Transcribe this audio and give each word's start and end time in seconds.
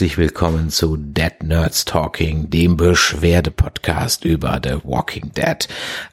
herzlich 0.00 0.16
willkommen 0.16 0.70
zu 0.70 0.96
Dead 0.96 1.42
Nerds 1.42 1.84
Talking, 1.84 2.48
dem 2.48 2.78
Beschwerde-Podcast 2.78 4.24
über 4.24 4.58
The 4.64 4.76
Walking 4.82 5.32
Dead. 5.34 5.68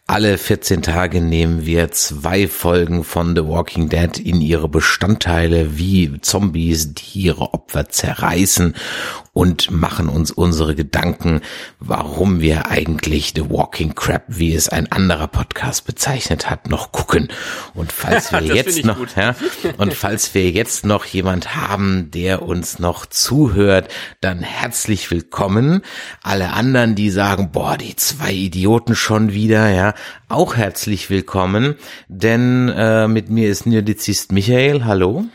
Alle 0.08 0.38
14 0.38 0.82
Tage 0.82 1.22
nehmen 1.22 1.66
wir 1.66 1.90
zwei 1.92 2.50
Folgen 2.50 3.06
von 3.06 3.34
The 3.34 3.46
Walking 3.46 3.88
Dead 3.88 4.20
in 4.20 4.42
ihre 4.42 4.68
Bestandteile 4.68 5.78
wie 5.78 6.20
Zombies, 6.20 6.96
die 6.96 7.28
ihre 7.28 7.54
Opfer 7.54 7.88
zerreißen 7.88 8.76
und 9.38 9.70
machen 9.70 10.10
uns 10.10 10.32
unsere 10.32 10.74
Gedanken, 10.74 11.42
warum 11.80 12.42
wir 12.42 12.72
eigentlich 12.72 13.34
The 13.36 13.52
Walking 13.52 13.94
Crap, 13.94 14.24
wie 14.26 14.56
es 14.56 14.68
ein 14.68 14.92
anderer 14.92 15.28
Podcast 15.28 15.86
bezeichnet 15.86 16.50
hat, 16.50 16.72
noch 16.72 16.92
gucken. 16.92 17.28
Und 17.76 17.92
falls 17.92 18.32
wir 18.32 18.42
jetzt 18.42 18.84
noch, 18.84 18.98
ja, 19.16 19.36
und 19.78 19.94
falls 19.94 20.34
wir 20.34 20.50
jetzt 20.50 20.88
noch 20.88 21.06
jemand 21.06 21.56
haben, 21.56 22.10
der 22.10 22.42
uns 22.42 22.80
noch 22.80 23.06
zuhört, 23.06 23.94
dann 24.22 24.40
herzlich 24.40 25.12
willkommen. 25.12 25.84
Alle 26.24 26.54
anderen, 26.54 26.96
die 26.96 27.12
sagen, 27.12 27.52
boah, 27.52 27.78
die 27.78 27.96
zwei 27.96 28.34
Idioten 28.34 28.96
schon 28.96 29.34
wieder, 29.34 29.70
ja, 29.70 29.94
auch 30.30 30.56
herzlich 30.56 31.12
willkommen, 31.12 31.76
denn 32.08 32.70
äh, 32.70 33.08
mit 33.08 33.30
mir 33.30 33.50
ist 33.50 33.68
Nerdizist 33.68 34.32
Michael. 34.32 34.84
Hallo. 34.84 35.26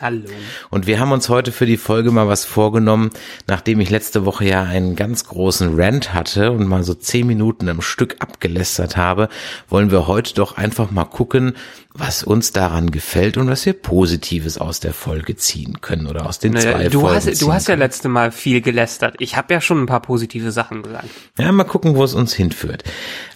Hallo. 0.00 0.30
Und 0.70 0.86
wir 0.86 0.98
haben 0.98 1.12
uns 1.12 1.28
heute 1.28 1.52
für 1.52 1.66
die 1.66 1.76
Folge 1.76 2.10
mal 2.10 2.26
was 2.26 2.46
vorgenommen, 2.46 3.10
nachdem 3.46 3.80
ich 3.80 3.90
letzte 3.90 4.24
Woche 4.24 4.46
ja 4.46 4.62
einen 4.62 4.96
ganz 4.96 5.26
großen 5.26 5.78
Rant 5.78 6.14
hatte 6.14 6.52
und 6.52 6.66
mal 6.66 6.82
so 6.84 6.94
zehn 6.94 7.26
Minuten 7.26 7.68
am 7.68 7.82
Stück 7.82 8.16
abgelästert 8.20 8.96
habe, 8.96 9.28
wollen 9.68 9.90
wir 9.90 10.06
heute 10.06 10.32
doch 10.32 10.56
einfach 10.56 10.90
mal 10.90 11.04
gucken, 11.04 11.52
was 11.92 12.22
uns 12.22 12.52
daran 12.52 12.90
gefällt 12.92 13.36
und 13.36 13.48
was 13.48 13.66
wir 13.66 13.74
Positives 13.74 14.56
aus 14.56 14.80
der 14.80 14.94
Folge 14.94 15.36
ziehen 15.36 15.82
können 15.82 16.06
oder 16.06 16.24
aus 16.26 16.38
den 16.38 16.52
naja, 16.52 16.72
zwei 16.72 16.88
du 16.88 17.00
Folgen. 17.00 17.16
Hast, 17.16 17.42
du 17.42 17.52
hast 17.52 17.68
ja 17.68 17.74
letzte 17.74 18.08
Mal 18.08 18.32
viel 18.32 18.62
gelästert. 18.62 19.16
Ich 19.18 19.36
habe 19.36 19.52
ja 19.52 19.60
schon 19.60 19.82
ein 19.82 19.86
paar 19.86 20.00
positive 20.00 20.50
Sachen 20.50 20.82
gesagt. 20.82 21.08
Ja, 21.36 21.52
mal 21.52 21.64
gucken, 21.64 21.94
wo 21.94 22.04
es 22.04 22.14
uns 22.14 22.32
hinführt. 22.32 22.84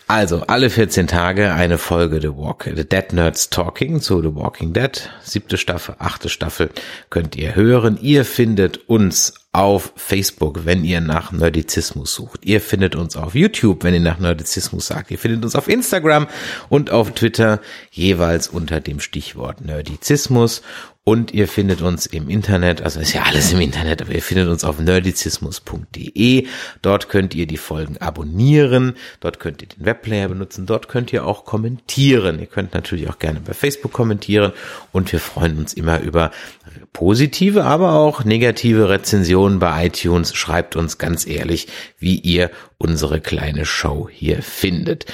Also, 0.06 0.42
alle 0.42 0.68
14 0.68 1.06
Tage 1.06 1.54
eine 1.54 1.78
Folge 1.78 2.20
The 2.20 2.36
Walk, 2.36 2.64
The 2.64 2.86
Dead 2.86 3.14
Nerds 3.14 3.48
Talking 3.48 4.02
zu 4.02 4.20
The 4.20 4.34
Walking 4.34 4.74
Dead. 4.74 5.10
Siebte 5.22 5.56
Staffel, 5.56 5.96
achte 5.98 6.28
Staffel 6.28 6.68
könnt 7.08 7.36
ihr 7.36 7.54
hören. 7.54 7.98
Ihr 8.02 8.26
findet 8.26 8.86
uns 8.86 9.32
auf 9.52 9.94
Facebook, 9.96 10.66
wenn 10.66 10.84
ihr 10.84 11.00
nach 11.00 11.32
Nerdizismus 11.32 12.14
sucht. 12.14 12.44
Ihr 12.44 12.60
findet 12.60 12.96
uns 12.96 13.16
auf 13.16 13.34
YouTube, 13.34 13.82
wenn 13.82 13.94
ihr 13.94 14.00
nach 14.00 14.18
Nerdizismus 14.18 14.88
sagt. 14.88 15.10
Ihr 15.10 15.18
findet 15.18 15.42
uns 15.42 15.54
auf 15.54 15.68
Instagram 15.68 16.26
und 16.68 16.90
auf 16.90 17.12
Twitter 17.12 17.60
jeweils 17.90 18.48
unter 18.48 18.82
dem 18.82 19.00
Stichwort 19.00 19.62
Nerdizismus. 19.62 20.60
Und 21.06 21.34
ihr 21.34 21.48
findet 21.48 21.82
uns 21.82 22.06
im 22.06 22.30
Internet, 22.30 22.80
also 22.80 22.98
ist 22.98 23.12
ja 23.12 23.24
alles 23.24 23.52
im 23.52 23.60
Internet, 23.60 24.00
aber 24.00 24.12
ihr 24.12 24.22
findet 24.22 24.48
uns 24.48 24.64
auf 24.64 24.80
nerdizismus.de. 24.80 26.46
Dort 26.80 27.10
könnt 27.10 27.34
ihr 27.34 27.46
die 27.46 27.58
Folgen 27.58 27.98
abonnieren, 27.98 28.94
dort 29.20 29.38
könnt 29.38 29.60
ihr 29.60 29.68
den 29.68 29.84
Webplayer 29.84 30.30
benutzen, 30.30 30.64
dort 30.64 30.88
könnt 30.88 31.12
ihr 31.12 31.26
auch 31.26 31.44
kommentieren. 31.44 32.40
Ihr 32.40 32.46
könnt 32.46 32.72
natürlich 32.72 33.10
auch 33.10 33.18
gerne 33.18 33.40
bei 33.40 33.52
Facebook 33.52 33.92
kommentieren 33.92 34.52
und 34.92 35.12
wir 35.12 35.20
freuen 35.20 35.58
uns 35.58 35.74
immer 35.74 36.00
über 36.00 36.30
positive, 36.94 37.64
aber 37.64 37.92
auch 37.92 38.24
negative 38.24 38.88
Rezensionen 38.88 39.58
bei 39.58 39.88
iTunes. 39.88 40.34
Schreibt 40.34 40.74
uns 40.74 40.96
ganz 40.96 41.26
ehrlich, 41.26 41.68
wie 41.98 42.18
ihr 42.18 42.50
unsere 42.78 43.20
kleine 43.20 43.66
Show 43.66 44.08
hier 44.10 44.42
findet. 44.42 45.04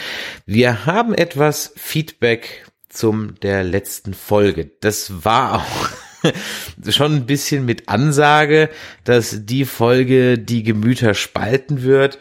Wir 0.47 0.87
haben 0.87 1.15
etwas 1.15 1.72
Feedback 1.77 2.70
zum 2.91 3.39
der 3.41 3.65
letzten 3.65 4.15
Folge. 4.15 4.71
Das 4.81 5.25
war 5.25 5.61
auch 5.61 6.33
schon 6.91 7.15
ein 7.17 7.27
bisschen 7.27 7.65
mit 7.65 7.89
Ansage, 7.89 8.69
dass 9.05 9.47
die 9.47 9.65
Folge 9.65 10.39
die 10.39 10.62
Gemüter 10.62 11.15
spalten 11.15 11.83
wird. 11.83 12.19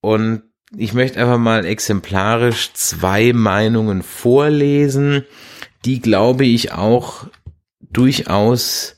Und 0.00 0.42
ich 0.76 0.94
möchte 0.94 1.20
einfach 1.20 1.38
mal 1.38 1.66
exemplarisch 1.66 2.72
zwei 2.72 3.32
Meinungen 3.32 4.02
vorlesen, 4.02 5.24
die 5.84 6.00
glaube 6.00 6.44
ich 6.44 6.72
auch 6.72 7.26
durchaus 7.80 8.96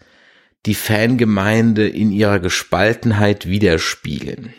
die 0.66 0.74
Fangemeinde 0.74 1.88
in 1.88 2.10
ihrer 2.10 2.40
Gespaltenheit 2.40 3.46
widerspiegeln. 3.46 4.54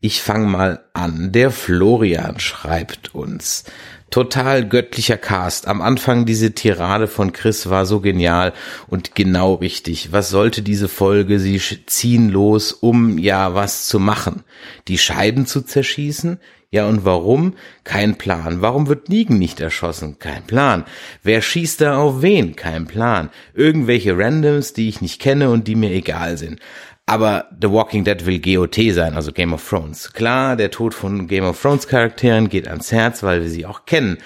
Ich 0.00 0.22
fange 0.22 0.46
mal 0.46 0.84
an. 0.94 1.32
Der 1.32 1.50
Florian 1.50 2.38
schreibt 2.38 3.14
uns. 3.14 3.64
Total 4.10 4.66
göttlicher 4.66 5.18
Cast. 5.18 5.68
Am 5.68 5.82
Anfang 5.82 6.24
diese 6.24 6.52
Tirade 6.52 7.08
von 7.08 7.32
Chris 7.32 7.68
war 7.68 7.84
so 7.84 8.00
genial 8.00 8.54
und 8.86 9.14
genau 9.14 9.54
richtig. 9.54 10.12
Was 10.12 10.30
sollte 10.30 10.62
diese 10.62 10.88
Folge? 10.88 11.38
Sie 11.38 11.60
ziehen 11.84 12.30
los, 12.30 12.72
um 12.72 13.18
ja 13.18 13.54
was 13.54 13.86
zu 13.86 14.00
machen. 14.00 14.44
Die 14.88 14.96
Scheiben 14.96 15.44
zu 15.44 15.60
zerschießen? 15.60 16.38
Ja, 16.70 16.86
und 16.86 17.06
warum? 17.06 17.54
Kein 17.84 18.16
Plan. 18.16 18.60
Warum 18.60 18.88
wird 18.88 19.08
Negan 19.08 19.38
nicht 19.38 19.58
erschossen? 19.58 20.18
Kein 20.18 20.42
Plan. 20.46 20.84
Wer 21.22 21.40
schießt 21.40 21.80
da 21.80 21.96
auf 21.96 22.20
wen? 22.20 22.56
Kein 22.56 22.86
Plan. 22.86 23.30
Irgendwelche 23.54 24.18
Randoms, 24.18 24.74
die 24.74 24.90
ich 24.90 25.00
nicht 25.00 25.18
kenne 25.18 25.48
und 25.48 25.66
die 25.66 25.74
mir 25.74 25.90
egal 25.90 26.36
sind. 26.36 26.60
Aber 27.08 27.46
The 27.58 27.70
Walking 27.70 28.04
Dead 28.04 28.26
will 28.26 28.38
GOT 28.38 28.92
sein, 28.92 29.14
also 29.14 29.32
Game 29.32 29.54
of 29.54 29.66
Thrones. 29.66 30.12
Klar, 30.12 30.56
der 30.56 30.70
Tod 30.70 30.92
von 30.92 31.26
Game 31.26 31.44
of 31.44 31.58
Thrones 31.60 31.88
Charakteren 31.88 32.50
geht 32.50 32.68
ans 32.68 32.92
Herz, 32.92 33.22
weil 33.22 33.40
wir 33.40 33.48
sie 33.48 33.64
auch 33.64 33.86
kennen. 33.86 34.18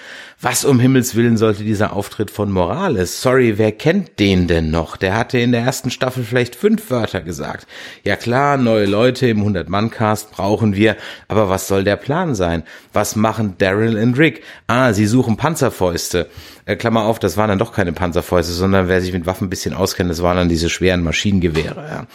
Was 0.44 0.64
um 0.64 0.80
Himmels 0.80 1.14
Willen 1.14 1.36
sollte 1.36 1.62
dieser 1.62 1.92
Auftritt 1.92 2.28
von 2.28 2.50
Morales? 2.50 3.22
Sorry, 3.22 3.58
wer 3.58 3.70
kennt 3.70 4.19
den 4.19 4.48
denn 4.48 4.72
noch? 4.72 4.97
Der 4.97 5.16
hatte 5.16 5.38
in 5.38 5.53
der 5.53 5.60
ersten 5.60 5.92
Staffel 5.92 6.25
vielleicht 6.25 6.56
fünf 6.56 6.91
Wörter 6.91 7.20
gesagt. 7.20 7.69
Ja 8.03 8.16
klar, 8.16 8.56
neue 8.56 8.86
Leute 8.86 9.28
im 9.28 9.44
100-Mann-Cast 9.44 10.32
brauchen 10.32 10.75
wir, 10.75 10.97
aber 11.28 11.48
was 11.48 11.69
soll 11.69 11.84
der 11.84 11.94
Plan 11.94 12.34
sein? 12.34 12.64
Was 12.92 13.14
machen 13.14 13.54
Daryl 13.58 13.97
und 13.97 14.19
Rick? 14.19 14.42
Ah, 14.66 14.92
sie 14.92 15.06
suchen 15.06 15.36
Panzerfäuste. 15.36 16.28
Äh, 16.64 16.74
Klammer 16.74 17.04
auf, 17.04 17.20
das 17.20 17.36
waren 17.36 17.48
dann 17.48 17.60
doch 17.60 17.72
keine 17.72 17.92
Panzerfäuste, 17.92 18.53
sondern 18.53 18.88
wer 18.88 19.00
sich 19.00 19.12
mit 19.12 19.26
Waffen 19.26 19.47
ein 19.47 19.50
bisschen 19.50 19.74
auskennt, 19.74 20.10
das 20.10 20.24
waren 20.24 20.36
dann 20.36 20.48
diese 20.48 20.70
schweren 20.70 21.04
Maschinengewehre. 21.04 22.06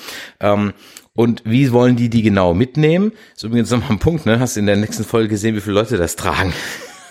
Ja. 0.41 0.53
Ähm, 0.53 0.73
und 1.15 1.43
wie 1.45 1.71
wollen 1.71 1.95
die 1.95 2.09
die 2.09 2.23
genau 2.23 2.53
mitnehmen? 2.53 3.13
ist 3.33 3.43
übrigens 3.45 3.71
nochmal 3.71 3.91
ein 3.91 3.99
Punkt, 3.99 4.25
ne? 4.25 4.41
Hast 4.41 4.57
du 4.57 4.59
in 4.59 4.65
der 4.65 4.75
nächsten 4.75 5.05
Folge 5.05 5.29
gesehen, 5.29 5.55
wie 5.55 5.61
viele 5.61 5.75
Leute 5.75 5.95
das 5.95 6.17
tragen? 6.17 6.51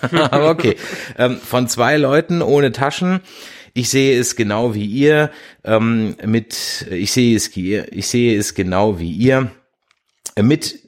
Aber 0.30 0.50
okay. 0.50 0.76
Ähm, 1.18 1.38
von 1.38 1.68
zwei 1.68 1.96
Leuten 1.96 2.42
ohne 2.42 2.72
Taschen. 2.72 3.20
Ich 3.74 3.90
sehe 3.90 4.18
es 4.18 4.36
genau 4.36 4.74
wie 4.74 4.86
ihr. 4.86 5.30
Ähm, 5.64 6.16
mit, 6.24 6.86
ich 6.90 7.12
sehe 7.12 7.36
es, 7.36 7.54
ich 7.54 8.06
sehe 8.06 8.38
es 8.38 8.54
genau 8.54 8.98
wie 8.98 9.12
ihr. 9.12 9.50
Mit 10.40 10.85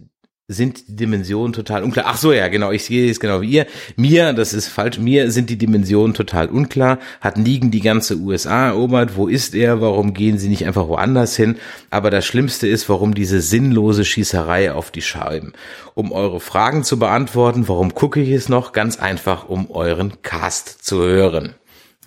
sind 0.50 0.88
die 0.88 0.96
Dimensionen 0.96 1.52
total 1.52 1.84
unklar. 1.84 2.06
Ach 2.08 2.16
so, 2.16 2.32
ja, 2.32 2.48
genau, 2.48 2.72
ich 2.72 2.86
sehe 2.86 3.10
es 3.10 3.20
genau 3.20 3.42
wie 3.42 3.50
ihr. 3.50 3.66
Mir, 3.96 4.32
das 4.32 4.54
ist 4.54 4.68
falsch, 4.68 4.98
mir 4.98 5.30
sind 5.30 5.50
die 5.50 5.58
Dimensionen 5.58 6.14
total 6.14 6.48
unklar. 6.48 6.98
Hat 7.20 7.36
Nigen 7.36 7.70
die 7.70 7.82
ganze 7.82 8.16
USA 8.16 8.68
erobert? 8.68 9.14
Wo 9.14 9.28
ist 9.28 9.54
er? 9.54 9.82
Warum 9.82 10.14
gehen 10.14 10.38
sie 10.38 10.48
nicht 10.48 10.64
einfach 10.64 10.88
woanders 10.88 11.36
hin? 11.36 11.58
Aber 11.90 12.10
das 12.10 12.24
Schlimmste 12.24 12.66
ist, 12.66 12.88
warum 12.88 13.14
diese 13.14 13.42
sinnlose 13.42 14.06
Schießerei 14.06 14.72
auf 14.72 14.90
die 14.90 15.02
Scheiben. 15.02 15.52
Um 15.92 16.12
eure 16.12 16.40
Fragen 16.40 16.82
zu 16.82 16.98
beantworten, 16.98 17.68
warum 17.68 17.94
gucke 17.94 18.22
ich 18.22 18.30
es 18.30 18.48
noch? 18.48 18.72
Ganz 18.72 18.98
einfach, 18.98 19.50
um 19.50 19.70
euren 19.70 20.22
Cast 20.22 20.82
zu 20.82 21.02
hören. 21.02 21.56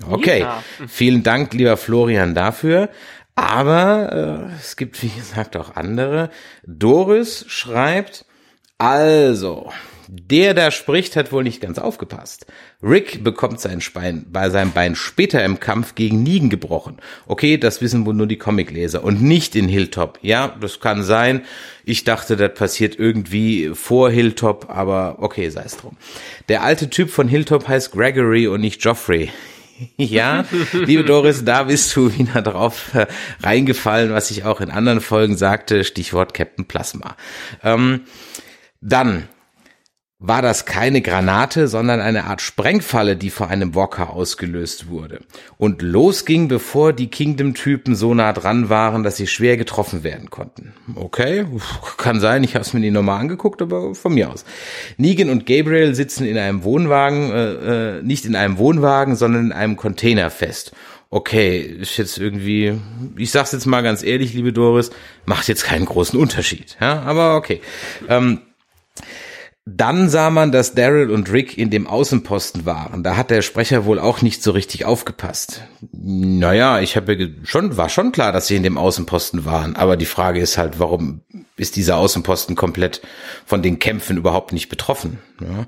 Okay, 0.09 0.40
ja. 0.40 0.63
vielen 0.88 1.22
Dank, 1.22 1.54
lieber 1.54 1.77
Florian, 1.77 2.33
dafür. 2.33 2.89
Aber 3.36 4.50
äh, 4.50 4.56
es 4.60 4.77
gibt, 4.77 5.01
wie 5.04 5.10
gesagt, 5.10 5.56
auch 5.56 5.75
andere. 5.75 6.31
Doris 6.65 7.45
schreibt, 7.48 8.25
also, 8.81 9.72
der 10.07 10.56
da 10.56 10.72
spricht, 10.72 11.16
hat 11.16 11.31
wohl 11.31 11.44
nicht 11.44 11.62
ganz 11.62 11.78
aufgepasst. 11.78 12.48
Rick 12.81 13.24
bekommt 13.24 13.60
sein 13.60 13.80
Bein, 13.94 14.25
bei 14.31 14.50
seinem 14.50 14.72
Bein 14.72 14.95
später 14.95 15.45
im 15.45 15.60
Kampf 15.60 15.94
gegen 15.94 16.24
Negan 16.24 16.50
gebrochen. 16.50 16.98
Okay, 17.28 17.57
das 17.57 17.83
wissen 17.83 18.07
wohl 18.07 18.16
nur 18.16 18.25
die 18.25 18.39
Comicleser 18.39 19.04
und 19.04 19.22
nicht 19.22 19.56
in 19.56 19.68
Hilltop. 19.68 20.18
Ja, 20.24 20.56
das 20.60 20.80
kann 20.80 21.04
sein. 21.04 21.44
Ich 21.86 22.06
dachte, 22.06 22.36
das 22.38 22.56
passiert 22.56 22.98
irgendwie 22.98 23.69
vor 23.75 24.10
Hilltop, 24.10 24.68
aber 24.72 25.18
okay, 25.19 25.50
sei 25.50 25.62
es 25.63 25.77
drum. 25.77 25.95
Der 26.50 26.63
alte 26.63 26.89
Typ 26.89 27.12
von 27.12 27.27
Hilltop 27.27 27.68
heißt 27.68 27.92
Gregory 27.92 28.48
und 28.48 28.62
nicht 28.62 28.84
Joffrey. 28.84 29.30
ja, 29.98 30.45
liebe 30.74 31.04
Doris, 31.04 31.45
da 31.45 31.63
bist 31.63 31.95
du 31.95 32.18
wieder 32.18 32.42
drauf 32.42 32.95
äh, 32.95 33.06
reingefallen, 33.44 34.12
was 34.12 34.31
ich 34.31 34.44
auch 34.44 34.60
in 34.60 34.72
anderen 34.72 35.01
Folgen 35.01 35.38
sagte, 35.38 35.84
Stichwort 35.84 36.34
Captain 36.34 36.66
Plasma. 36.66 37.16
Ähm, 37.63 38.01
dann 38.81 39.28
war 40.24 40.44
das 40.44 40.66
keine 40.66 41.01
Granate, 41.01 41.68
sondern 41.68 42.00
eine 42.00 42.25
Art 42.25 42.42
Sprengfalle, 42.42 43.16
die 43.16 43.31
vor 43.31 43.48
einem 43.48 43.74
Walker 43.74 44.12
ausgelöst 44.12 44.88
wurde. 44.88 45.22
Und 45.57 45.81
losging, 45.81 46.48
bevor 46.48 46.94
die 46.94 47.07
Kingdom-Typen 47.07 47.95
so 47.95 48.13
nah 48.13 48.31
dran 48.31 48.69
waren, 48.69 49.01
dass 49.01 49.18
sie 49.18 49.25
schwer 49.25 49.57
getroffen 49.57 50.04
werden 50.04 50.30
konnten. 50.30 50.74
Okay, 50.94 51.48
kann 51.98 52.19
sein, 52.19 52.44
ich 52.44 52.54
habe 52.54 52.62
es 52.62 52.72
mir 52.74 52.81
nicht 52.81 52.94
nochmal 52.94 53.19
angeguckt, 53.19 53.63
aber 53.63 53.95
von 53.95 54.13
mir 54.13 54.30
aus. 54.30 54.45
Negan 54.98 55.31
und 55.31 55.48
Gabriel 55.48 55.95
sitzen 55.95 56.27
in 56.27 56.38
einem 56.38 56.63
Wohnwagen, 56.63 57.31
äh, 57.31 57.98
äh, 57.98 58.04
nicht 58.04 58.25
in 58.25 58.36
einem 58.36 58.60
Wohnwagen, 58.60 59.16
sondern 59.16 59.45
in 59.48 59.51
einem 59.51 59.75
Container 59.75 60.30
fest. 60.30 60.72
okay, 61.13 61.60
ist 61.60 61.98
jetzt 61.98 62.18
irgendwie, 62.18 62.80
ich 63.18 63.31
sag's 63.31 63.51
jetzt 63.51 63.66
mal 63.66 63.81
ganz 63.81 64.01
ehrlich, 64.01 64.34
liebe 64.34 64.54
Doris, 64.54 64.92
macht 65.25 65.50
jetzt 65.50 65.66
keinen 65.66 65.86
großen 65.86 66.18
Unterschied. 66.18 66.77
Ja, 66.80 67.01
aber 67.01 67.36
okay. 67.36 67.60
Ähm, 68.07 68.39
dann 69.66 70.10
sah 70.10 70.31
man, 70.31 70.52
dass 70.52 70.74
Daryl 70.74 71.12
und 71.12 71.31
Rick 71.31 71.58
in 71.58 71.69
dem 71.69 71.86
Außenposten 71.86 72.66
waren. 72.66 73.04
Da 73.04 73.16
hat 73.16 73.30
der 73.30 73.44
Sprecher 73.44 73.86
wohl 73.86 74.00
auch 74.00 74.22
nicht 74.24 74.42
so 74.42 74.52
richtig 74.52 74.86
aufgepasst. 74.86 75.63
Naja, 75.92 76.80
ich 76.80 76.96
habe 76.96 77.36
schon, 77.44 77.78
war 77.78 77.90
schon 77.90 78.12
klar, 78.12 78.31
dass 78.31 78.48
sie 78.48 78.56
in 78.56 78.63
dem 78.63 78.78
Außenposten 78.78 79.46
waren. 79.46 79.75
Aber 79.75 79.98
die 79.98 80.06
Frage 80.06 80.40
ist 80.40 80.58
halt, 80.58 80.80
warum 80.80 81.22
ist 81.62 81.75
dieser 81.75 81.98
Außenposten 81.98 82.56
komplett 82.56 83.02
von 83.46 83.62
den 83.62 83.80
Kämpfen 83.80 84.18
überhaupt 84.18 84.52
nicht 84.52 84.68
betroffen? 84.68 85.19
Ja. 85.40 85.68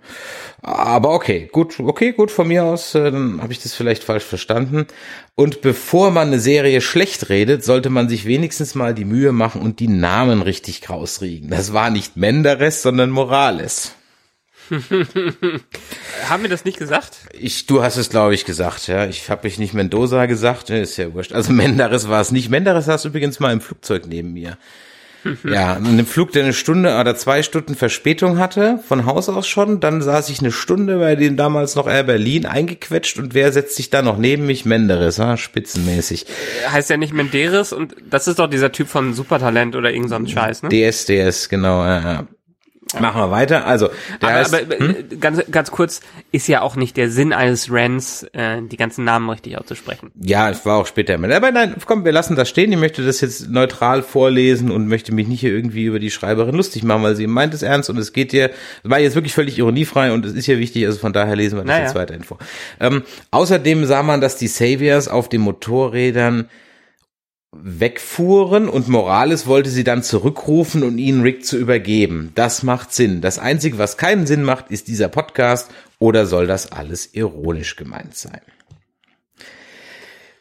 Aber 0.62 1.12
okay, 1.12 1.50
gut, 1.52 1.80
okay, 1.80 2.12
gut 2.12 2.32
von 2.32 2.48
mir 2.48 2.66
aus, 2.66 2.96
äh, 2.96 3.12
dann 3.12 3.42
habe 3.42 3.54
ich 3.54 3.62
das 3.62 3.74
vielleicht 3.74 4.04
falsch 4.04 4.24
verstanden. 4.24 4.88
Und 5.36 5.62
bevor 5.62 6.12
man 6.12 6.28
eine 6.28 6.40
Serie 6.40 6.82
schlecht 6.82 7.30
redet, 7.30 7.64
sollte 7.64 7.90
man 7.90 8.10
sich 8.10 8.26
wenigstens 8.26 8.76
mal 8.76 8.94
die 8.94 9.06
Mühe 9.06 9.32
machen 9.32 9.62
und 9.62 9.80
die 9.80 9.88
Namen 9.88 10.42
richtig 10.42 10.90
rausriegen. 10.90 11.50
Das 11.50 11.74
war 11.74 11.90
nicht 11.90 12.18
Menderes, 12.18 12.82
sondern 12.82 13.10
Morales. 13.10 13.94
Haben 16.30 16.44
wir 16.44 16.50
das 16.50 16.66
nicht 16.66 16.80
gesagt? 16.80 17.18
Ich, 17.34 17.66
du 17.66 17.84
hast 17.84 17.98
es, 17.98 18.10
glaube 18.10 18.34
ich, 18.34 18.46
gesagt, 18.46 18.88
ja. 18.88 19.06
Ich 19.06 19.30
habe 19.30 19.48
ich 19.48 19.60
nicht 19.60 19.74
Mendoza 19.74 20.26
gesagt, 20.26 20.70
ist 20.70 20.98
ja 20.98 21.14
wurscht. 21.14 21.34
Also 21.34 21.52
Menderes 21.52 22.08
war 22.08 22.22
es 22.22 22.32
nicht. 22.32 22.50
Menderes 22.50 22.86
saß 22.86 23.06
übrigens 23.06 23.40
mal 23.40 23.52
im 23.52 23.62
Flugzeug 23.62 24.06
neben 24.08 24.34
mir. 24.34 24.58
Ja, 25.44 25.74
ein 25.76 26.06
Flug, 26.06 26.32
der 26.32 26.44
eine 26.44 26.54
Stunde 26.54 26.98
oder 26.98 27.16
zwei 27.16 27.44
Stunden 27.44 27.76
Verspätung 27.76 28.38
hatte, 28.38 28.80
von 28.88 29.06
Haus 29.06 29.30
aus 29.30 29.48
schon. 29.48 29.80
Dann 29.80 30.02
saß 30.02 30.30
ich 30.30 30.40
eine 30.40 30.52
Stunde 30.52 31.00
bei 31.00 31.16
dem 31.16 31.38
damals 31.38 31.76
noch 31.76 31.88
Air 31.88 32.04
Berlin 32.04 32.46
eingequetscht 32.46 33.20
und 33.20 33.34
wer 33.34 33.52
setzt 33.52 33.76
sich 33.76 33.90
da 33.90 34.02
noch 34.02 34.18
neben 34.18 34.46
mich? 34.46 34.66
Menderes, 34.66 35.20
ah, 35.20 35.38
spitzenmäßig. 35.38 36.26
Heißt 36.70 36.90
ja 36.90 36.98
nicht 36.98 37.14
Menderes 37.14 37.74
und 37.74 37.96
das 38.10 38.28
ist 38.28 38.40
doch 38.40 38.48
dieser 38.48 38.72
Typ 38.72 38.88
von 38.88 39.14
Supertalent 39.14 39.76
oder 39.76 39.92
irgend 39.92 40.10
so 40.10 40.16
ein 40.16 40.28
Scheiß, 40.28 40.64
ne? 40.64 40.70
DS, 40.70 41.06
DS, 41.06 41.50
genau. 41.50 41.86
Äh, 41.86 42.24
Machen 43.00 43.22
wir 43.22 43.32
weiter. 43.32 43.66
Also, 43.66 43.90
der 44.22 44.30
aber, 44.30 44.38
heißt, 44.38 44.54
aber 44.54 44.78
hm? 44.78 45.20
ganz, 45.20 45.44
ganz 45.52 45.72
kurz, 45.72 46.02
ist 46.32 46.48
ja 46.48 46.62
auch 46.62 46.76
nicht 46.76 46.98
der 46.98 47.10
Sinn 47.10 47.34
eines 47.34 47.72
Rants, 47.72 48.24
äh, 48.34 48.62
die 48.62 48.78
ganzen 48.78 49.04
Namen 49.04 49.30
richtig 49.30 49.58
auszusprechen. 49.58 50.12
Ja, 50.22 50.50
es 50.50 50.66
war 50.66 50.78
auch 50.78 50.88
später. 50.88 51.16
Aber 51.16 51.52
nein, 51.52 51.76
komm, 51.86 52.06
wir 52.06 52.12
lassen 52.12 52.36
das 52.36 52.50
stehen. 52.50 52.72
Ich 52.72 52.78
möchte 52.78 53.06
das 53.06 53.22
jetzt 53.22 53.50
neutral 53.50 54.04
vorlesen 54.04 54.72
und 54.72 54.88
möchte 54.88 55.14
mich 55.14 55.28
nicht 55.28 55.42
hier 55.42 55.52
irgendwie 55.52 55.86
über 55.86 56.00
die 56.00 56.12
Schreiberin 56.12 56.56
lustig 56.56 56.84
machen, 56.84 57.04
weil 57.04 57.16
sie 57.16 57.28
meint 57.28 57.54
es 57.54 57.62
ernst 57.62 57.90
und 57.90 57.98
es 57.98 58.14
geht 58.14 58.32
hier, 58.32 58.52
es 58.84 58.90
war 58.90 59.00
jetzt 59.00 59.16
wirklich 59.16 59.34
völlig 59.34 59.58
ironiefrei 59.58 60.12
und 60.12 60.26
es 60.26 60.34
ist 60.34 60.48
ja 60.48 60.58
wichtig, 60.58 60.86
also 60.86 61.00
von 61.00 61.14
daher 61.14 61.36
lesen 61.36 61.58
wir 61.58 61.64
das 61.64 61.68
naja. 61.68 61.84
jetzt 61.86 61.96
weiterhin 61.96 62.24
vor. 62.24 62.38
Ähm, 62.80 63.04
außerdem 63.32 63.86
sah 63.86 64.04
man, 64.04 64.22
dass 64.22 64.38
die 64.38 64.48
Saviors 64.48 65.08
auf 65.08 65.30
den 65.30 65.42
Motorrädern 65.42 66.50
wegfuhren 67.62 68.68
und 68.68 68.88
Morales 68.88 69.48
wollte 69.48 69.70
sie 69.70 69.84
dann 69.84 70.04
zurückrufen 70.04 70.84
und 70.84 70.98
ihnen 70.98 71.22
Rick 71.22 71.46
zu 71.46 71.58
übergeben. 71.58 72.32
Das 72.36 72.64
macht 72.64 72.94
Sinn. 72.94 73.22
Das 73.22 73.40
Einzige, 73.40 73.78
was 73.78 73.98
keinen 73.98 74.26
Sinn 74.26 74.44
macht, 74.44 74.72
ist 74.72 74.88
dieser 74.88 75.08
Podcast 75.08 75.70
oder 76.00 76.26
soll 76.26 76.48
das 76.48 76.72
alles 76.72 77.14
ironisch 77.14 77.76
gemeint 77.76 78.16
sein? 78.16 78.42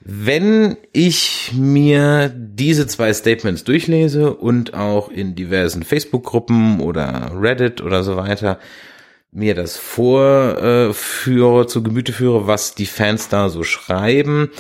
Wenn 0.01 0.77
ich 0.93 1.53
mir 1.55 2.29
diese 2.35 2.89
zwei 2.89 3.13
Statements 3.15 3.63
durchlese 3.63 4.35
und 4.35 4.75
auch 4.75 5.09
in 5.09 5.37
diversen 5.37 5.85
Facebook-Gruppen 5.85 6.81
oder 6.81 7.31
Reddit 7.35 7.81
oder 7.81 8.03
so 8.03 8.17
weiter 8.17 8.59
mir 9.31 9.55
das 9.55 9.77
vorführe, 9.77 11.67
zu 11.67 11.83
Gemüte 11.83 12.13
führe, 12.13 12.47
was 12.47 12.75
die 12.75 12.87
Fans 12.87 13.29
da 13.29 13.49
so 13.49 13.63
schreiben 13.63 14.51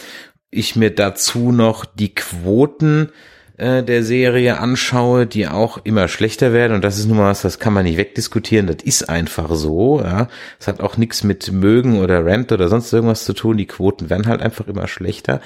ich 0.52 0.76
mir 0.76 0.94
dazu 0.94 1.50
noch 1.50 1.84
die 1.84 2.14
Quoten 2.14 3.08
äh, 3.56 3.82
der 3.82 4.04
Serie 4.04 4.58
anschaue, 4.58 5.26
die 5.26 5.49
auch 5.49 5.78
immer 5.82 6.08
schlechter 6.08 6.52
werden. 6.52 6.75
Und 6.75 6.84
das 6.84 6.99
ist 6.99 7.06
nun 7.06 7.16
mal 7.16 7.31
was, 7.31 7.43
das 7.43 7.58
kann 7.58 7.72
man 7.72 7.84
nicht 7.84 7.96
wegdiskutieren. 7.96 8.66
Das 8.66 8.76
ist 8.84 9.08
einfach 9.08 9.54
so. 9.54 10.00
Ja, 10.00 10.28
es 10.60 10.69
hat 10.69 10.81
auch 10.81 10.99
nichts 10.99 11.25
mit 11.25 11.50
mögen 11.50 11.99
oder 11.99 12.25
Rent 12.25 12.52
oder 12.52 12.69
sonst 12.69 12.93
irgendwas 12.93 13.25
zu 13.25 13.32
tun. 13.32 13.56
Die 13.56 13.66
Quoten 13.66 14.10
werden 14.10 14.26
halt 14.26 14.43
einfach 14.43 14.69
immer 14.69 14.87
schlechter. 14.87 15.40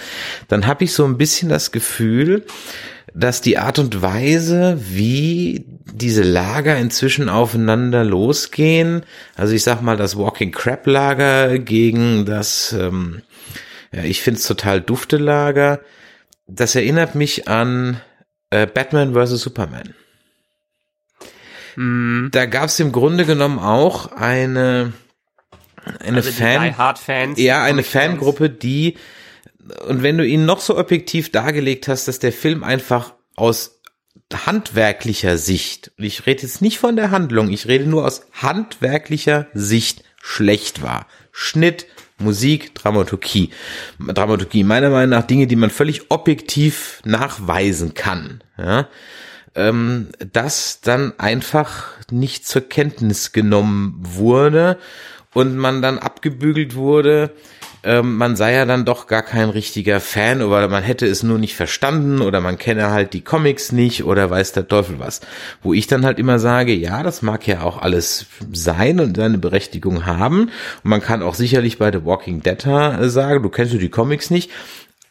Dann 0.48 0.66
habe 0.66 0.84
ich 0.84 0.92
so 0.92 1.04
ein 1.04 1.16
bisschen 1.16 1.48
das 1.48 1.70
Gefühl, 1.70 2.44
dass 3.14 3.40
die 3.40 3.58
Art 3.58 3.78
und 3.78 4.02
Weise, 4.02 4.78
wie 4.90 5.64
diese 5.94 6.22
Lager 6.22 6.76
inzwischen 6.76 7.28
aufeinander 7.28 8.04
losgehen, 8.04 9.04
also 9.36 9.54
ich 9.54 9.62
sag 9.62 9.80
mal 9.80 9.96
das 9.96 10.18
Walking 10.18 10.52
Crap 10.52 10.86
Lager 10.86 11.58
gegen 11.58 12.26
das 12.26 12.74
ähm, 12.78 13.22
ja, 13.92 14.02
ich 14.02 14.22
finde 14.22 14.40
es 14.40 14.46
total 14.46 14.80
dufte 14.80 15.16
Lager. 15.16 15.80
Das 16.46 16.74
erinnert 16.74 17.14
mich 17.14 17.48
an 17.48 18.00
äh, 18.50 18.66
Batman 18.66 19.14
vs. 19.14 19.40
Superman. 19.40 19.94
Mm. 21.76 22.28
Da 22.30 22.46
gab 22.46 22.66
es 22.66 22.80
im 22.80 22.92
Grunde 22.92 23.24
genommen 23.24 23.58
auch 23.58 24.12
eine 24.12 24.92
eine 26.00 26.16
also 26.16 26.32
Fan, 26.32 26.74
Fans, 26.96 27.38
ja, 27.38 27.62
eine 27.62 27.84
Fangruppe, 27.84 28.50
die 28.50 28.96
und 29.86 30.02
wenn 30.02 30.18
du 30.18 30.26
ihn 30.26 30.44
noch 30.44 30.60
so 30.60 30.76
objektiv 30.78 31.32
dargelegt 31.32 31.88
hast, 31.88 32.08
dass 32.08 32.18
der 32.18 32.32
Film 32.32 32.64
einfach 32.64 33.14
aus 33.34 33.80
handwerklicher 34.32 35.38
Sicht, 35.38 35.92
und 35.98 36.04
ich 36.04 36.26
rede 36.26 36.42
jetzt 36.42 36.62
nicht 36.62 36.78
von 36.78 36.96
der 36.96 37.10
Handlung, 37.10 37.50
ich 37.50 37.66
rede 37.66 37.86
nur 37.86 38.04
aus 38.04 38.22
handwerklicher 38.32 39.46
Sicht 39.54 40.04
schlecht 40.20 40.82
war. 40.82 41.06
Schnitt, 41.30 41.86
Musik, 42.18 42.74
Dramaturgie. 42.74 43.50
Dramaturgie, 43.98 44.64
meiner 44.64 44.90
Meinung 44.90 45.10
nach 45.10 45.26
Dinge, 45.26 45.46
die 45.46 45.56
man 45.56 45.70
völlig 45.70 46.10
objektiv 46.10 47.00
nachweisen 47.04 47.94
kann. 47.94 48.42
Ja? 48.56 48.88
Ähm, 49.54 50.08
dass 50.32 50.80
dann 50.80 51.18
einfach 51.18 51.88
nicht 52.10 52.46
zur 52.46 52.62
Kenntnis 52.62 53.32
genommen 53.32 53.96
wurde 53.98 54.78
und 55.34 55.56
man 55.56 55.82
dann 55.82 55.98
abgebügelt 55.98 56.74
wurde 56.74 57.32
ähm, 57.82 58.16
man 58.16 58.36
sei 58.36 58.54
ja 58.54 58.64
dann 58.64 58.84
doch 58.84 59.06
gar 59.06 59.22
kein 59.22 59.50
richtiger 59.50 60.00
Fan 60.00 60.42
oder 60.42 60.68
man 60.68 60.82
hätte 60.82 61.06
es 61.06 61.22
nur 61.22 61.38
nicht 61.38 61.54
verstanden 61.54 62.20
oder 62.20 62.40
man 62.40 62.58
kenne 62.58 62.90
halt 62.90 63.12
die 63.12 63.22
Comics 63.22 63.72
nicht 63.72 64.04
oder 64.04 64.28
weiß 64.30 64.52
der 64.52 64.68
Teufel 64.68 64.98
was. 64.98 65.20
Wo 65.62 65.72
ich 65.72 65.86
dann 65.86 66.04
halt 66.04 66.18
immer 66.18 66.38
sage, 66.38 66.72
ja, 66.72 67.02
das 67.02 67.22
mag 67.22 67.46
ja 67.46 67.62
auch 67.62 67.80
alles 67.80 68.26
sein 68.52 69.00
und 69.00 69.16
seine 69.16 69.38
Berechtigung 69.38 70.06
haben. 70.06 70.50
Und 70.82 70.90
man 70.90 71.00
kann 71.00 71.22
auch 71.22 71.34
sicherlich 71.34 71.78
bei 71.78 71.92
The 71.92 72.04
Walking 72.04 72.42
Dead 72.42 72.60
sagen, 72.60 73.42
du 73.42 73.48
kennst 73.48 73.74
du 73.74 73.78
die 73.78 73.90
Comics 73.90 74.30
nicht, 74.30 74.50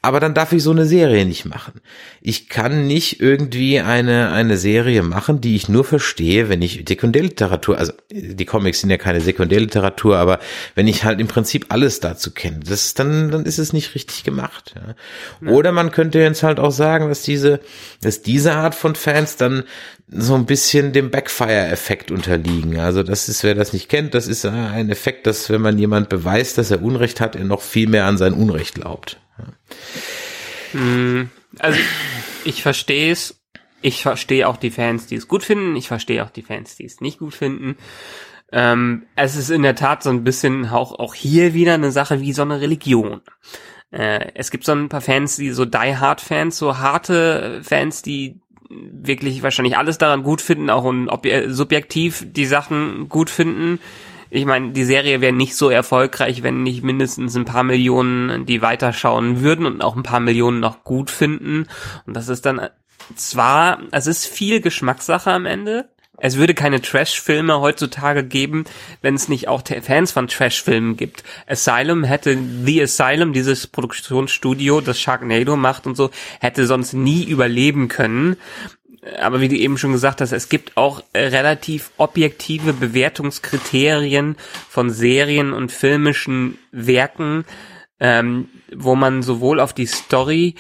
aber 0.05 0.19
dann 0.19 0.35
darf 0.35 0.51
ich 0.51 0.62
so 0.62 0.69
eine 0.69 0.85
Serie 0.85 1.25
nicht 1.25 1.45
machen. 1.45 1.81
Ich 2.21 2.47
kann 2.47 2.85
nicht 2.85 3.21
irgendwie 3.21 3.79
eine, 3.79 4.31
eine 4.31 4.55
Serie 4.55 5.01
machen, 5.01 5.41
die 5.41 5.55
ich 5.55 5.67
nur 5.67 5.83
verstehe, 5.83 6.47
wenn 6.47 6.62
ich 6.62 6.85
Sekundärliteratur, 6.88 7.79
also 7.79 7.91
die 8.12 8.45
Comics 8.45 8.81
sind 8.81 8.91
ja 8.91 8.97
keine 8.97 9.19
Sekundärliteratur, 9.19 10.17
aber 10.17 10.39
wenn 10.75 10.88
ich 10.88 11.05
halt 11.05 11.19
im 11.19 11.27
Prinzip 11.27 11.65
alles 11.69 12.01
dazu 12.01 12.29
kenne, 12.29 12.59
das 12.59 12.93
dann, 12.93 13.31
dann 13.31 13.45
ist 13.45 13.57
es 13.57 13.74
nicht 13.74 13.95
richtig 13.95 14.24
gemacht. 14.24 14.75
Ja. 15.41 15.50
Oder 15.50 15.71
man 15.71 15.89
könnte 15.91 16.19
jetzt 16.19 16.43
halt 16.43 16.59
auch 16.59 16.71
sagen, 16.71 17.09
dass 17.09 17.24
diese, 17.24 17.59
dass 18.01 18.21
diese 18.21 18.53
Art 18.53 18.75
von 18.75 18.93
Fans 18.93 19.38
dann 19.38 19.63
so 20.07 20.35
ein 20.35 20.45
bisschen 20.45 20.93
dem 20.93 21.09
Backfire-Effekt 21.09 22.12
unterliegen. 22.12 22.79
Also 22.79 23.01
das 23.01 23.27
ist, 23.27 23.43
wer 23.43 23.55
das 23.55 23.74
nicht 23.74 23.89
kennt, 23.89 24.13
das 24.13 24.27
ist 24.27 24.45
ein 24.45 24.91
Effekt, 24.91 25.25
dass 25.25 25.50
wenn 25.50 25.62
man 25.62 25.79
jemand 25.79 26.09
beweist, 26.09 26.59
dass 26.59 26.69
er 26.69 26.83
Unrecht 26.83 27.21
hat, 27.21 27.35
er 27.35 27.43
noch 27.43 27.63
viel 27.63 27.89
mehr 27.89 28.05
an 28.05 28.19
sein 28.19 28.33
Unrecht 28.33 28.75
glaubt. 28.75 29.17
Hm, 30.75 31.29
also 31.60 31.79
ich 32.44 32.62
verstehe 32.62 33.12
es. 33.12 33.41
Ich 33.82 34.01
verstehe 34.01 34.48
auch 34.48 34.58
die 34.58 34.72
Fans, 34.72 35.08
die 35.08 35.15
es 35.15 35.27
gut 35.27 35.44
finden. 35.44 35.75
Ich 35.75 35.88
verstehe 35.88 36.24
auch 36.24 36.32
die 36.32 36.41
Fans, 36.41 36.75
die 36.75 36.86
es 36.86 37.01
nicht 37.01 37.20
gut 37.20 37.34
finden. 37.34 37.77
Ähm, 38.51 39.05
es 39.15 39.36
ist 39.36 39.50
in 39.50 39.63
der 39.63 39.75
Tat 39.75 40.03
so 40.03 40.10
ein 40.10 40.24
bisschen 40.24 40.67
auch, 40.70 40.98
auch 41.00 41.13
hier 41.13 41.53
wieder 41.53 41.75
eine 41.75 41.91
Sache 41.91 42.20
wie 42.20 42.34
so 42.34 42.41
eine 42.41 42.62
Religion. 42.62 43.22
Äh, 43.91 44.32
es 44.34 44.51
gibt 44.51 44.65
so 44.65 44.74
ein 44.74 44.89
paar 44.89 45.01
Fans, 45.01 45.38
die 45.38 45.51
so 45.51 45.65
Die 45.65 45.98
Hard 45.98 46.20
Fans, 46.20 46.58
so 46.58 46.77
harte 46.77 47.62
Fans, 47.63 48.01
die 48.01 48.41
wirklich 48.70 49.44
wahrscheinlich 49.44 49.77
alles 49.77 49.98
daran 49.98 50.24
gut 50.24 50.41
finden, 50.41 50.70
auch 50.70 50.91
subjektiv 51.48 52.25
die 52.27 52.46
Sachen 52.46 53.08
gut 53.08 53.29
finden 53.29 53.79
ich 54.36 54.46
meine, 54.46 54.72
die 54.72 54.84
Serie 54.84 55.22
wäre 55.22 55.34
nicht 55.34 55.56
so 55.56 55.70
erfolgreich, 55.70 56.44
wenn 56.44 56.63
nicht 56.63 56.84
mindestens 56.84 57.36
ein 57.36 57.46
paar 57.46 57.63
Millionen 57.63 58.46
die 58.46 58.62
weiterschauen 58.62 59.42
würden 59.42 59.65
und 59.65 59.82
auch 59.82 59.96
ein 59.96 60.04
paar 60.04 60.20
Millionen 60.20 60.60
noch 60.60 60.84
gut 60.84 61.10
finden. 61.10 61.68
Und 62.06 62.15
das 62.15 62.27
ist 62.27 62.46
dann 62.46 62.70
zwar, 63.15 63.80
es 63.92 64.08
ist 64.08 64.25
viel 64.25 64.60
Geschmackssache 64.60 65.32
am 65.32 65.46
Ende. 65.46 65.89
Es 66.18 66.38
würde 66.38 66.54
keine 66.54 66.82
Trash-Filme 66.82 67.60
heutzutage 67.60 68.24
geben, 68.24 68.65
wenn 69.01 69.15
es 69.15 69.27
nicht 69.27 69.48
auch 69.48 69.63
Fans 69.82 70.12
von 70.12 70.27
Trash-Filmen 70.27 70.98
gibt. 70.98 71.24
Asylum 71.48 72.04
hätte, 72.04 72.38
The 72.65 72.84
Asylum, 72.84 73.34
dieses 73.34 73.68
Produktionsstudio, 73.68 74.82
das 74.82 75.00
Sharknado 75.00 75.56
macht 75.58 75.88
und 75.88 75.96
so, 75.96 76.12
hätte 76.39 76.68
sonst 76.68 76.94
nie 76.94 77.24
überleben 77.24 77.89
können 77.89 78.38
aber 79.19 79.41
wie 79.41 79.47
du 79.47 79.55
eben 79.55 79.77
schon 79.77 79.91
gesagt 79.91 80.21
hast, 80.21 80.31
es 80.31 80.50
gibt 80.50 80.77
auch 80.77 81.03
äh, 81.13 81.27
relativ 81.27 81.91
objektive 81.97 82.74
Bewertungskriterien 82.74 84.35
von 84.69 84.89
Serien 84.89 85.53
und 85.53 85.71
filmischen 85.71 86.57
Werken, 86.71 87.45
ähm, 88.00 88.50
wo 88.74 88.95
man 88.95 89.21
sowohl 89.21 89.59
auf 89.59 89.74
die 89.74 89.85
Story, 89.85 90.55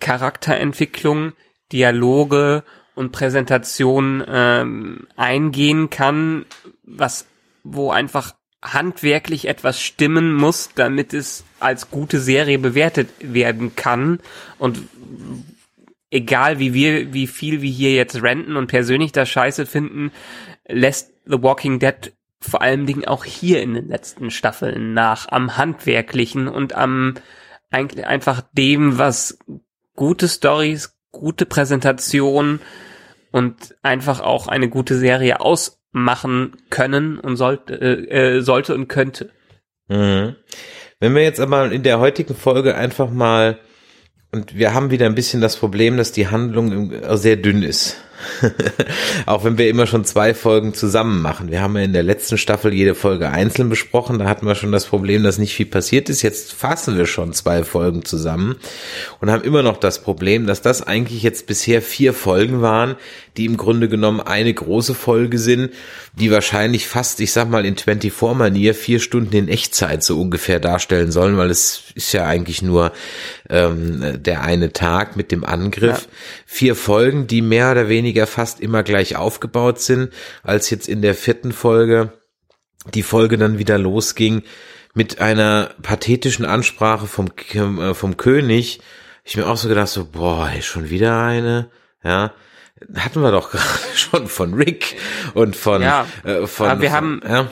Charakterentwicklung, 0.00 1.32
Dialoge 1.72 2.62
und 2.94 3.12
Präsentation 3.12 4.24
ähm, 4.26 5.06
eingehen 5.16 5.90
kann, 5.90 6.46
was 6.84 7.26
wo 7.64 7.90
einfach 7.90 8.34
handwerklich 8.62 9.46
etwas 9.46 9.80
stimmen 9.80 10.34
muss, 10.34 10.70
damit 10.74 11.14
es 11.14 11.44
als 11.60 11.90
gute 11.90 12.20
Serie 12.20 12.58
bewertet 12.58 13.08
werden 13.20 13.76
kann. 13.76 14.20
Und 14.58 14.80
egal 16.10 16.58
wie 16.58 16.74
wir, 16.74 17.12
wie 17.12 17.26
viel 17.26 17.62
wir 17.62 17.70
hier 17.70 17.92
jetzt 17.92 18.22
renten 18.22 18.56
und 18.56 18.66
persönlich 18.66 19.12
das 19.12 19.28
scheiße 19.28 19.66
finden, 19.66 20.12
lässt 20.66 21.12
The 21.26 21.42
Walking 21.42 21.78
Dead 21.78 22.12
vor 22.40 22.62
allen 22.62 22.86
Dingen 22.86 23.04
auch 23.04 23.24
hier 23.24 23.62
in 23.62 23.74
den 23.74 23.88
letzten 23.88 24.30
Staffeln 24.30 24.94
nach 24.94 25.28
am 25.30 25.56
handwerklichen 25.56 26.48
und 26.48 26.72
am 26.72 27.14
eigentlich 27.70 28.06
einfach 28.06 28.42
dem, 28.52 28.98
was 28.98 29.38
gute 29.94 30.28
Stories, 30.28 30.96
gute 31.10 31.46
Präsentation 31.46 32.60
und 33.32 33.76
einfach 33.82 34.20
auch 34.20 34.46
eine 34.46 34.68
gute 34.68 34.96
Serie 34.96 35.40
ausmachen 35.40 36.56
können 36.70 37.18
und 37.18 37.36
sollte, 37.36 37.74
äh, 37.74 38.36
äh, 38.36 38.40
sollte 38.40 38.74
und 38.74 38.88
könnte. 38.88 39.30
Mhm. 39.88 40.36
Wenn 41.00 41.14
wir 41.14 41.22
jetzt 41.22 41.40
aber 41.40 41.70
in 41.70 41.82
der 41.82 42.00
heutigen 42.00 42.34
Folge 42.34 42.76
einfach 42.76 43.10
mal 43.10 43.58
und 44.32 44.56
wir 44.56 44.74
haben 44.74 44.90
wieder 44.90 45.06
ein 45.06 45.14
bisschen 45.14 45.40
das 45.40 45.56
Problem, 45.56 45.96
dass 45.96 46.12
die 46.12 46.28
Handlung 46.28 46.92
sehr 47.16 47.36
dünn 47.36 47.62
ist. 47.62 47.96
Auch 49.26 49.44
wenn 49.44 49.58
wir 49.58 49.68
immer 49.68 49.86
schon 49.86 50.04
zwei 50.04 50.34
Folgen 50.34 50.74
zusammen 50.74 51.22
machen. 51.22 51.50
Wir 51.50 51.60
haben 51.60 51.76
ja 51.76 51.82
in 51.82 51.92
der 51.92 52.02
letzten 52.02 52.38
Staffel 52.38 52.72
jede 52.72 52.94
Folge 52.94 53.30
einzeln 53.30 53.68
besprochen. 53.68 54.18
Da 54.18 54.26
hatten 54.26 54.46
wir 54.46 54.54
schon 54.54 54.72
das 54.72 54.86
Problem, 54.86 55.22
dass 55.22 55.38
nicht 55.38 55.54
viel 55.54 55.66
passiert 55.66 56.08
ist. 56.08 56.22
Jetzt 56.22 56.52
fassen 56.52 56.96
wir 56.96 57.06
schon 57.06 57.32
zwei 57.32 57.64
Folgen 57.64 58.04
zusammen 58.04 58.56
und 59.20 59.30
haben 59.30 59.44
immer 59.44 59.62
noch 59.62 59.76
das 59.76 60.02
Problem, 60.02 60.46
dass 60.46 60.62
das 60.62 60.82
eigentlich 60.82 61.22
jetzt 61.22 61.46
bisher 61.46 61.82
vier 61.82 62.12
Folgen 62.12 62.60
waren, 62.60 62.96
die 63.36 63.44
im 63.44 63.56
Grunde 63.56 63.88
genommen 63.88 64.20
eine 64.20 64.52
große 64.52 64.94
Folge 64.94 65.38
sind, 65.38 65.70
die 66.14 66.30
wahrscheinlich 66.30 66.88
fast, 66.88 67.20
ich 67.20 67.32
sag 67.32 67.48
mal, 67.48 67.64
in 67.64 67.76
24-Manier 67.76 68.74
vier 68.74 68.98
Stunden 68.98 69.34
in 69.36 69.48
Echtzeit 69.48 70.02
so 70.02 70.20
ungefähr 70.20 70.58
darstellen 70.58 71.12
sollen, 71.12 71.36
weil 71.36 71.50
es 71.50 71.84
ist 71.94 72.12
ja 72.12 72.26
eigentlich 72.26 72.62
nur 72.62 72.92
ähm, 73.48 74.22
der 74.22 74.42
eine 74.42 74.72
Tag 74.72 75.16
mit 75.16 75.30
dem 75.30 75.44
Angriff. 75.44 76.02
Ja. 76.02 76.08
Vier 76.46 76.74
Folgen, 76.74 77.26
die 77.28 77.42
mehr 77.42 77.70
oder 77.70 77.88
weniger 77.88 78.07
fast 78.26 78.60
immer 78.60 78.82
gleich 78.82 79.16
aufgebaut 79.16 79.80
sind, 79.80 80.12
als 80.42 80.70
jetzt 80.70 80.88
in 80.88 81.02
der 81.02 81.14
vierten 81.14 81.52
Folge 81.52 82.12
die 82.94 83.02
Folge 83.02 83.38
dann 83.38 83.58
wieder 83.58 83.78
losging 83.78 84.42
mit 84.94 85.20
einer 85.20 85.70
pathetischen 85.82 86.44
Ansprache 86.44 87.06
vom, 87.06 87.30
äh, 87.54 87.94
vom 87.94 88.16
König. 88.16 88.80
Ich 89.24 89.36
mir 89.36 89.46
auch 89.46 89.56
so 89.56 89.68
gedacht 89.68 89.88
so, 89.88 90.06
boah, 90.06 90.50
schon 90.60 90.90
wieder 90.90 91.22
eine, 91.22 91.70
ja 92.02 92.32
hatten 92.96 93.20
wir 93.20 93.32
doch 93.32 93.50
gerade 93.50 93.96
schon 93.96 94.28
von 94.28 94.54
Rick 94.54 94.96
und 95.34 95.56
von 95.56 95.82
ja, 95.82 96.06
äh, 96.24 96.46
von 96.46 96.68
aber 96.68 96.80
wir 96.80 96.90
von, 96.90 96.96
haben 96.96 97.22
ja. 97.26 97.50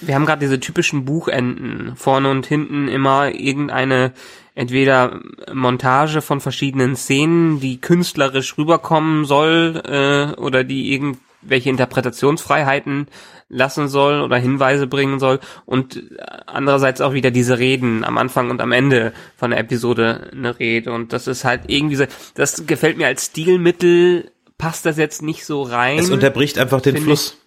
wir 0.00 0.14
haben 0.14 0.26
gerade 0.26 0.40
diese 0.40 0.60
typischen 0.60 1.04
Buchenden 1.04 1.96
vorne 1.96 2.30
und 2.30 2.46
hinten 2.46 2.88
immer 2.88 3.34
irgendeine 3.34 4.12
entweder 4.60 5.20
Montage 5.52 6.20
von 6.20 6.42
verschiedenen 6.42 6.94
Szenen, 6.94 7.60
die 7.60 7.80
künstlerisch 7.80 8.58
rüberkommen 8.58 9.24
soll 9.24 9.82
äh, 9.86 10.38
oder 10.38 10.64
die 10.64 10.92
irgendwelche 10.92 11.70
Interpretationsfreiheiten 11.70 13.06
lassen 13.48 13.88
soll 13.88 14.20
oder 14.20 14.36
Hinweise 14.36 14.86
bringen 14.86 15.18
soll 15.18 15.40
und 15.64 16.02
andererseits 16.46 17.00
auch 17.00 17.14
wieder 17.14 17.30
diese 17.30 17.58
Reden 17.58 18.04
am 18.04 18.18
Anfang 18.18 18.50
und 18.50 18.60
am 18.60 18.70
Ende 18.70 19.14
von 19.34 19.50
der 19.50 19.60
Episode 19.60 20.30
eine 20.32 20.58
Rede 20.58 20.92
und 20.92 21.14
das 21.14 21.26
ist 21.26 21.46
halt 21.46 21.62
irgendwie 21.68 21.96
so, 21.96 22.04
das 22.34 22.66
gefällt 22.66 22.98
mir 22.98 23.06
als 23.06 23.26
Stilmittel 23.26 24.30
passt 24.58 24.84
das 24.84 24.98
jetzt 24.98 25.22
nicht 25.22 25.46
so 25.46 25.62
rein. 25.62 25.98
Es 25.98 26.10
unterbricht 26.10 26.58
einfach 26.58 26.82
den 26.82 26.98
Fluss. 26.98 27.38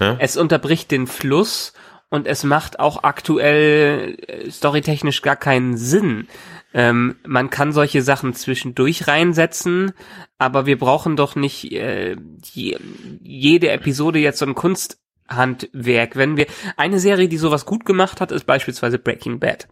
Ja? 0.00 0.16
Es 0.18 0.38
unterbricht 0.38 0.90
den 0.90 1.06
Fluss 1.06 1.74
und 2.12 2.26
es 2.26 2.44
macht 2.44 2.78
auch 2.78 3.04
aktuell 3.04 4.18
äh, 4.26 4.50
storytechnisch 4.50 5.22
gar 5.22 5.34
keinen 5.34 5.78
Sinn. 5.78 6.28
Ähm, 6.74 7.16
man 7.26 7.50
kann 7.50 7.72
solche 7.72 8.02
Sachen 8.02 8.34
zwischendurch 8.34 9.06
reinsetzen, 9.06 9.92
aber 10.38 10.66
wir 10.66 10.78
brauchen 10.78 11.16
doch 11.16 11.36
nicht 11.36 11.70
äh, 11.72 12.16
die, 12.16 12.76
jede 13.22 13.70
Episode 13.70 14.18
jetzt 14.18 14.38
so 14.38 14.46
ein 14.46 14.54
Kunst 14.54 14.98
Handwerk. 15.28 16.16
Wenn 16.16 16.36
wir 16.36 16.46
eine 16.76 16.98
Serie, 16.98 17.28
die 17.28 17.38
sowas 17.38 17.64
gut 17.64 17.84
gemacht 17.84 18.20
hat, 18.20 18.32
ist 18.32 18.44
beispielsweise 18.44 18.98
Breaking 18.98 19.38
Bad. 19.38 19.68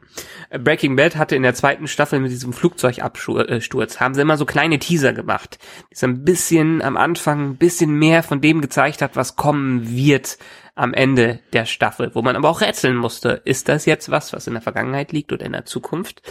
Äh, 0.50 0.58
Breaking 0.58 0.96
Bad 0.96 1.16
hatte 1.16 1.36
in 1.36 1.42
der 1.42 1.54
zweiten 1.54 1.86
Staffel 1.86 2.20
mit 2.20 2.30
diesem 2.30 2.52
Flugzeugabsturz 2.52 4.00
haben 4.00 4.14
sie 4.14 4.22
immer 4.22 4.36
so 4.36 4.46
kleine 4.46 4.78
Teaser 4.78 5.12
gemacht, 5.12 5.58
die 5.90 5.96
so 5.96 6.06
ein 6.06 6.24
bisschen 6.24 6.82
am 6.82 6.96
Anfang 6.96 7.50
ein 7.50 7.56
bisschen 7.56 7.98
mehr 7.98 8.22
von 8.22 8.40
dem 8.40 8.60
gezeigt 8.60 9.02
hat, 9.02 9.16
was 9.16 9.36
kommen 9.36 9.88
wird 9.88 10.38
am 10.74 10.94
Ende 10.94 11.40
der 11.52 11.66
Staffel, 11.66 12.10
wo 12.14 12.22
man 12.22 12.36
aber 12.36 12.48
auch 12.48 12.62
rätseln 12.62 12.96
musste, 12.96 13.42
ist 13.44 13.68
das 13.68 13.84
jetzt 13.84 14.10
was, 14.10 14.32
was 14.32 14.46
in 14.46 14.54
der 14.54 14.62
Vergangenheit 14.62 15.12
liegt 15.12 15.32
oder 15.32 15.44
in 15.44 15.52
der 15.52 15.66
Zukunft? 15.66 16.22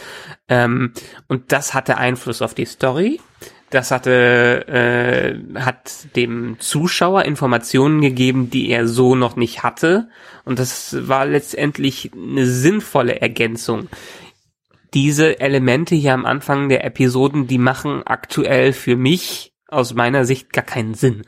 Ähm, 0.47 0.93
und 1.27 1.51
das 1.51 1.75
hatte 1.75 1.97
Einfluss 1.97 2.41
auf 2.41 2.55
die 2.55 2.65
Story. 2.65 3.19
Das 3.69 3.91
hatte, 3.91 4.67
äh, 4.67 5.59
hat 5.59 6.15
dem 6.15 6.59
Zuschauer 6.59 7.25
Informationen 7.25 8.01
gegeben, 8.01 8.49
die 8.49 8.69
er 8.69 8.88
so 8.88 9.15
noch 9.15 9.35
nicht 9.35 9.61
hatte. 9.61 10.09
Und 10.43 10.57
das 10.57 11.07
war 11.07 11.25
letztendlich 11.25 12.11
eine 12.13 12.47
sinnvolle 12.47 13.21
Ergänzung. 13.21 13.88
Diese 14.95 15.39
Elemente 15.39 15.93
hier 15.93 16.15
am 16.15 16.25
Anfang 16.25 16.67
der 16.67 16.83
Episoden, 16.83 17.45
die 17.45 17.59
machen 17.59 18.01
aktuell 18.05 18.73
für 18.73 18.95
mich 18.95 19.53
aus 19.67 19.93
meiner 19.93 20.25
Sicht 20.25 20.51
gar 20.51 20.65
keinen 20.65 20.95
Sinn. 20.95 21.27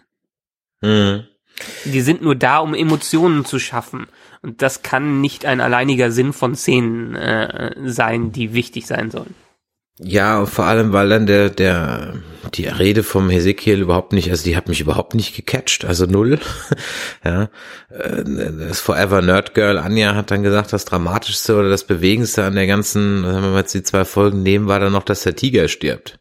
Mhm. 0.81 1.25
Die 1.85 2.01
sind 2.01 2.23
nur 2.23 2.35
da, 2.35 2.57
um 2.57 2.73
Emotionen 2.73 3.45
zu 3.45 3.59
schaffen. 3.59 4.07
Und 4.41 4.63
das 4.63 4.81
kann 4.81 5.21
nicht 5.21 5.45
ein 5.45 5.61
alleiniger 5.61 6.11
Sinn 6.11 6.33
von 6.33 6.55
Szenen 6.55 7.15
äh, 7.15 7.75
sein, 7.85 8.31
die 8.31 8.55
wichtig 8.55 8.87
sein 8.87 9.11
sollen. 9.11 9.35
Ja, 9.99 10.45
vor 10.45 10.65
allem, 10.65 10.93
weil 10.93 11.09
dann 11.09 11.27
der, 11.27 11.49
der, 11.49 12.15
die 12.55 12.65
Rede 12.65 13.03
vom 13.03 13.29
Hesekiel 13.29 13.81
überhaupt 13.81 14.13
nicht, 14.13 14.31
also 14.31 14.43
die 14.43 14.57
hat 14.57 14.67
mich 14.67 14.81
überhaupt 14.81 15.13
nicht 15.13 15.35
gecatcht, 15.35 15.85
also 15.85 16.05
null. 16.05 16.39
ja, 17.25 17.49
äh, 17.89 18.23
das 18.67 18.79
Forever 18.79 19.21
Nerd 19.21 19.53
Girl 19.53 19.77
Anja 19.77 20.15
hat 20.15 20.31
dann 20.31 20.43
gesagt, 20.43 20.73
das 20.73 20.85
Dramatischste 20.85 21.55
oder 21.55 21.69
das 21.69 21.85
Bewegendste 21.85 22.43
an 22.43 22.55
der 22.55 22.67
ganzen, 22.67 23.23
wenn 23.23 23.51
wir 23.51 23.57
jetzt 23.57 23.73
die 23.73 23.83
zwei 23.83 24.05
Folgen 24.05 24.41
nehmen, 24.41 24.67
war 24.67 24.79
dann 24.79 24.93
noch, 24.93 25.03
dass 25.03 25.23
der 25.23 25.35
Tiger 25.35 25.67
stirbt. 25.67 26.19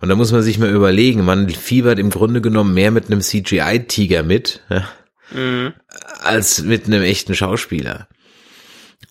Und 0.00 0.08
da 0.10 0.14
muss 0.14 0.30
man 0.30 0.42
sich 0.42 0.58
mal 0.58 0.70
überlegen, 0.70 1.24
man 1.24 1.48
fiebert 1.48 1.98
im 1.98 2.10
Grunde 2.10 2.40
genommen 2.40 2.72
mehr 2.72 2.92
mit 2.92 3.06
einem 3.06 3.20
CGI-Tiger 3.20 4.22
mit, 4.22 4.62
ja, 4.68 4.88
mhm. 5.32 5.72
als 6.20 6.62
mit 6.62 6.86
einem 6.86 7.02
echten 7.02 7.34
Schauspieler. 7.34 8.06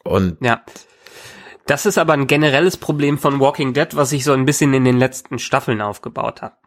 Und 0.03 0.37
ja. 0.41 0.63
Das 1.67 1.85
ist 1.85 1.97
aber 1.97 2.13
ein 2.13 2.27
generelles 2.27 2.77
Problem 2.77 3.17
von 3.17 3.39
Walking 3.41 3.73
Dead, 3.73 3.95
was 3.95 4.09
sich 4.09 4.23
so 4.23 4.31
ein 4.31 4.45
bisschen 4.45 4.73
in 4.73 4.85
den 4.85 4.97
letzten 4.97 5.37
Staffeln 5.37 5.81
aufgebaut 5.81 6.41
hat. 6.41 6.57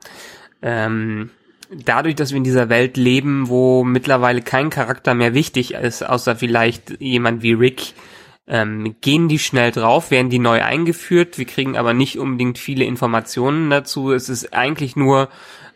Ähm, 0.60 1.30
dadurch, 1.70 2.14
dass 2.14 2.30
wir 2.30 2.36
in 2.36 2.44
dieser 2.44 2.68
Welt 2.68 2.98
leben, 2.98 3.48
wo 3.48 3.82
mittlerweile 3.82 4.42
kein 4.42 4.68
Charakter 4.68 5.14
mehr 5.14 5.32
wichtig 5.32 5.72
ist, 5.72 6.02
außer 6.02 6.36
vielleicht 6.36 7.00
jemand 7.00 7.42
wie 7.42 7.54
Rick, 7.54 7.94
ähm, 8.46 8.96
gehen 9.00 9.28
die 9.28 9.38
schnell 9.38 9.70
drauf, 9.70 10.10
werden 10.10 10.28
die 10.28 10.38
neu 10.38 10.62
eingeführt. 10.62 11.38
Wir 11.38 11.46
kriegen 11.46 11.78
aber 11.78 11.94
nicht 11.94 12.18
unbedingt 12.18 12.58
viele 12.58 12.84
Informationen 12.84 13.70
dazu. 13.70 14.12
Es 14.12 14.28
ist 14.28 14.52
eigentlich 14.52 14.96
nur 14.96 15.30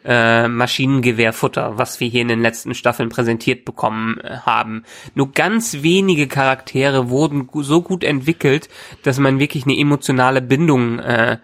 äh, 0.04 0.48
Maschinengewehrfutter, 0.48 1.78
was 1.78 2.00
wir 2.00 2.08
hier 2.08 2.22
in 2.22 2.28
den 2.28 2.42
letzten 2.42 2.74
Staffeln 2.74 3.08
präsentiert 3.08 3.64
bekommen 3.64 4.20
äh, 4.20 4.38
haben. 4.38 4.84
Nur 5.14 5.32
ganz 5.32 5.82
wenige 5.82 6.28
Charaktere 6.28 7.08
wurden 7.08 7.48
so 7.52 7.82
gut 7.82 8.04
entwickelt, 8.04 8.68
dass 9.02 9.18
man 9.18 9.38
wirklich 9.38 9.64
eine 9.64 9.78
emotionale 9.78 10.42
Bindung 10.42 10.98
äh, 10.98 11.38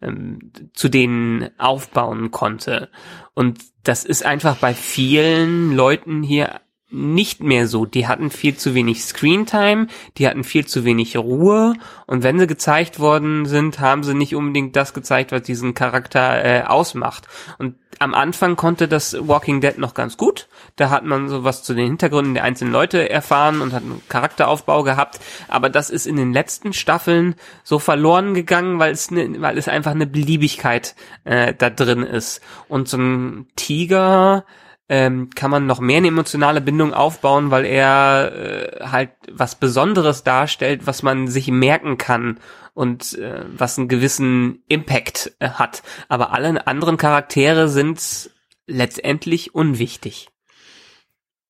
ähm, 0.00 0.52
zu 0.74 0.88
denen 0.88 1.50
aufbauen 1.58 2.30
konnte. 2.30 2.90
Und 3.34 3.60
das 3.82 4.04
ist 4.04 4.24
einfach 4.24 4.56
bei 4.56 4.74
vielen 4.74 5.74
Leuten 5.74 6.22
hier 6.22 6.60
nicht 6.90 7.42
mehr 7.42 7.66
so. 7.66 7.86
Die 7.86 8.06
hatten 8.06 8.30
viel 8.30 8.56
zu 8.56 8.74
wenig 8.74 9.04
Screentime, 9.04 9.88
die 10.16 10.28
hatten 10.28 10.44
viel 10.44 10.66
zu 10.66 10.84
wenig 10.84 11.16
Ruhe 11.16 11.74
und 12.06 12.22
wenn 12.22 12.38
sie 12.38 12.46
gezeigt 12.46 13.00
worden 13.00 13.46
sind, 13.46 13.80
haben 13.80 14.04
sie 14.04 14.14
nicht 14.14 14.34
unbedingt 14.34 14.76
das 14.76 14.94
gezeigt, 14.94 15.32
was 15.32 15.42
diesen 15.42 15.74
Charakter 15.74 16.44
äh, 16.44 16.62
ausmacht. 16.62 17.26
Und 17.58 17.74
am 17.98 18.14
Anfang 18.14 18.56
konnte 18.56 18.88
das 18.88 19.16
Walking 19.20 19.60
Dead 19.60 19.78
noch 19.78 19.94
ganz 19.94 20.16
gut. 20.16 20.48
Da 20.76 20.90
hat 20.90 21.04
man 21.04 21.28
sowas 21.28 21.62
zu 21.62 21.74
den 21.74 21.86
Hintergründen 21.86 22.34
der 22.34 22.44
einzelnen 22.44 22.72
Leute 22.72 23.08
erfahren 23.08 23.60
und 23.60 23.72
hat 23.72 23.82
einen 23.82 24.02
Charakteraufbau 24.08 24.82
gehabt. 24.82 25.20
Aber 25.48 25.70
das 25.70 25.90
ist 25.90 26.06
in 26.06 26.16
den 26.16 26.32
letzten 26.32 26.72
Staffeln 26.72 27.36
so 27.62 27.78
verloren 27.78 28.34
gegangen, 28.34 28.78
weil 28.78 28.92
es, 28.92 29.10
ne, 29.10 29.36
weil 29.40 29.58
es 29.58 29.68
einfach 29.68 29.92
eine 29.92 30.06
Beliebigkeit 30.06 30.94
äh, 31.24 31.54
da 31.56 31.70
drin 31.70 32.02
ist. 32.02 32.40
Und 32.68 32.88
so 32.88 32.98
ein 32.98 33.46
Tiger, 33.56 34.44
ähm, 34.88 35.30
kann 35.30 35.50
man 35.50 35.66
noch 35.66 35.80
mehr 35.80 35.98
eine 35.98 36.08
emotionale 36.08 36.60
Bindung 36.60 36.92
aufbauen, 36.92 37.50
weil 37.50 37.64
er 37.64 38.32
äh, 38.34 38.86
halt 38.86 39.10
was 39.30 39.54
Besonderes 39.54 40.24
darstellt, 40.24 40.86
was 40.86 41.02
man 41.02 41.28
sich 41.28 41.48
merken 41.48 41.96
kann 41.96 42.38
und 42.74 43.16
äh, 43.18 43.44
was 43.56 43.78
einen 43.78 43.88
gewissen 43.88 44.62
Impact 44.68 45.32
äh, 45.38 45.50
hat. 45.50 45.82
Aber 46.08 46.32
alle 46.32 46.66
anderen 46.66 46.96
Charaktere 46.96 47.68
sind 47.68 48.30
letztendlich 48.66 49.54
unwichtig. 49.54 50.28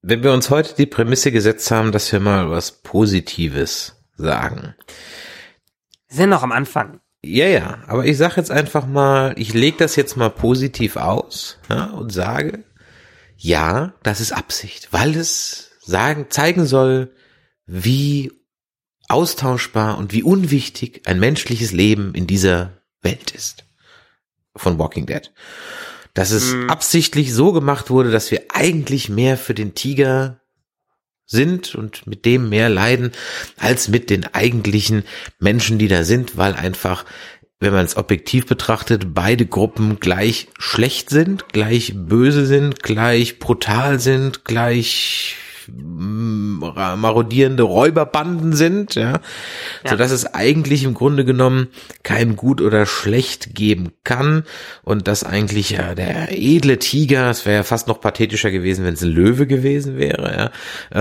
Wenn 0.03 0.23
wir 0.23 0.33
uns 0.33 0.51
heute 0.51 0.75
die 0.77 0.87
Prämisse 0.87 1.33
gesetzt 1.33 1.71
haben, 1.71 1.91
dass 1.91 2.13
wir 2.13 2.21
mal 2.21 2.51
was 2.51 2.83
Positives 2.83 4.05
sagen. 4.17 4.75
Wir 6.09 6.17
sind 6.17 6.31
noch 6.31 6.43
am 6.43 6.53
Anfang. 6.53 7.01
Ja, 7.25 7.47
ja, 7.47 7.79
aber 7.87 8.05
ich 8.05 8.19
sage 8.19 8.35
jetzt 8.37 8.51
einfach 8.51 8.87
mal, 8.87 9.33
ich 9.39 9.55
lege 9.55 9.79
das 9.79 9.97
jetzt 9.97 10.17
mal 10.17 10.29
positiv 10.29 10.97
aus 10.97 11.59
ja, 11.71 11.87
und 11.87 12.13
sage, 12.13 12.65
ja, 13.37 13.95
das 14.03 14.21
ist 14.21 14.33
Absicht, 14.33 14.89
weil 14.93 15.17
es 15.17 15.71
sagen, 15.81 16.27
zeigen 16.31 16.67
soll, 16.67 17.13
wie 17.67 18.33
austauschbar 19.09 19.99
und 19.99 20.13
wie 20.13 20.23
unwichtig 20.23 21.03
ein 21.07 21.21
menschliches 21.21 21.73
Leben 21.73 22.15
in 22.15 22.27
dieser 22.27 22.83
Welt 23.03 23.33
ist. 23.33 23.65
Von 24.57 24.79
Walking 24.79 25.07
Dead. 25.07 25.33
Dass 26.15 26.31
es 26.31 26.55
mhm. 26.55 26.71
absichtlich 26.71 27.35
so 27.35 27.53
gemacht 27.53 27.91
wurde, 27.91 28.11
dass 28.11 28.31
wir 28.31 28.45
eigentlich 28.51 29.09
mehr 29.09 29.37
für 29.37 29.55
den 29.55 29.75
Tiger 29.75 30.41
sind 31.27 31.75
und 31.75 32.07
mit 32.07 32.25
dem 32.25 32.49
mehr 32.49 32.69
leiden 32.69 33.13
als 33.57 33.89
mit 33.89 34.11
den 34.11 34.33
eigentlichen 34.35 35.05
Menschen, 35.39 35.79
die 35.79 35.89
da 35.89 36.05
sind, 36.05 36.37
weil 36.37 36.55
einfach, 36.55 37.05
wenn 37.65 37.73
man 37.73 37.87
es 37.87 37.97
objektiv 37.97 38.45
betrachtet, 38.45 39.15
beide 39.15 39.47
Gruppen 39.47 39.99
gleich 39.99 40.49
schlecht 40.59 41.09
sind, 41.09 41.49
gleich 41.49 41.95
böse 41.97 42.45
sind, 42.45 42.83
gleich 42.83 43.39
brutal 43.39 43.99
sind, 44.01 44.45
gleich 44.45 45.37
marodierende 45.69 47.63
Räuberbanden 47.63 48.53
sind, 48.53 48.95
ja, 48.95 49.13
ja. 49.13 49.21
so 49.91 49.97
dass 49.97 50.11
es 50.11 50.27
eigentlich 50.27 50.85
im 50.85 50.95
Grunde 50.95 51.25
genommen 51.25 51.69
kein 52.03 52.37
Gut 52.37 52.61
oder 52.61 52.87
Schlecht 52.87 53.55
geben 53.55 53.93
kann 54.05 54.45
und 54.83 55.09
dass 55.09 55.25
eigentlich 55.25 55.71
ja 55.71 55.95
der 55.95 56.29
edle 56.31 56.79
Tiger, 56.79 57.31
es 57.31 57.47
wäre 57.47 57.57
ja 57.57 57.63
fast 57.63 57.89
noch 57.89 58.01
pathetischer 58.01 58.51
gewesen, 58.51 58.85
wenn 58.85 58.95
es 58.95 59.03
ein 59.03 59.11
Löwe 59.11 59.47
gewesen 59.47 59.99
wäre, 59.99 60.37
ja, 60.37 60.51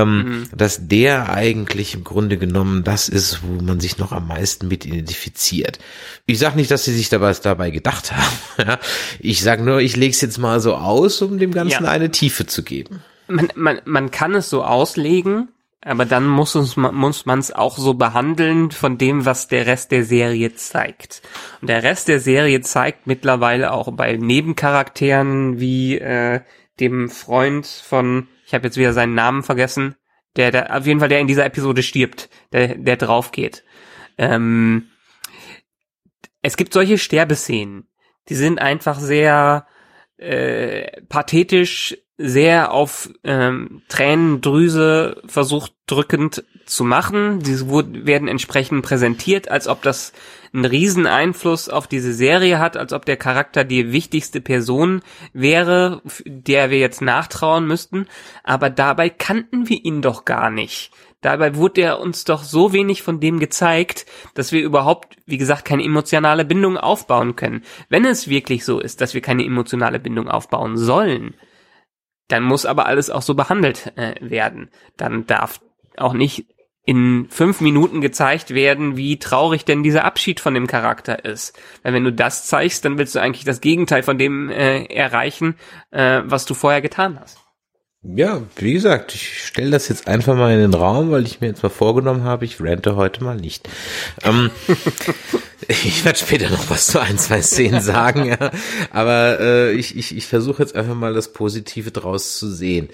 ähm, 0.01 0.17
mhm. 0.17 0.43
dass 0.55 0.87
der 0.87 1.33
eigentlich 1.33 1.93
im 1.93 2.03
Grunde 2.03 2.37
genommen 2.37 2.83
das 2.83 3.09
ist, 3.09 3.41
wo 3.43 3.61
man 3.63 3.79
sich 3.79 3.97
noch 3.97 4.11
am 4.11 4.27
meisten 4.27 4.67
mit 4.67 4.85
identifiziert. 4.85 5.79
Ich 6.25 6.39
sage 6.39 6.55
nicht, 6.55 6.71
dass 6.71 6.85
sie 6.85 6.93
sich 6.93 7.09
dabei, 7.09 7.33
dabei 7.33 7.71
gedacht 7.71 8.11
haben, 8.11 8.37
ja. 8.69 8.79
ich 9.19 9.41
sage 9.41 9.63
nur, 9.63 9.79
ich 9.79 9.95
lege 9.95 10.11
es 10.11 10.21
jetzt 10.21 10.37
mal 10.37 10.59
so 10.59 10.75
aus, 10.75 11.21
um 11.21 11.37
dem 11.37 11.51
Ganzen 11.51 11.83
ja. 11.83 11.89
eine 11.89 12.11
Tiefe 12.11 12.45
zu 12.45 12.63
geben 12.63 13.01
man, 13.27 13.49
man, 13.55 13.81
man 13.85 14.11
kann 14.11 14.35
es 14.35 14.49
so 14.49 14.63
auslegen, 14.63 15.49
aber 15.81 16.05
dann 16.05 16.27
muss 16.27 16.55
uns 16.55 16.77
muss 16.77 17.25
man 17.25 17.39
es 17.39 17.51
auch 17.51 17.77
so 17.77 17.93
behandeln 17.93 18.71
von 18.71 18.97
dem, 18.97 19.25
was 19.25 19.47
der 19.47 19.65
Rest 19.65 19.91
der 19.91 20.05
Serie 20.05 20.55
zeigt. 20.55 21.21
Und 21.61 21.69
der 21.69 21.83
Rest 21.83 22.07
der 22.07 22.19
Serie 22.19 22.61
zeigt 22.61 23.05
mittlerweile 23.05 23.73
auch 23.73 23.91
bei 23.91 24.15
Nebencharakteren 24.15 25.59
wie 25.59 25.97
äh, 25.97 26.41
dem 26.79 27.09
Freund 27.09 27.65
von, 27.65 28.27
ich 28.45 28.53
habe 28.53 28.65
jetzt 28.65 28.77
wieder 28.77 28.93
seinen 28.93 29.13
Namen 29.13 29.43
vergessen, 29.43 29.95
der, 30.37 30.51
der 30.51 30.75
auf 30.75 30.87
jeden 30.87 30.99
Fall 30.99 31.09
der 31.09 31.19
in 31.19 31.27
dieser 31.27 31.45
Episode 31.45 31.83
stirbt, 31.83 32.29
der 32.53 32.75
der 32.75 32.95
drauf 32.95 33.31
geht. 33.31 33.63
Ähm, 34.17 34.87
es 36.41 36.57
gibt 36.57 36.73
solche 36.73 36.97
Sterbeszenen, 36.97 37.87
die 38.29 38.35
sind 38.35 38.59
einfach 38.59 38.99
sehr 38.99 39.67
äh, 40.17 41.01
pathetisch 41.03 41.97
sehr 42.17 42.71
auf 42.71 43.09
ähm, 43.23 43.81
Tränendrüse 43.89 45.21
versucht 45.25 45.73
drückend 45.87 46.43
zu 46.65 46.83
machen. 46.83 47.39
Diese 47.39 47.67
werden 47.67 48.27
entsprechend 48.27 48.85
präsentiert, 48.85 49.49
als 49.49 49.67
ob 49.67 49.81
das 49.81 50.13
einen 50.53 50.65
riesen 50.65 51.07
Einfluss 51.07 51.67
auf 51.67 51.87
diese 51.87 52.13
Serie 52.13 52.59
hat, 52.59 52.77
als 52.77 52.93
ob 52.93 53.05
der 53.05 53.17
Charakter 53.17 53.63
die 53.63 53.91
wichtigste 53.91 54.39
Person 54.39 55.01
wäre, 55.33 56.01
der 56.25 56.69
wir 56.69 56.77
jetzt 56.77 57.01
nachtrauen 57.01 57.65
müssten. 57.65 58.07
Aber 58.43 58.69
dabei 58.69 59.09
kannten 59.09 59.67
wir 59.67 59.83
ihn 59.83 60.01
doch 60.01 60.25
gar 60.25 60.51
nicht. 60.51 60.91
Dabei 61.23 61.55
wurde 61.55 61.81
er 61.81 61.99
uns 61.99 62.25
doch 62.25 62.43
so 62.43 62.73
wenig 62.73 63.01
von 63.01 63.19
dem 63.19 63.39
gezeigt, 63.39 64.05
dass 64.35 64.51
wir 64.51 64.61
überhaupt, 64.61 65.15
wie 65.25 65.37
gesagt, 65.37 65.65
keine 65.65 65.83
emotionale 65.83 66.45
Bindung 66.45 66.77
aufbauen 66.77 67.35
können. 67.35 67.63
Wenn 67.89 68.05
es 68.05 68.27
wirklich 68.27 68.65
so 68.65 68.79
ist, 68.79 69.01
dass 69.01 69.13
wir 69.13 69.21
keine 69.21 69.45
emotionale 69.45 69.99
Bindung 69.99 70.27
aufbauen 70.27 70.77
sollen, 70.77 71.33
dann 72.27 72.43
muss 72.43 72.65
aber 72.65 72.87
alles 72.87 73.09
auch 73.09 73.21
so 73.21 73.35
behandelt 73.35 73.93
äh, 73.95 74.15
werden. 74.19 74.69
Dann 74.97 75.25
darf 75.25 75.61
auch 75.97 76.13
nicht 76.13 76.45
in 76.85 77.27
fünf 77.29 77.61
Minuten 77.61 78.01
gezeigt 78.01 78.53
werden, 78.53 78.97
wie 78.97 79.17
traurig 79.17 79.63
denn 79.63 79.83
dieser 79.83 80.03
Abschied 80.03 80.41
von 80.41 80.53
dem 80.53 80.67
Charakter 80.67 81.23
ist. 81.23 81.57
Weil 81.83 81.93
wenn 81.93 82.03
du 82.03 82.11
das 82.11 82.47
zeigst, 82.47 82.83
dann 82.83 82.97
willst 82.97 83.15
du 83.15 83.21
eigentlich 83.21 83.45
das 83.45 83.61
Gegenteil 83.61 84.03
von 84.03 84.17
dem 84.17 84.49
äh, 84.49 84.83
erreichen, 84.85 85.55
äh, 85.91 86.21
was 86.25 86.45
du 86.45 86.53
vorher 86.53 86.81
getan 86.81 87.17
hast. 87.19 87.42
Ja, 88.05 88.41
wie 88.57 88.73
gesagt, 88.73 89.15
ich 89.15 89.45
stelle 89.45 89.71
das 89.71 89.87
jetzt 89.87 90.09
einfach 90.09 90.35
mal 90.35 90.51
in 90.51 90.59
den 90.59 90.73
Raum, 90.73 91.11
weil 91.11 91.25
ich 91.25 91.39
mir 91.39 91.47
jetzt 91.47 91.63
mal 91.63 91.69
vorgenommen 91.69 92.23
habe, 92.25 92.43
ich 92.43 92.59
rente 92.59 92.97
heute 92.97 93.23
mal 93.23 93.37
nicht. 93.37 93.69
Ähm, 94.23 94.51
ich 95.69 96.03
werde 96.03 96.19
später 96.19 96.49
noch 96.49 96.69
was 96.69 96.87
zu 96.87 96.99
ein, 96.99 97.17
zwei 97.17 97.41
Szenen 97.41 97.79
sagen, 97.79 98.25
ja. 98.25 98.51
aber 98.91 99.39
äh, 99.39 99.71
ich, 99.71 99.95
ich, 99.95 100.17
ich 100.17 100.27
versuche 100.27 100.61
jetzt 100.61 100.75
einfach 100.75 100.95
mal 100.95 101.13
das 101.13 101.31
Positive 101.31 101.91
draus 101.91 102.37
zu 102.37 102.51
sehen. 102.51 102.89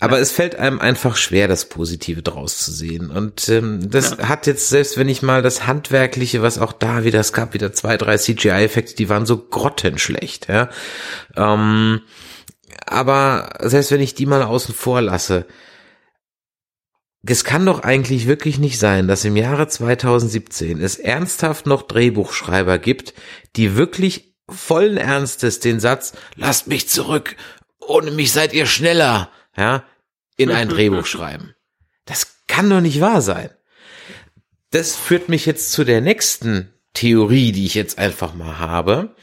Aber 0.00 0.16
ja. 0.16 0.22
es 0.22 0.30
fällt 0.30 0.56
einem 0.56 0.78
einfach 0.78 1.16
schwer, 1.16 1.46
das 1.46 1.68
Positive 1.68 2.22
draus 2.22 2.56
zu 2.56 2.72
sehen. 2.72 3.10
Und 3.10 3.50
ähm, 3.50 3.90
das 3.90 4.16
ja. 4.16 4.28
hat 4.28 4.46
jetzt, 4.46 4.70
selbst 4.70 4.96
wenn 4.96 5.10
ich 5.10 5.20
mal 5.20 5.42
das 5.42 5.66
Handwerkliche, 5.66 6.40
was 6.40 6.58
auch 6.58 6.72
da 6.72 7.04
wieder, 7.04 7.20
es 7.20 7.34
gab 7.34 7.52
wieder 7.52 7.74
zwei, 7.74 7.98
drei 7.98 8.16
CGI-Effekte, 8.16 8.94
die 8.94 9.10
waren 9.10 9.26
so 9.26 9.36
grottenschlecht, 9.36 10.48
ja. 10.48 10.70
Ähm, 11.36 12.00
aber 12.92 13.58
selbst 13.60 13.90
wenn 13.90 14.00
ich 14.00 14.14
die 14.14 14.26
mal 14.26 14.42
außen 14.42 14.74
vor 14.74 15.02
lasse, 15.02 15.46
es 17.26 17.44
kann 17.44 17.66
doch 17.66 17.80
eigentlich 17.80 18.26
wirklich 18.26 18.58
nicht 18.58 18.78
sein, 18.78 19.08
dass 19.08 19.24
im 19.24 19.36
Jahre 19.36 19.68
2017 19.68 20.80
es 20.80 20.96
ernsthaft 20.96 21.66
noch 21.66 21.82
Drehbuchschreiber 21.82 22.78
gibt, 22.78 23.14
die 23.56 23.76
wirklich 23.76 24.34
vollen 24.48 24.96
Ernstes 24.96 25.60
den 25.60 25.80
Satz, 25.80 26.14
lasst 26.36 26.68
mich 26.68 26.88
zurück, 26.88 27.36
ohne 27.80 28.10
mich 28.10 28.32
seid 28.32 28.52
ihr 28.52 28.66
schneller, 28.66 29.30
ja, 29.56 29.84
in 30.36 30.50
ein 30.50 30.68
Drehbuch 30.68 31.06
schreiben. 31.06 31.54
Das 32.06 32.38
kann 32.46 32.70
doch 32.70 32.80
nicht 32.80 33.00
wahr 33.00 33.20
sein. 33.20 33.50
Das 34.70 34.96
führt 34.96 35.28
mich 35.28 35.46
jetzt 35.46 35.72
zu 35.72 35.84
der 35.84 36.00
nächsten 36.00 36.72
Theorie, 36.94 37.52
die 37.52 37.66
ich 37.66 37.74
jetzt 37.74 37.98
einfach 37.98 38.34
mal 38.34 38.58
habe. 38.58 39.14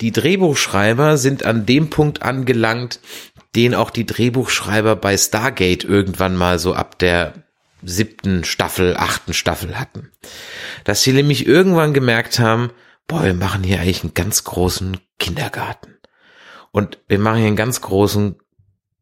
Die 0.00 0.12
Drehbuchschreiber 0.12 1.16
sind 1.16 1.44
an 1.44 1.66
dem 1.66 1.90
Punkt 1.90 2.22
angelangt, 2.22 3.00
den 3.54 3.74
auch 3.74 3.90
die 3.90 4.06
Drehbuchschreiber 4.06 4.96
bei 4.96 5.16
Stargate 5.16 5.84
irgendwann 5.84 6.36
mal 6.36 6.58
so 6.58 6.74
ab 6.74 6.98
der 6.98 7.34
siebten 7.82 8.44
Staffel, 8.44 8.96
achten 8.96 9.34
Staffel 9.34 9.78
hatten. 9.78 10.10
Dass 10.84 11.02
sie 11.02 11.12
nämlich 11.12 11.46
irgendwann 11.46 11.94
gemerkt 11.94 12.38
haben, 12.38 12.70
boah, 13.06 13.24
wir 13.24 13.34
machen 13.34 13.62
hier 13.62 13.80
eigentlich 13.80 14.02
einen 14.02 14.14
ganz 14.14 14.44
großen 14.44 14.98
Kindergarten. 15.18 15.96
Und 16.72 16.98
wir 17.06 17.18
machen 17.18 17.38
hier 17.38 17.46
einen 17.46 17.56
ganz 17.56 17.80
großen 17.80 18.36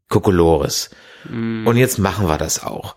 Kokolores. 0.08 0.90
Mm. 1.24 1.66
Und 1.66 1.76
jetzt 1.76 1.98
machen 1.98 2.28
wir 2.28 2.36
das 2.36 2.62
auch. 2.62 2.96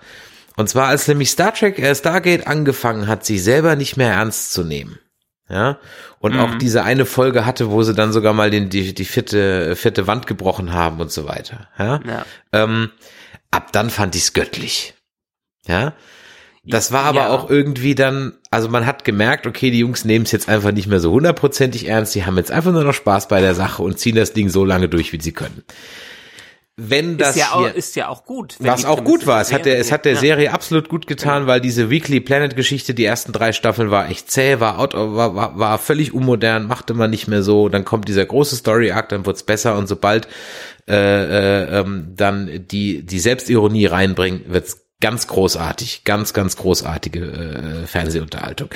Und 0.58 0.68
zwar 0.68 0.88
als 0.88 1.08
nämlich 1.08 1.32
Star 1.32 1.54
Trek, 1.54 1.80
äh, 1.80 1.96
Stargate 1.96 2.48
angefangen 2.48 3.08
hat, 3.08 3.26
sich 3.26 3.44
selber 3.44 3.76
nicht 3.76 3.96
mehr 3.96 4.12
ernst 4.12 4.52
zu 4.52 4.64
nehmen. 4.64 5.00
Ja, 5.48 5.78
und 6.20 6.34
mhm. 6.34 6.40
auch 6.40 6.56
diese 6.56 6.84
eine 6.84 7.06
Folge 7.06 7.46
hatte, 7.46 7.70
wo 7.70 7.84
sie 7.84 7.94
dann 7.94 8.12
sogar 8.12 8.34
mal 8.34 8.50
den, 8.50 8.70
die, 8.70 8.96
die 8.96 9.06
vierte, 9.06 9.76
vierte 9.76 10.08
Wand 10.08 10.26
gebrochen 10.26 10.74
haben 10.74 11.00
und 11.00 11.12
so 11.12 11.28
weiter. 11.28 11.68
Ja, 11.78 12.00
ja. 12.06 12.26
Ähm, 12.52 12.90
ab 13.52 13.72
dann 13.72 13.92
fand 13.92 14.16
ich's 14.16 14.34
göttlich. 14.34 14.96
Ja, 15.68 15.94
das 16.68 16.92
war 16.92 17.04
aber 17.04 17.22
ja. 17.22 17.30
auch 17.30 17.50
irgendwie 17.50 17.94
dann, 17.94 18.34
also 18.50 18.70
man 18.70 18.88
hat 18.88 19.04
gemerkt, 19.04 19.46
okay, 19.46 19.70
die 19.70 19.80
Jungs 19.80 20.04
nehmen 20.04 20.26
es 20.26 20.32
jetzt 20.32 20.50
einfach 20.50 20.72
nicht 20.72 20.88
mehr 20.88 21.00
so 21.00 21.12
hundertprozentig 21.12 21.88
ernst, 21.88 22.16
die 22.16 22.26
haben 22.26 22.38
jetzt 22.38 22.52
einfach 22.52 22.72
nur 22.72 22.84
noch 22.84 22.94
Spaß 22.94 23.28
bei 23.28 23.40
der 23.40 23.54
Sache 23.54 23.84
und 23.84 24.00
ziehen 24.00 24.16
das 24.16 24.34
Ding 24.34 24.50
so 24.50 24.66
lange 24.66 24.90
durch, 24.90 25.14
wie 25.14 25.22
sie 25.22 25.32
können 25.32 25.64
wenn 26.78 27.18
das 27.18 27.32
ist 27.32 27.36
ja, 27.38 27.58
hier, 27.58 27.72
auch, 27.72 27.74
ist 27.74 27.96
ja 27.96 28.08
auch 28.10 28.26
gut. 28.26 28.58
Was 28.60 28.84
auch 28.84 29.06
gut 29.06 29.26
war. 29.26 29.40
Es 29.40 29.54
hat 29.54 29.66
der, 29.66 29.80
es 29.80 29.94
hat 29.94 30.04
der 30.04 30.16
ja. 30.16 30.20
Serie 30.20 30.52
absolut 30.52 30.90
gut 30.90 31.08
getan, 31.08 31.44
ja. 31.44 31.48
weil 31.48 31.62
diese 31.62 31.90
Weekly 31.90 32.20
Planet 32.20 32.58
Geschichte, 32.58 32.94
die 32.94 33.06
ersten 33.06 33.32
drei 33.32 33.54
Staffeln 33.54 33.92
war 33.92 34.10
echt 34.10 34.30
zäh, 34.30 34.60
war 34.60 34.78
out, 34.80 34.94
war, 34.94 35.36
war, 35.36 35.58
war 35.58 35.80
völlig 35.80 36.14
unmodern, 36.14 36.68
machte 36.68 36.94
man 36.94 37.10
nicht 37.10 37.30
mehr 37.30 37.44
so. 37.44 37.70
Dann 37.70 37.86
kommt 37.86 38.10
dieser 38.10 38.26
große 38.26 38.58
Story 38.58 38.92
Arc, 38.92 39.08
dann 39.08 39.26
wird's 39.26 39.44
besser 39.44 39.78
und 39.78 39.88
sobald 39.88 40.28
äh, 40.88 40.94
äh, 40.94 41.80
ähm, 41.80 42.12
dann 42.16 42.68
die 42.68 43.06
die 43.06 43.20
Selbstironie 43.20 43.86
reinbringt, 43.86 44.52
wird's 44.52 44.82
ganz 45.00 45.28
großartig, 45.28 46.04
ganz 46.04 46.34
ganz 46.34 46.58
großartige 46.58 47.20
äh, 47.22 47.88
Fernsehunterhaltung. 47.88 48.70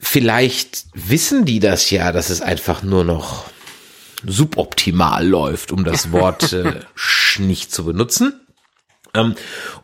Vielleicht 0.00 0.86
wissen 0.94 1.44
die 1.44 1.60
das 1.60 1.88
ja, 1.90 2.10
dass 2.10 2.30
es 2.30 2.42
einfach 2.42 2.82
nur 2.82 3.04
noch 3.04 3.44
suboptimal 4.26 5.26
läuft, 5.26 5.72
um 5.72 5.84
das 5.84 6.12
Wort 6.12 6.52
äh, 6.52 6.80
nicht 7.38 7.72
zu 7.72 7.84
benutzen. 7.84 8.34
Ähm, 9.14 9.34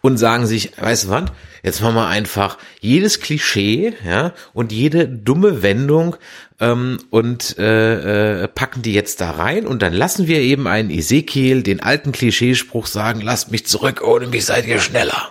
und 0.01 0.17
sagen 0.17 0.47
sich, 0.47 0.73
weißt 0.81 1.05
du 1.05 1.09
was, 1.11 1.25
jetzt 1.63 1.83
machen 1.83 1.97
wir 1.97 2.07
einfach 2.07 2.57
jedes 2.81 3.21
Klischee, 3.21 3.93
ja, 4.07 4.33
und 4.55 4.73
jede 4.73 5.07
dumme 5.07 5.63
Wendung 5.63 6.17
ähm, 6.61 6.99
und 7.11 7.59
äh, 7.59 8.45
äh, 8.45 8.49
packen 8.49 8.81
die 8.81 8.95
jetzt 8.95 9.21
da 9.21 9.33
rein 9.33 9.67
und 9.67 9.83
dann 9.83 9.93
lassen 9.93 10.29
wir 10.29 10.41
eben 10.41 10.67
einen 10.67 10.89
Ezekiel 10.89 11.63
den 11.63 11.83
alten 11.83 12.13
Klischeespruch 12.13 12.87
sagen, 12.87 13.21
lasst 13.21 13.51
mich 13.51 13.67
zurück, 13.67 14.03
ohne 14.03 14.29
mich 14.29 14.47
seid 14.47 14.67
ihr 14.67 14.81
schneller. 14.81 15.31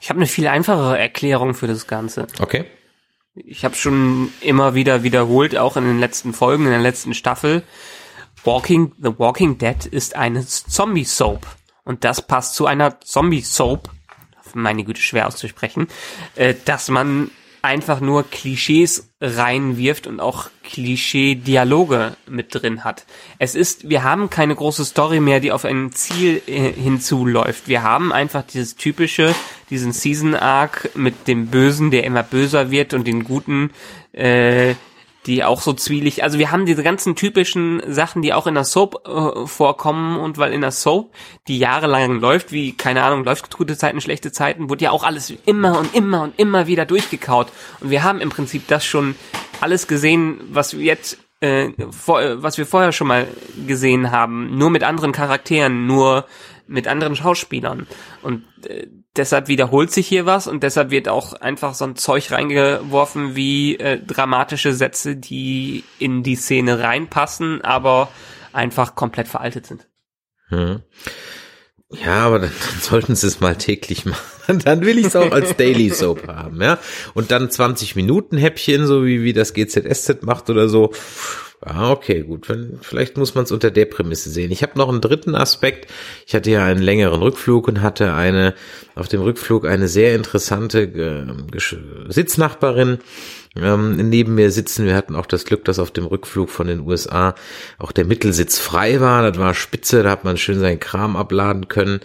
Ich 0.00 0.08
habe 0.08 0.20
eine 0.20 0.26
viel 0.26 0.46
einfachere 0.46 0.98
Erklärung 0.98 1.54
für 1.54 1.66
das 1.66 1.86
Ganze. 1.86 2.26
Okay. 2.38 2.64
Ich 3.44 3.64
habe 3.64 3.74
schon 3.74 4.32
immer 4.40 4.74
wieder 4.74 5.02
wiederholt, 5.02 5.56
auch 5.56 5.76
in 5.76 5.84
den 5.84 6.00
letzten 6.00 6.32
Folgen, 6.32 6.64
in 6.64 6.70
der 6.70 6.80
letzten 6.80 7.14
Staffel. 7.14 7.62
Walking, 8.44 8.92
The 8.98 9.18
Walking 9.18 9.58
Dead 9.58 9.86
ist 9.86 10.16
eine 10.16 10.46
Zombie-Soap. 10.46 11.46
Und 11.84 12.04
das 12.04 12.22
passt 12.26 12.54
zu 12.54 12.66
einer 12.66 13.00
Zombie-Soap, 13.00 13.90
meine 14.54 14.84
Güte, 14.84 15.00
schwer 15.00 15.26
auszusprechen, 15.26 15.88
äh, 16.34 16.54
dass 16.64 16.88
man 16.88 17.30
einfach 17.62 18.00
nur 18.00 18.28
Klischees 18.28 19.07
reinwirft 19.20 20.06
und 20.06 20.20
auch 20.20 20.48
Klischee-Dialoge 20.62 22.16
mit 22.28 22.54
drin 22.54 22.84
hat. 22.84 23.04
Es 23.38 23.56
ist, 23.56 23.88
wir 23.88 24.04
haben 24.04 24.30
keine 24.30 24.54
große 24.54 24.84
Story 24.84 25.18
mehr, 25.18 25.40
die 25.40 25.50
auf 25.50 25.64
ein 25.64 25.90
Ziel 25.92 26.40
äh, 26.46 26.70
hinzuläuft. 26.72 27.66
Wir 27.66 27.82
haben 27.82 28.12
einfach 28.12 28.44
dieses 28.44 28.76
typische, 28.76 29.34
diesen 29.70 29.92
Season-Arc 29.92 30.90
mit 30.94 31.26
dem 31.26 31.48
Bösen, 31.48 31.90
der 31.90 32.04
immer 32.04 32.22
böser 32.22 32.70
wird 32.70 32.94
und 32.94 33.08
den 33.08 33.24
Guten, 33.24 33.70
äh, 34.12 34.74
die 35.28 35.44
auch 35.44 35.60
so 35.60 35.74
zwielig, 35.74 36.24
also 36.24 36.38
wir 36.38 36.50
haben 36.50 36.66
diese 36.66 36.82
ganzen 36.82 37.14
typischen 37.14 37.82
Sachen, 37.86 38.22
die 38.22 38.32
auch 38.32 38.46
in 38.46 38.54
der 38.54 38.64
Soap 38.64 39.06
äh, 39.06 39.46
vorkommen 39.46 40.18
und 40.18 40.38
weil 40.38 40.52
in 40.52 40.62
der 40.62 40.70
Soap, 40.70 41.12
die 41.46 41.58
jahrelang 41.58 42.18
läuft, 42.18 42.50
wie, 42.50 42.72
keine 42.72 43.02
Ahnung, 43.02 43.24
läuft 43.24 43.56
gute 43.56 43.76
Zeiten, 43.76 44.00
schlechte 44.00 44.32
Zeiten, 44.32 44.70
wurde 44.70 44.84
ja 44.84 44.90
auch 44.90 45.04
alles 45.04 45.32
immer 45.44 45.78
und 45.78 45.94
immer 45.94 46.22
und 46.22 46.38
immer 46.38 46.66
wieder 46.66 46.86
durchgekaut. 46.86 47.48
Und 47.80 47.90
wir 47.90 48.02
haben 48.02 48.20
im 48.20 48.30
Prinzip 48.30 48.66
das 48.68 48.84
schon 48.84 49.14
alles 49.60 49.86
gesehen, 49.86 50.40
was 50.50 50.76
wir 50.76 50.84
jetzt 50.84 51.18
äh, 51.40 51.68
vor, 51.90 52.22
äh, 52.22 52.42
was 52.42 52.58
wir 52.58 52.66
vorher 52.66 52.92
schon 52.92 53.06
mal 53.06 53.28
gesehen 53.66 54.10
haben, 54.10 54.56
nur 54.56 54.70
mit 54.70 54.82
anderen 54.82 55.12
Charakteren, 55.12 55.86
nur 55.86 56.24
mit 56.68 56.86
anderen 56.86 57.16
Schauspielern. 57.16 57.86
Und 58.22 58.44
äh, 58.66 58.86
deshalb 59.16 59.48
wiederholt 59.48 59.90
sich 59.90 60.06
hier 60.06 60.26
was 60.26 60.46
und 60.46 60.62
deshalb 60.62 60.90
wird 60.90 61.08
auch 61.08 61.32
einfach 61.32 61.74
so 61.74 61.84
ein 61.84 61.96
Zeug 61.96 62.30
reingeworfen 62.30 63.34
wie 63.34 63.76
äh, 63.76 63.98
dramatische 63.98 64.72
Sätze, 64.72 65.16
die 65.16 65.84
in 65.98 66.22
die 66.22 66.36
Szene 66.36 66.80
reinpassen, 66.80 67.62
aber 67.62 68.10
einfach 68.52 68.94
komplett 68.94 69.28
veraltet 69.28 69.66
sind. 69.66 69.86
Hm. 70.48 70.82
Ja, 71.90 72.26
aber 72.26 72.38
dann, 72.38 72.50
dann 72.50 72.80
sollten 72.80 73.16
sie 73.16 73.26
es 73.26 73.40
mal 73.40 73.56
täglich 73.56 74.04
machen. 74.04 74.20
Dann 74.64 74.80
will 74.80 74.98
ich 74.98 75.06
es 75.06 75.16
auch 75.16 75.30
als 75.30 75.56
Daily 75.56 75.90
Soap 75.90 76.26
haben, 76.26 76.62
ja. 76.62 76.78
Und 77.12 77.30
dann 77.30 77.50
20 77.50 77.96
Minuten 77.96 78.38
Häppchen, 78.38 78.86
so 78.86 79.04
wie, 79.04 79.22
wie 79.22 79.34
das 79.34 79.52
GZSZ 79.52 80.22
macht 80.22 80.48
oder 80.48 80.70
so. 80.70 80.92
Ah, 81.60 81.90
okay, 81.90 82.22
gut. 82.22 82.46
Vielleicht 82.82 83.16
muss 83.16 83.34
man 83.34 83.42
es 83.42 83.50
unter 83.50 83.72
der 83.72 83.86
Prämisse 83.86 84.30
sehen. 84.30 84.52
Ich 84.52 84.62
habe 84.62 84.78
noch 84.78 84.88
einen 84.88 85.00
dritten 85.00 85.34
Aspekt. 85.34 85.90
Ich 86.24 86.34
hatte 86.34 86.50
ja 86.52 86.64
einen 86.64 86.80
längeren 86.80 87.20
Rückflug 87.20 87.66
und 87.66 87.82
hatte 87.82 88.14
eine 88.14 88.54
auf 88.94 89.08
dem 89.08 89.22
Rückflug 89.22 89.66
eine 89.66 89.88
sehr 89.88 90.14
interessante 90.14 90.82
äh, 90.82 91.26
Sitznachbarin 92.08 92.98
ähm, 93.56 93.96
neben 94.08 94.36
mir 94.36 94.52
sitzen. 94.52 94.86
Wir 94.86 94.94
hatten 94.94 95.16
auch 95.16 95.26
das 95.26 95.44
Glück, 95.44 95.64
dass 95.64 95.80
auf 95.80 95.90
dem 95.90 96.06
Rückflug 96.06 96.48
von 96.48 96.68
den 96.68 96.80
USA 96.80 97.34
auch 97.78 97.90
der 97.90 98.04
Mittelsitz 98.04 98.58
frei 98.58 99.00
war. 99.00 99.28
Das 99.28 99.38
war 99.38 99.52
spitze, 99.54 100.04
da 100.04 100.10
hat 100.10 100.22
man 100.24 100.36
schön 100.36 100.60
seinen 100.60 100.80
Kram 100.80 101.16
abladen 101.16 101.66
können. 101.66 101.98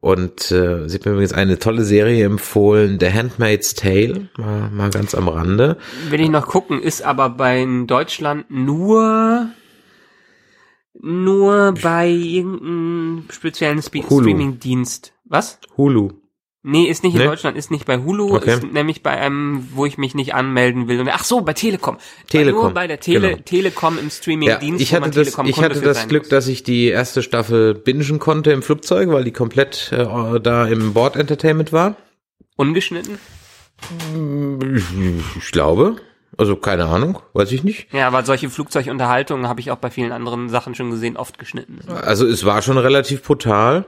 Und 0.00 0.52
äh, 0.52 0.88
sie 0.88 0.94
hat 0.94 1.04
mir 1.04 1.12
übrigens 1.12 1.32
eine 1.32 1.58
tolle 1.58 1.84
Serie 1.84 2.24
empfohlen, 2.24 2.98
The 3.00 3.12
Handmaid's 3.12 3.74
Tale, 3.74 4.28
mal, 4.36 4.70
mal 4.70 4.90
ganz 4.90 5.14
am 5.14 5.28
Rande. 5.28 5.76
Will 6.08 6.20
ich 6.20 6.28
noch 6.28 6.46
gucken, 6.46 6.80
ist 6.80 7.02
aber 7.02 7.30
bei 7.30 7.66
Deutschland 7.86 8.48
nur 8.48 9.48
nur 11.00 11.74
bei 11.80 12.08
irgendeinem 12.08 13.24
speziellen 13.30 13.82
Spe 13.82 14.02
Streaming-Dienst. 14.02 15.14
Was? 15.24 15.58
Hulu. 15.76 16.12
Nee, 16.70 16.84
ist 16.84 17.02
nicht 17.02 17.14
in 17.14 17.20
Nee? 17.20 17.26
Deutschland, 17.26 17.56
ist 17.56 17.70
nicht 17.70 17.86
bei 17.86 17.98
Hulu, 17.98 18.34
Okay. 18.36 18.54
ist 18.54 18.62
nämlich 18.72 19.02
bei 19.02 19.12
einem, 19.12 19.68
wo 19.72 19.86
ich 19.86 19.96
mich 19.96 20.14
nicht 20.14 20.34
anmelden 20.34 20.86
will. 20.86 21.00
Und, 21.00 21.08
ach 21.08 21.24
so, 21.24 21.40
bei 21.40 21.54
Telekom. 21.54 21.96
Telekom, 22.28 22.60
Nur 22.62 22.70
bei 22.74 22.86
der 22.86 23.00
Tele 23.00 23.30
genau. 23.30 23.42
Telekom 23.44 23.98
im 23.98 24.04
Ja, 24.04 24.10
Streaming-Dienst, 24.10 24.80
ich 24.82 24.90
wo 24.92 25.00
man 25.00 25.04
hatte 25.10 25.24
das, 25.24 25.28
ich 25.46 25.62
hatte 25.62 25.80
das 25.80 26.08
Glück, 26.08 26.24
muss. 26.24 26.28
dass 26.28 26.46
ich 26.46 26.62
die 26.62 26.88
erste 26.88 27.22
Staffel 27.22 27.74
bingen 27.74 28.18
konnte 28.18 28.52
im 28.52 28.62
Flugzeug, 28.62 29.08
weil 29.10 29.24
die 29.24 29.32
komplett 29.32 29.90
äh, 29.92 30.40
da 30.40 30.66
im 30.66 30.92
Board 30.92 31.16
Entertainment 31.16 31.72
war. 31.72 31.96
Ungeschnitten? 32.56 33.18
Ich 35.38 35.50
glaube. 35.52 35.96
Also 36.36 36.54
keine 36.56 36.84
Ahnung, 36.86 37.18
weiß 37.32 37.50
ich 37.52 37.64
nicht. 37.64 37.92
Ja, 37.92 38.06
aber 38.06 38.22
solche 38.24 38.48
Flugzeugunterhaltungen 38.50 39.48
habe 39.48 39.60
ich 39.60 39.70
auch 39.70 39.78
bei 39.78 39.90
vielen 39.90 40.12
anderen 40.12 40.48
Sachen 40.50 40.74
schon 40.74 40.90
gesehen, 40.90 41.16
oft 41.16 41.38
geschnitten. 41.38 41.80
Also 41.88 42.26
es 42.26 42.44
war 42.44 42.62
schon 42.62 42.78
relativ 42.78 43.22
brutal. 43.22 43.86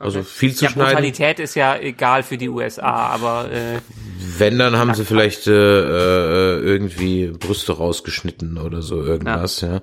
Also 0.00 0.22
viel 0.22 0.54
zu 0.54 0.64
Ja, 0.64 0.70
schneiden. 0.70 0.92
Brutalität 0.94 1.38
ist 1.40 1.54
ja 1.54 1.76
egal 1.76 2.22
für 2.22 2.38
die 2.38 2.48
USA, 2.48 2.90
aber 2.90 3.52
äh, 3.52 3.80
Wenn, 4.38 4.58
dann 4.58 4.76
haben 4.78 4.94
sie 4.94 5.04
vielleicht 5.04 5.46
äh, 5.46 5.52
äh, 5.52 6.58
irgendwie 6.60 7.26
Brüste 7.26 7.76
rausgeschnitten 7.76 8.56
oder 8.56 8.80
so 8.80 9.02
irgendwas, 9.02 9.60
ja. 9.60 9.82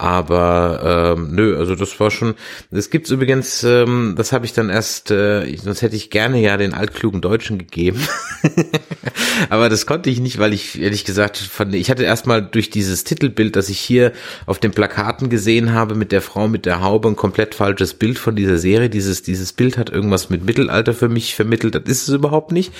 Aber 0.00 1.16
ähm, 1.18 1.34
nö, 1.34 1.58
also 1.58 1.74
das 1.74 1.98
war 1.98 2.12
schon. 2.12 2.34
Es 2.70 2.88
gibt's 2.90 3.10
übrigens, 3.10 3.64
ähm, 3.64 4.14
das 4.16 4.32
habe 4.32 4.46
ich 4.46 4.52
dann 4.52 4.70
erst, 4.70 5.10
äh, 5.10 5.56
sonst 5.56 5.82
hätte 5.82 5.96
ich 5.96 6.10
gerne 6.10 6.40
ja 6.40 6.56
den 6.56 6.72
altklugen 6.72 7.20
Deutschen 7.20 7.58
gegeben. 7.58 8.00
Aber 9.50 9.68
das 9.68 9.86
konnte 9.86 10.08
ich 10.10 10.20
nicht, 10.20 10.38
weil 10.38 10.52
ich 10.52 10.80
ehrlich 10.80 11.04
gesagt 11.04 11.36
fand, 11.36 11.74
ich 11.74 11.90
hatte 11.90 12.04
erstmal 12.04 12.42
durch 12.42 12.70
dieses 12.70 13.02
Titelbild, 13.02 13.56
das 13.56 13.68
ich 13.68 13.80
hier 13.80 14.12
auf 14.46 14.58
den 14.60 14.70
Plakaten 14.70 15.30
gesehen 15.30 15.72
habe 15.72 15.96
mit 15.96 16.12
der 16.12 16.22
Frau 16.22 16.46
mit 16.46 16.64
der 16.64 16.80
Haube 16.80 17.08
ein 17.08 17.16
komplett 17.16 17.56
falsches 17.56 17.94
Bild 17.94 18.18
von 18.18 18.36
dieser 18.36 18.58
Serie. 18.58 18.90
Dieses 18.90 19.22
dieses 19.22 19.52
Bild 19.52 19.78
hat 19.78 19.90
irgendwas 19.90 20.30
mit 20.30 20.44
Mittelalter 20.44 20.94
für 20.94 21.08
mich 21.08 21.34
vermittelt. 21.34 21.74
Das 21.74 21.82
ist 21.88 22.08
es 22.08 22.14
überhaupt 22.14 22.52
nicht. 22.52 22.72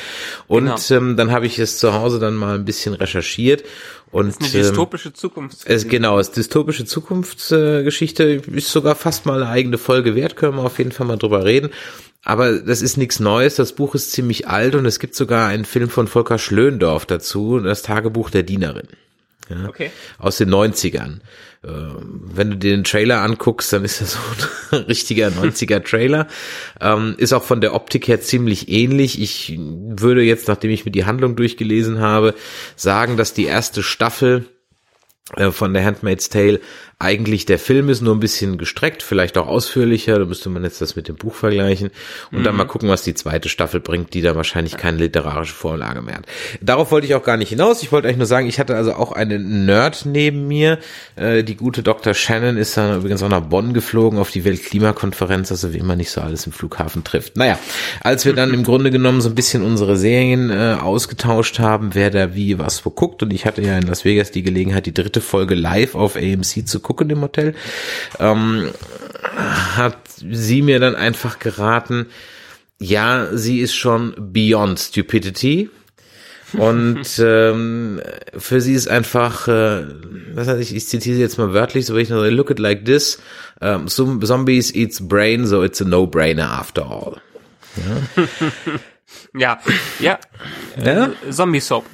Und 0.47 0.67
Genau. 0.67 0.77
ähm, 0.91 1.17
dann 1.17 1.33
habe 1.33 1.47
ich 1.47 1.59
es 1.59 1.79
zu 1.79 1.95
Hause 1.95 2.19
dann 2.21 2.35
mal 2.35 2.55
ein 2.55 2.65
bisschen 2.65 2.95
recherchiert 2.95 3.65
und 4.11 4.39
eine 4.39 4.47
ähm, 4.47 4.53
dystopische 4.53 5.13
Zukunft. 5.13 5.59
es, 5.67 5.89
genau, 5.89 6.19
es 6.19 6.29
ist 6.29 6.37
dystopische 6.37 6.85
Zukunftsgeschichte, 6.85 7.81
äh, 7.81 7.85
Geschichte, 7.85 8.25
ist 8.53 8.73
sogar 8.73 8.95
fast 8.95 9.27
mal 9.27 9.43
eine 9.43 9.51
eigene 9.51 9.79
Folge 9.79 10.15
wert, 10.15 10.37
können 10.37 10.57
wir 10.57 10.65
auf 10.65 10.79
jeden 10.79 10.93
Fall 10.93 11.07
mal 11.07 11.17
drüber 11.17 11.45
reden. 11.45 11.71
Aber 12.25 12.59
das 12.59 12.83
ist 12.83 12.97
nichts 12.97 13.21
Neues, 13.21 13.57
das 13.57 13.73
Buch 13.73 13.95
ist 13.95 14.13
ziemlich 14.13 14.49
alt 14.49 14.75
und 14.75 14.87
es 14.87 14.99
gibt 14.99 15.15
sogar 15.15 15.49
einen 15.49 15.65
Film 15.65 15.89
von 15.89 16.09
Volker 16.09 16.39
Schlöndorff 16.39 17.07
dazu, 17.07 17.59
das 17.61 17.83
Tagebuch 17.83 18.31
der 18.31 18.43
Dienerin. 18.43 18.89
Ja, 19.49 19.69
Okay. 19.69 19.91
Aus 20.19 20.39
den 20.39 20.51
90ern. 20.51 21.21
Äh, 21.65 21.69
Wenn 21.69 22.51
du 22.51 22.57
dir 22.57 22.71
den 22.71 22.85
Trailer 22.85 23.23
anguckst, 23.23 23.73
dann 23.73 23.85
ist 23.85 24.01
das 24.01 24.13
so 24.13 24.19
ein 24.77 24.83
richtiger 24.89 25.29
90er 25.29 25.83
Trailer. 25.83 26.27
Ähm, 26.81 27.15
ist 27.19 27.33
auch 27.33 27.43
von 27.45 27.61
der 27.61 27.75
Optik 27.75 28.09
her 28.09 28.21
ziemlich 28.21 28.69
ähnlich. 28.69 29.21
Ich 29.21 29.57
würde 29.59 30.23
jetzt, 30.23 30.49
nachdem 30.49 30.71
ich 30.71 30.85
mir 30.85 30.93
die 30.93 31.05
Handlung 31.05 31.35
durchgelesen 31.37 32.01
habe, 32.01 32.35
sagen, 32.77 33.17
dass 33.17 33.33
die 33.35 33.47
erste 33.47 33.83
Staffel 33.83 34.47
äh, 35.37 35.51
von 35.51 35.75
der 35.75 35.85
Handmaid's 35.85 36.29
Tale 36.29 36.61
eigentlich 37.01 37.47
der 37.47 37.61
Film 37.61 37.89
ist, 37.91 38.01
nur 38.01 38.13
ein 38.13 38.19
bisschen 38.19 38.59
gestreckt, 38.59 39.05
vielleicht 39.05 39.39
auch 39.39 39.47
ausführlicher, 39.47 40.19
da 40.19 40.25
müsste 40.25 40.49
man 40.49 40.65
jetzt 40.65 40.81
das 40.81 40.97
mit 40.97 41.07
dem 41.07 41.15
Buch 41.15 41.33
vergleichen 41.33 41.91
und 42.33 42.43
dann 42.43 42.57
mal 42.57 42.65
gucken, 42.65 42.89
was 42.89 43.05
die 43.05 43.15
zweite 43.15 43.49
Staffel 43.49 43.79
bringt, 43.79 44.15
die 44.15 44.21
da 44.21 44.35
wahrscheinlich 44.35 44.77
keine 44.77 44.99
literarische 44.99 45.55
Vorlage 45.55 46.03
mehr 46.03 46.17
hat. 46.17 46.27
Darauf 46.61 46.91
wollte 46.91 47.07
ich 47.07 47.15
auch 47.15 47.23
gar 47.23 47.37
nicht 47.37 47.51
hinaus, 47.51 47.85
ich 47.85 47.93
wollte 47.93 48.09
euch 48.09 48.17
nur 48.17 48.27
sagen, 48.27 48.49
ich 48.49 48.59
hatte 48.59 48.75
also 48.75 48.95
auch 48.95 49.13
einen 49.13 49.65
Nerd 49.65 50.07
neben 50.07 50.49
mir, 50.49 50.81
äh, 51.15 51.45
die 51.45 51.55
gute 51.55 51.85
Dr. 51.85 52.15
Shannon 52.15 52.57
ist 52.57 52.77
dann 52.77 52.99
übrigens 52.99 53.23
auch 53.23 53.29
nach 53.29 53.43
Bonn 53.43 53.75
geflogen 53.75 54.19
auf 54.19 54.33
die 54.33 54.45
Weltklimakonferenz, 54.45 55.53
also 55.53 55.73
wie 55.73 55.83
man 55.83 55.99
nicht 55.99 56.11
so 56.11 56.21
alles 56.21 56.47
im 56.47 56.53
Flughafen 56.53 57.05
trifft. 57.05 57.37
Naja, 57.37 57.61
als 58.01 58.25
wir 58.25 58.33
dann 58.33 58.53
im 58.53 58.65
Grunde 58.65 58.91
genommen 58.91 59.21
so 59.21 59.29
ein 59.29 59.37
bisschen 59.37 59.63
unsere 59.63 59.97
Serien 59.97 60.51
äh, 60.51 60.77
ausgetauscht 60.81 61.61
haben, 61.61 61.91
wer 61.93 62.11
da 62.11 62.35
wie 62.35 62.59
was 62.59 62.85
wo 62.85 62.91
guckt 62.91 63.23
und 63.23 63.33
ich 63.33 63.47
hatte 63.47 63.63
ja 63.63 63.79
in 63.79 63.87
Las 63.87 64.05
Vegas 64.05 64.33
die 64.33 64.43
Gelegenheit, 64.43 64.87
die 64.87 64.95
dritte 64.95 65.21
Folge 65.21 65.55
live 65.55 65.95
auf 65.95 66.17
AMC 66.17 66.67
zu 66.67 66.81
gucken 66.89 67.11
im 67.11 67.21
Hotel, 67.21 67.55
ähm, 68.19 68.71
hat 69.77 69.99
sie 70.17 70.63
mir 70.63 70.81
dann 70.81 70.97
einfach 70.97 71.39
geraten, 71.39 72.07
ja, 72.81 73.29
sie 73.33 73.61
ist 73.61 73.75
schon 73.75 74.15
beyond 74.17 74.79
stupidity. 74.81 75.69
Und 76.55 77.05
ähm, 77.19 78.01
für 78.37 78.63
sie 78.63 78.73
ist 78.73 78.89
einfach, 78.89 79.49
äh, 79.49 79.85
was 80.33 80.49
heißt 80.49 80.63
ich, 80.63 80.75
ich 80.75 80.89
zitiere 80.89 81.17
sie 81.17 81.21
jetzt 81.21 81.37
mal 81.37 81.53
wörtlich, 81.53 81.85
so 81.85 81.95
wenn 81.95 82.03
ich 82.03 82.09
noch 82.09 82.25
so, 82.25 82.31
look 82.31 82.51
it 82.51 82.59
like 82.59 82.87
this, 82.87 83.21
um, 83.61 83.87
some 83.87 84.25
zombies 84.25 84.75
eats 84.75 85.07
brain, 85.07 85.47
so 85.47 85.63
it's 85.63 85.83
a 85.83 85.85
no-brainer 85.85 86.49
after 86.49 86.87
all. 86.87 87.21
Ja, 89.35 89.61
ja. 90.01 90.19
Ja? 90.83 91.11
Zombie 91.31 91.61
Soap. 91.61 91.85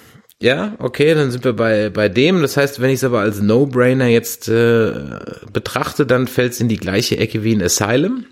Ja, 0.42 0.75
okay, 0.79 1.14
dann 1.14 1.31
sind 1.31 1.44
wir 1.44 1.55
bei, 1.55 1.90
bei 1.90 2.09
dem. 2.09 2.42
Das 2.42 2.57
heißt, 2.57 2.81
wenn 2.81 2.90
ich 2.90 2.97
es 2.97 3.05
aber 3.05 3.20
als 3.20 3.40
No-Brainer 3.40 4.09
jetzt 4.09 4.49
äh, 4.49 4.92
betrachte, 5.53 6.07
dann 6.07 6.27
fällt 6.27 6.53
es 6.53 6.61
in 6.61 6.68
die 6.68 6.77
gleiche 6.77 7.16
Ecke 7.16 7.44
wie 7.44 7.55
ein 7.55 7.62
Asylum 7.62 8.27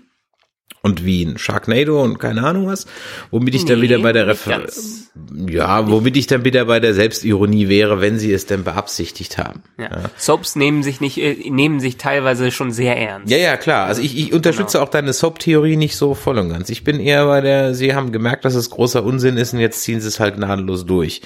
und 0.81 1.05
wie 1.05 1.23
ein 1.23 1.37
Sharknado 1.37 2.03
und 2.03 2.19
keine 2.19 2.43
Ahnung 2.43 2.67
was, 2.67 2.87
womit 3.31 3.55
ich 3.55 3.63
dann 3.63 3.77
Nee, 3.77 3.83
wieder 3.83 3.99
bei 3.99 4.11
der 4.11 4.25
nicht 4.25 4.45
Refer 4.45 4.59
ganz. 4.59 5.11
ja, 5.49 5.87
womit 5.89 6.17
ich 6.17 6.27
dann 6.27 6.43
wieder 6.43 6.65
bei 6.65 6.81
der 6.81 6.93
Selbstironie 6.93 7.69
wäre, 7.69 8.01
wenn 8.01 8.19
sie 8.19 8.33
es 8.33 8.45
denn 8.47 8.65
beabsichtigt 8.65 9.37
haben. 9.37 9.63
Ja. 9.79 9.89
Soaps 10.17 10.57
nehmen 10.57 10.83
sich 10.83 10.99
nicht, 10.99 11.17
äh, 11.19 11.49
nehmen 11.49 11.79
sich 11.79 11.95
teilweise 11.95 12.51
schon 12.51 12.71
sehr 12.73 12.97
ernst. 12.97 13.31
Ja, 13.31 13.37
ja, 13.37 13.55
klar. 13.55 13.87
Also 13.87 14.01
ich, 14.01 14.17
ich 14.17 14.33
unterstütze 14.33 14.81
auch 14.81 14.89
deine 14.89 15.13
Soap-Theorie 15.13 15.77
nicht 15.77 15.95
so 15.95 16.15
voll 16.15 16.37
und 16.37 16.49
ganz. 16.49 16.69
Ich 16.69 16.83
bin 16.83 16.99
eher 16.99 17.25
bei 17.27 17.39
der, 17.39 17.73
sie 17.73 17.95
haben 17.95 18.11
gemerkt, 18.11 18.43
dass 18.43 18.53
es 18.53 18.69
großer 18.69 19.03
Unsinn 19.05 19.37
ist 19.37 19.53
und 19.53 19.59
jetzt 19.61 19.81
ziehen 19.83 20.01
sie 20.01 20.09
es 20.09 20.19
halt 20.19 20.35
gnadenlos 20.35 20.85
durch. 20.85 21.21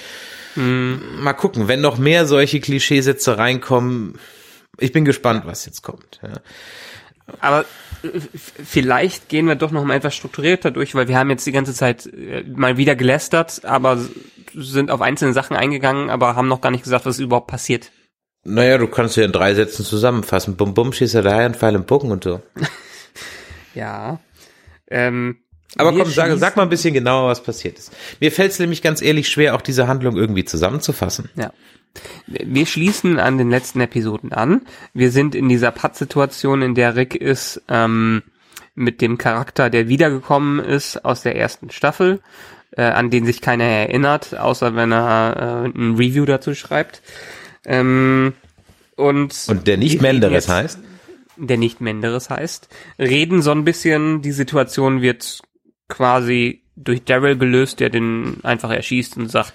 Mal 0.58 1.34
gucken, 1.34 1.68
wenn 1.68 1.82
noch 1.82 1.98
mehr 1.98 2.26
solche 2.26 2.60
Klischeesätze 2.60 3.38
reinkommen. 3.38 4.20
Ich 4.80 4.92
bin 4.92 5.06
gespannt, 5.06 5.46
was 5.46 5.66
jetzt 5.66 5.82
kommt. 5.84 6.20
Ja. 6.24 6.42
Aber 7.40 7.66
äh, 8.04 8.20
vielleicht 8.66 9.30
gehen 9.30 9.48
wir 9.48 9.56
doch 9.56 9.72
noch 9.72 9.84
mal 9.84 9.96
etwas 9.96 10.16
strukturierter 10.16 10.72
durch, 10.72 10.96
weil 10.96 11.08
wir 11.08 11.18
haben 11.18 11.30
jetzt 11.30 11.46
die 11.46 11.52
ganze 11.52 11.74
Zeit 11.74 12.08
äh, 12.08 12.44
mal 12.44 12.78
wieder 12.78 12.96
gelästert, 12.96 13.66
aber 13.66 14.00
sind 14.54 14.92
auf 14.92 15.02
einzelne 15.02 15.34
Sachen 15.34 15.56
eingegangen, 15.56 16.10
aber 16.10 16.36
haben 16.36 16.48
noch 16.48 16.62
gar 16.62 16.72
nicht 16.72 16.84
gesagt, 16.84 17.06
was 17.06 17.20
überhaupt 17.20 17.48
passiert. 17.48 17.92
Naja, 18.44 18.78
du 18.78 18.88
kannst 18.88 19.18
ja 19.18 19.26
in 19.26 19.32
drei 19.32 19.54
Sätzen 19.54 19.84
zusammenfassen. 19.84 20.56
Bum 20.56 20.74
bum, 20.74 20.94
schießt 20.94 21.16
er 21.16 21.22
daher, 21.22 21.46
ein 21.46 21.54
Pfeil 21.54 21.76
im 21.76 21.86
Bogen 21.86 22.12
und 22.12 22.24
so. 22.24 22.42
Ja. 23.74 24.20
Ähm, 24.90 25.38
Aber 25.78 25.94
komm, 25.94 26.10
sag, 26.10 26.38
sag 26.38 26.56
mal 26.56 26.64
ein 26.64 26.70
bisschen 26.70 26.94
genauer, 26.94 27.30
was 27.30 27.42
passiert 27.44 27.78
ist. 27.78 27.92
Mir 28.20 28.32
fällt 28.32 28.52
es 28.52 28.60
nämlich 28.60 28.82
ganz 28.82 29.02
ehrlich 29.02 29.30
schwer, 29.30 29.56
auch 29.56 29.62
diese 29.62 29.88
Handlung 29.88 30.18
irgendwie 30.18 30.46
zusammenzufassen. 30.46 31.30
Ja. 31.36 31.52
Wir 32.28 32.66
schließen 32.66 33.20
an 33.20 33.38
den 33.38 33.50
letzten 33.50 33.82
Episoden 33.82 34.32
an. 34.32 34.62
Wir 34.94 35.12
sind 35.12 35.34
in 35.34 35.50
dieser 35.50 35.72
Pattsituation, 35.72 36.62
in 36.62 36.76
der 36.76 36.96
Rick 36.96 37.16
ist 37.16 37.62
ähm, 37.70 38.22
mit 38.76 39.02
dem 39.02 39.18
Charakter, 39.18 39.70
der 39.70 39.88
wiedergekommen 39.88 40.60
ist 40.60 41.04
aus 41.04 41.24
der 41.24 41.36
ersten 41.36 41.72
Staffel, 41.72 42.20
äh, 42.72 42.84
an 42.84 43.10
den 43.10 43.26
sich 43.26 43.42
keiner 43.42 43.64
erinnert, 43.64 44.38
außer 44.38 44.76
wenn 44.76 44.92
er 44.92 45.64
äh, 45.66 45.78
ein 45.78 45.96
Review 45.96 46.26
dazu 46.26 46.54
schreibt. 46.54 47.02
Ähm, 47.66 48.34
und, 48.96 49.46
Und 49.48 49.68
der 49.68 49.78
nicht 49.78 50.02
Menderes 50.02 50.48
heißt? 50.48 50.80
der 51.38 51.58
nicht 51.58 51.82
Menderes 51.82 52.30
heißt, 52.30 52.68
reden 53.00 53.42
so 53.42 53.52
ein 53.52 53.64
bisschen, 53.64 54.22
die 54.22 54.32
Situation 54.32 55.02
wird 55.02 55.42
quasi 55.88 56.62
durch 56.76 57.04
Daryl 57.04 57.38
gelöst, 57.38 57.80
der 57.80 57.90
den 57.90 58.40
einfach 58.44 58.70
erschießt 58.70 59.18
und 59.18 59.32
sagt, 59.32 59.54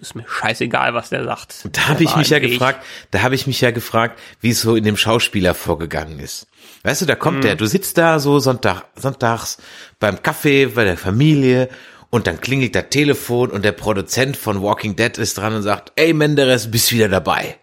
ist 0.00 0.14
mir 0.14 0.24
scheißegal, 0.26 0.94
was 0.94 1.10
der 1.10 1.24
sagt. 1.24 1.68
Da 1.72 1.88
habe 1.88 2.04
ich 2.04 2.16
mich 2.16 2.30
ja 2.30 2.40
Weg. 2.40 2.52
gefragt, 2.52 2.84
da 3.10 3.22
habe 3.22 3.34
ich 3.34 3.46
mich 3.46 3.60
ja 3.60 3.70
gefragt, 3.70 4.18
wie 4.40 4.50
es 4.50 4.60
so 4.60 4.76
in 4.76 4.84
dem 4.84 4.96
Schauspieler 4.96 5.54
vorgegangen 5.54 6.18
ist. 6.18 6.46
Weißt 6.82 7.02
du, 7.02 7.06
da 7.06 7.14
kommt 7.14 7.44
der, 7.44 7.56
du 7.56 7.66
sitzt 7.66 7.98
da 7.98 8.18
so 8.18 8.38
Sonntag, 8.38 8.84
sonntags 8.94 9.58
beim 9.98 10.22
Kaffee 10.22 10.66
bei 10.66 10.84
der 10.84 10.96
Familie 10.96 11.68
und 12.08 12.26
dann 12.26 12.40
klingelt 12.40 12.74
das 12.74 12.88
Telefon 12.90 13.50
und 13.50 13.64
der 13.64 13.72
Produzent 13.72 14.36
von 14.36 14.62
Walking 14.62 14.96
Dead 14.96 15.16
ist 15.18 15.38
dran 15.38 15.54
und 15.54 15.62
sagt, 15.62 15.92
ey 15.96 16.12
Menderes, 16.12 16.70
bist 16.70 16.92
wieder 16.92 17.08
dabei. 17.08 17.59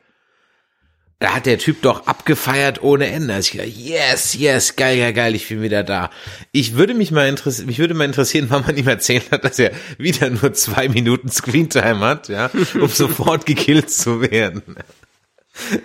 Da 1.20 1.34
hat 1.34 1.48
der 1.48 1.58
Typ 1.58 1.82
doch 1.82 2.06
abgefeiert 2.06 2.84
ohne 2.84 3.08
Ende. 3.08 3.34
Also 3.34 3.58
ich 3.58 3.76
yes, 3.76 4.36
yes, 4.36 4.76
geil, 4.76 4.98
geil, 4.98 5.14
geil, 5.14 5.36
ich 5.36 5.50
bin 5.50 5.64
wieder 5.64 5.84
da. 5.84 6.12
Ich 6.52 6.76
würde 6.76 6.94
mich 6.94 7.10
mal 7.12 7.28
interessieren, 7.28 7.66
mich 7.66 7.80
würde 7.80 7.96
mal 7.96 8.06
interessieren, 8.06 8.48
wann 8.50 8.64
man 8.66 8.78
ihm 8.78 8.88
erzählt 8.88 9.32
hat, 9.32 9.44
dass 9.44 9.58
er 9.58 9.72
wieder 9.98 10.30
nur 10.30 10.54
zwei 10.54 10.90
Minuten 10.90 11.30
Screentime 11.30 12.00
hat, 12.00 12.30
ja, 12.30 12.52
um 12.80 12.88
sofort 12.90 13.46
gekillt 13.48 13.90
zu 13.90 14.22
werden. 14.22 14.64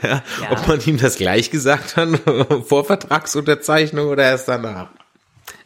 Ja, 0.03 0.23
Ja. 0.43 0.51
Ob 0.51 0.69
man 0.69 0.81
ihm 0.85 0.99
das 0.99 1.17
gleich 1.17 1.51
gesagt 1.51 1.97
hat, 1.97 2.09
vor 2.67 2.85
Vertragsunterzeichnung 2.85 4.09
oder 4.09 4.25
erst 4.25 4.49
danach. 4.49 4.91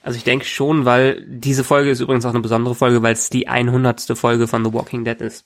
Also 0.02 0.16
ich 0.16 0.24
denke 0.24 0.44
schon, 0.44 0.84
weil 0.84 1.24
diese 1.26 1.64
Folge 1.64 1.90
ist 1.90 1.98
übrigens 1.98 2.24
auch 2.24 2.30
eine 2.30 2.40
besondere 2.40 2.76
Folge, 2.76 3.02
weil 3.02 3.14
es 3.14 3.30
die 3.30 3.48
100. 3.48 4.16
Folge 4.16 4.46
von 4.46 4.64
The 4.64 4.72
Walking 4.72 5.04
Dead 5.04 5.20
ist. 5.20 5.44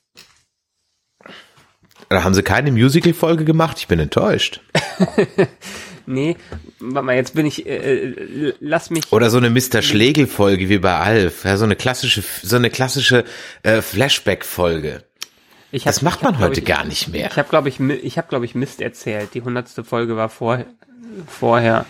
Da 2.10 2.24
haben 2.24 2.34
sie 2.34 2.42
keine 2.42 2.72
Musical-Folge 2.72 3.44
gemacht, 3.44 3.78
ich 3.78 3.88
bin 3.88 3.98
enttäuscht. 4.00 4.60
Nee, 6.06 6.36
warte 6.80 7.06
mal, 7.06 7.14
jetzt 7.14 7.36
bin 7.36 7.46
ich, 7.46 7.66
äh, 7.66 7.76
äh, 7.76 8.54
lass 8.58 8.90
mich, 8.90 9.12
Oder 9.12 9.30
so 9.30 9.36
eine 9.36 9.48
Mr. 9.48 9.80
Schlegel-Folge 9.80 10.68
wie 10.68 10.78
bei 10.78 10.96
Alf, 10.96 11.44
ja, 11.44 11.56
so 11.56 11.64
eine 11.64 11.76
klassische, 11.76 12.24
so 12.42 12.56
eine 12.56 12.68
klassische 12.68 13.24
äh, 13.62 13.80
Flashback-Folge. 13.80 15.04
ich 15.70 15.84
Das 15.84 15.96
hab- 15.98 16.02
macht 16.02 16.16
hab, 16.16 16.22
man 16.24 16.32
glaub 16.38 16.48
heute 16.50 16.60
ich, 16.60 16.66
gar 16.66 16.84
nicht 16.84 17.08
mehr. 17.08 17.28
Ich 17.30 17.36
habe, 17.36 17.48
glaube 17.48 17.68
ich, 17.68 17.78
ich 17.78 18.18
habe, 18.18 18.26
glaube 18.26 18.44
ich, 18.44 18.56
Mist 18.56 18.80
erzählt. 18.80 19.34
Die 19.34 19.40
100. 19.40 19.68
Folge 19.86 20.16
war 20.16 20.30
vor, 20.30 20.64
vorher. 21.28 21.86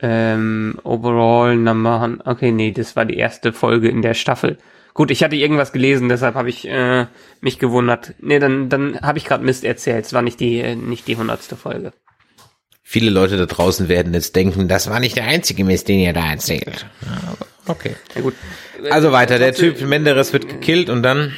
Ähm, 0.00 0.80
overall 0.82 1.54
Number, 1.56 2.16
okay, 2.24 2.50
nee, 2.50 2.72
das 2.72 2.96
war 2.96 3.04
die 3.04 3.18
erste 3.18 3.52
Folge 3.52 3.88
in 3.88 4.02
der 4.02 4.14
Staffel. 4.14 4.58
Gut, 4.98 5.12
ich 5.12 5.22
hatte 5.22 5.36
irgendwas 5.36 5.70
gelesen, 5.70 6.08
deshalb 6.08 6.34
habe 6.34 6.48
ich 6.48 6.66
äh, 6.66 7.06
mich 7.40 7.60
gewundert. 7.60 8.14
Nee, 8.18 8.40
dann, 8.40 8.68
dann 8.68 9.00
habe 9.00 9.18
ich 9.18 9.26
gerade 9.26 9.44
Mist 9.44 9.62
erzählt. 9.62 10.04
Es 10.04 10.12
war 10.12 10.22
nicht 10.22 10.40
die, 10.40 10.58
äh, 10.58 10.74
nicht 10.74 11.06
die 11.06 11.12
100. 11.12 11.40
Folge. 11.56 11.92
Viele 12.82 13.10
Leute 13.10 13.36
da 13.36 13.46
draußen 13.46 13.88
werden 13.88 14.12
jetzt 14.12 14.34
denken, 14.34 14.66
das 14.66 14.90
war 14.90 14.98
nicht 14.98 15.16
der 15.16 15.28
einzige 15.28 15.62
Mist, 15.62 15.86
den 15.86 16.00
ihr 16.00 16.12
da 16.12 16.28
erzählt. 16.28 16.86
Ja, 17.02 17.46
Okay. 17.66 17.94
Ja 18.16 18.22
gut. 18.22 18.34
Also 18.90 19.12
weiter, 19.12 19.38
der 19.38 19.54
Typ 19.54 19.80
Menderes 19.82 20.32
wird 20.32 20.48
gekillt 20.48 20.90
und 20.90 21.04
dann 21.04 21.32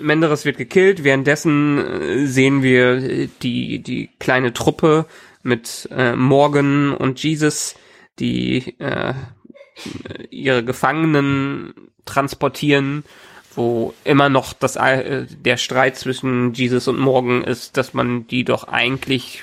Menderes 0.00 0.44
wird 0.44 0.56
gekillt. 0.56 1.02
Währenddessen 1.02 1.78
äh, 1.78 2.26
sehen 2.28 2.62
wir 2.62 3.26
die, 3.42 3.80
die 3.80 4.10
kleine 4.20 4.52
Truppe 4.52 5.06
mit 5.42 5.88
äh, 5.90 6.14
Morgan 6.14 6.94
und 6.94 7.20
Jesus, 7.20 7.74
die 8.20 8.76
äh, 8.78 9.12
ihre 10.30 10.64
Gefangenen 10.64 11.74
transportieren, 12.04 13.04
wo 13.54 13.94
immer 14.04 14.28
noch 14.28 14.52
das, 14.52 14.76
äh, 14.76 15.26
der 15.28 15.56
Streit 15.56 15.96
zwischen 15.96 16.52
Jesus 16.52 16.88
und 16.88 16.98
Morgan 16.98 17.42
ist, 17.42 17.76
dass 17.76 17.94
man 17.94 18.26
die 18.26 18.44
doch 18.44 18.68
eigentlich 18.68 19.42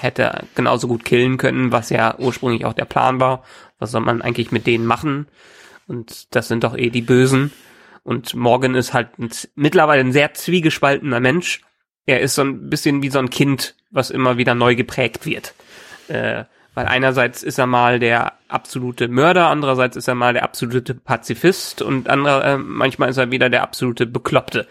hätte 0.00 0.44
genauso 0.54 0.88
gut 0.88 1.04
killen 1.04 1.38
können, 1.38 1.72
was 1.72 1.90
ja 1.90 2.18
ursprünglich 2.18 2.64
auch 2.64 2.72
der 2.72 2.84
Plan 2.84 3.20
war. 3.20 3.44
Was 3.78 3.90
soll 3.90 4.02
man 4.02 4.22
eigentlich 4.22 4.52
mit 4.52 4.66
denen 4.66 4.86
machen? 4.86 5.26
Und 5.86 6.34
das 6.34 6.48
sind 6.48 6.64
doch 6.64 6.76
eh 6.76 6.90
die 6.90 7.02
Bösen. 7.02 7.52
Und 8.02 8.34
Morgan 8.34 8.74
ist 8.74 8.92
halt 8.92 9.18
ein, 9.18 9.30
mittlerweile 9.54 10.00
ein 10.00 10.12
sehr 10.12 10.34
zwiegespaltener 10.34 11.20
Mensch. 11.20 11.62
Er 12.06 12.20
ist 12.20 12.34
so 12.34 12.42
ein 12.42 12.68
bisschen 12.68 13.02
wie 13.02 13.10
so 13.10 13.18
ein 13.18 13.30
Kind, 13.30 13.74
was 13.90 14.10
immer 14.10 14.36
wieder 14.36 14.54
neu 14.54 14.74
geprägt 14.74 15.24
wird. 15.24 15.54
Äh, 16.08 16.44
weil 16.74 16.86
einerseits 16.86 17.42
ist 17.42 17.58
er 17.58 17.66
mal 17.66 17.98
der 17.98 18.34
absolute 18.48 19.08
Mörder, 19.08 19.48
andererseits 19.48 19.96
ist 19.96 20.08
er 20.08 20.14
mal 20.14 20.32
der 20.32 20.42
absolute 20.42 20.94
Pazifist 20.94 21.82
und 21.82 22.08
andere, 22.08 22.42
äh, 22.44 22.58
manchmal 22.58 23.10
ist 23.10 23.16
er 23.16 23.30
wieder 23.30 23.48
der 23.48 23.62
absolute 23.62 24.06
Bekloppte, 24.06 24.66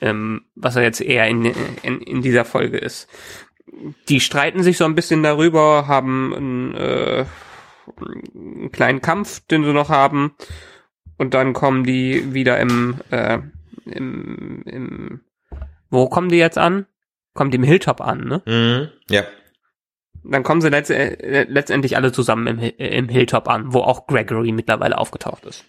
ähm, 0.00 0.44
was 0.54 0.76
er 0.76 0.82
jetzt 0.82 1.00
eher 1.00 1.26
in, 1.26 1.46
in, 1.82 2.00
in 2.00 2.22
dieser 2.22 2.44
Folge 2.44 2.78
ist. 2.78 3.08
Die 4.08 4.20
streiten 4.20 4.62
sich 4.62 4.76
so 4.76 4.84
ein 4.84 4.94
bisschen 4.94 5.22
darüber, 5.22 5.86
haben 5.86 6.34
einen, 6.34 6.74
äh, 6.74 7.24
einen 8.34 8.70
kleinen 8.72 9.00
Kampf, 9.00 9.40
den 9.46 9.64
sie 9.64 9.72
noch 9.72 9.88
haben. 9.88 10.34
Und 11.18 11.34
dann 11.34 11.54
kommen 11.54 11.84
die 11.84 12.34
wieder 12.34 12.60
im, 12.60 12.96
äh, 13.10 13.38
im, 13.86 14.62
im, 14.66 15.20
wo 15.88 16.08
kommen 16.08 16.28
die 16.28 16.36
jetzt 16.36 16.58
an? 16.58 16.86
Die 17.38 17.56
im 17.56 17.62
Hilltop 17.62 18.00
an, 18.00 18.24
ne? 18.24 18.42
mhm, 18.46 18.88
ja. 19.10 19.24
Dann 20.30 20.42
kommen 20.42 20.60
sie 20.60 20.68
letzt, 20.68 20.90
äh, 20.90 21.46
letztendlich 21.48 21.96
alle 21.96 22.12
zusammen 22.12 22.46
im, 22.46 22.58
äh, 22.58 22.70
im 22.70 23.08
Hilltop 23.08 23.48
an, 23.48 23.72
wo 23.72 23.80
auch 23.80 24.06
Gregory 24.06 24.52
mittlerweile 24.52 24.98
aufgetaucht 24.98 25.44
ist. 25.44 25.64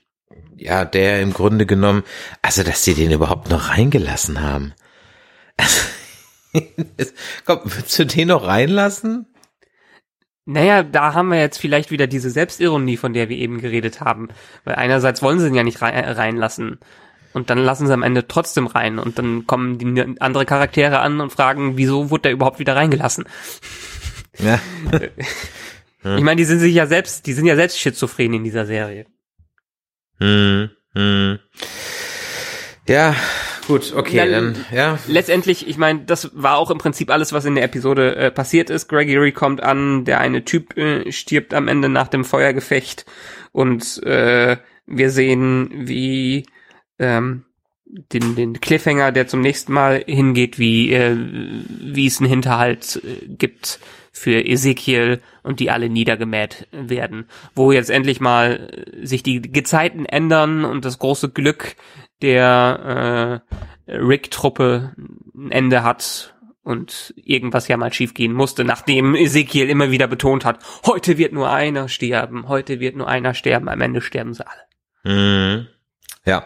Ja, 0.55 0.85
der 0.85 1.21
im 1.21 1.33
Grunde 1.33 1.65
genommen, 1.65 2.03
also 2.41 2.63
dass 2.63 2.83
sie 2.83 2.95
den 2.95 3.11
überhaupt 3.11 3.49
noch 3.49 3.69
reingelassen 3.69 4.41
haben. 4.41 4.73
Also, 5.57 5.79
Komm, 7.45 7.59
würdest 7.63 7.99
du 7.99 8.05
den 8.05 8.29
noch 8.29 8.45
reinlassen? 8.45 9.27
Naja, 10.45 10.81
da 10.81 11.13
haben 11.13 11.29
wir 11.29 11.39
jetzt 11.39 11.59
vielleicht 11.59 11.91
wieder 11.91 12.07
diese 12.07 12.29
Selbstironie, 12.29 12.97
von 12.97 13.13
der 13.13 13.27
wir 13.27 13.37
eben 13.37 13.59
geredet 13.59 13.99
haben. 13.99 14.29
Weil 14.63 14.75
einerseits 14.75 15.21
wollen 15.21 15.39
sie 15.39 15.47
ihn 15.47 15.55
ja 15.55 15.63
nicht 15.63 15.81
rein, 15.81 15.93
äh, 15.93 16.09
reinlassen. 16.11 16.79
Und 17.33 17.49
dann 17.49 17.57
lassen 17.57 17.85
sie 17.85 17.93
am 17.93 18.01
Ende 18.01 18.27
trotzdem 18.27 18.65
rein. 18.65 18.97
Und 18.97 19.19
dann 19.19 19.45
kommen 19.45 19.77
die 19.77 20.21
andere 20.21 20.45
Charaktere 20.45 20.99
an 20.99 21.19
und 21.19 21.31
fragen, 21.31 21.77
wieso 21.77 22.09
wurde 22.09 22.23
der 22.23 22.31
überhaupt 22.31 22.59
wieder 22.59 22.75
reingelassen? 22.75 23.25
Ja. 24.39 24.59
Ich 26.03 26.23
meine, 26.23 26.37
die 26.37 26.45
sind 26.45 26.59
sich 26.59 26.73
ja 26.73 26.85
selbst, 26.85 27.25
die 27.25 27.33
sind 27.33 27.47
ja 27.47 27.55
selbst 27.57 27.79
schizophren 27.81 28.33
in 28.33 28.43
dieser 28.45 28.65
Serie. 28.65 29.07
Hm, 30.19 30.69
hm. 30.93 31.39
Ja, 32.87 33.13
gut, 33.67 33.93
okay, 33.93 34.17
Dann- 34.17 34.53
dann, 34.53 34.65
ja. 34.71 34.99
Letztendlich, 35.07 35.67
ich 35.67 35.77
meine, 35.77 36.05
das 36.05 36.31
war 36.33 36.57
auch 36.59 36.71
im 36.71 36.77
Prinzip 36.77 37.09
alles, 37.09 37.33
was 37.33 37.43
in 37.43 37.55
der 37.55 37.65
Episode 37.65 38.15
äh, 38.15 38.31
passiert 38.31 38.69
ist. 38.69 38.87
Gregory 38.87 39.33
kommt 39.33 39.61
an, 39.61 40.05
der 40.05 40.21
eine 40.21 40.45
Typ 40.45 40.77
äh, 40.77 41.11
stirbt 41.11 41.53
am 41.53 41.67
Ende 41.67 41.89
nach 41.89 42.07
dem 42.07 42.23
Feuergefecht 42.23 43.05
und 43.51 44.01
äh, 44.03 44.57
wir 44.85 45.09
sehen, 45.09 45.69
wie 45.89 46.45
ähm, 46.99 47.43
den, 47.85 48.35
den 48.35 48.61
Cliffhanger, 48.61 49.11
der 49.11 49.27
zum 49.27 49.41
nächsten 49.41 49.73
Mal 49.73 50.03
hingeht, 50.07 50.57
wie, 50.57 50.93
äh, 50.93 51.17
wie 51.17 52.07
es 52.07 52.19
einen 52.21 52.29
Hinterhalt 52.29 53.01
äh, 53.03 53.25
gibt 53.27 53.79
für 54.17 54.45
Ezekiel 54.45 55.21
und 55.43 55.59
die 55.59 55.71
alle 55.71 55.89
niedergemäht 55.89 56.67
werden. 56.71 57.27
Wo 57.55 57.71
jetzt 57.71 57.89
endlich 57.89 58.19
mal 58.19 58.69
sich 59.01 59.23
die 59.23 59.41
Gezeiten 59.41 60.05
ändern 60.05 60.65
und 60.65 60.85
das 60.85 60.99
große 60.99 61.29
Glück 61.29 61.75
der 62.21 63.41
äh, 63.87 63.91
Rick-Truppe 63.95 64.93
ein 65.35 65.51
Ende 65.51 65.83
hat 65.83 66.35
und 66.63 67.13
irgendwas 67.15 67.67
ja 67.67 67.77
mal 67.77 67.93
schiefgehen 67.93 68.33
musste, 68.33 68.65
nachdem 68.65 69.15
Ezekiel 69.15 69.69
immer 69.69 69.91
wieder 69.91 70.07
betont 70.07 70.43
hat, 70.43 70.59
heute 70.85 71.17
wird 71.17 71.31
nur 71.31 71.49
einer 71.49 71.87
sterben, 71.87 72.49
heute 72.49 72.79
wird 72.79 72.95
nur 72.95 73.07
einer 73.07 73.33
sterben, 73.33 73.69
am 73.69 73.79
Ende 73.79 74.01
sterben 74.01 74.33
sie 74.33 74.45
alle. 74.45 74.61
Mhm. 75.03 75.67
Ja, 76.27 76.43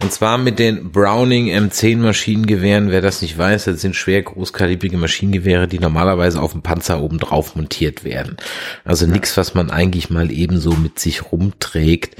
und 0.00 0.12
zwar 0.12 0.38
mit 0.38 0.60
den 0.60 0.92
Browning 0.92 1.48
M10 1.48 1.96
Maschinengewehren. 1.96 2.92
Wer 2.92 3.00
das 3.00 3.20
nicht 3.20 3.36
weiß, 3.36 3.64
das 3.64 3.80
sind 3.80 3.96
schwer 3.96 4.22
großkalibrige 4.22 4.96
Maschinengewehre, 4.96 5.66
die 5.66 5.80
normalerweise 5.80 6.40
auf 6.40 6.52
dem 6.52 6.62
Panzer 6.62 7.00
oben 7.00 7.18
drauf 7.18 7.56
montiert 7.56 8.04
werden. 8.04 8.36
Also 8.84 9.06
nichts, 9.06 9.36
was 9.36 9.52
man 9.52 9.72
eigentlich 9.72 10.08
mal 10.08 10.30
ebenso 10.30 10.74
mit 10.74 11.00
sich 11.00 11.32
rumträgt. 11.32 12.14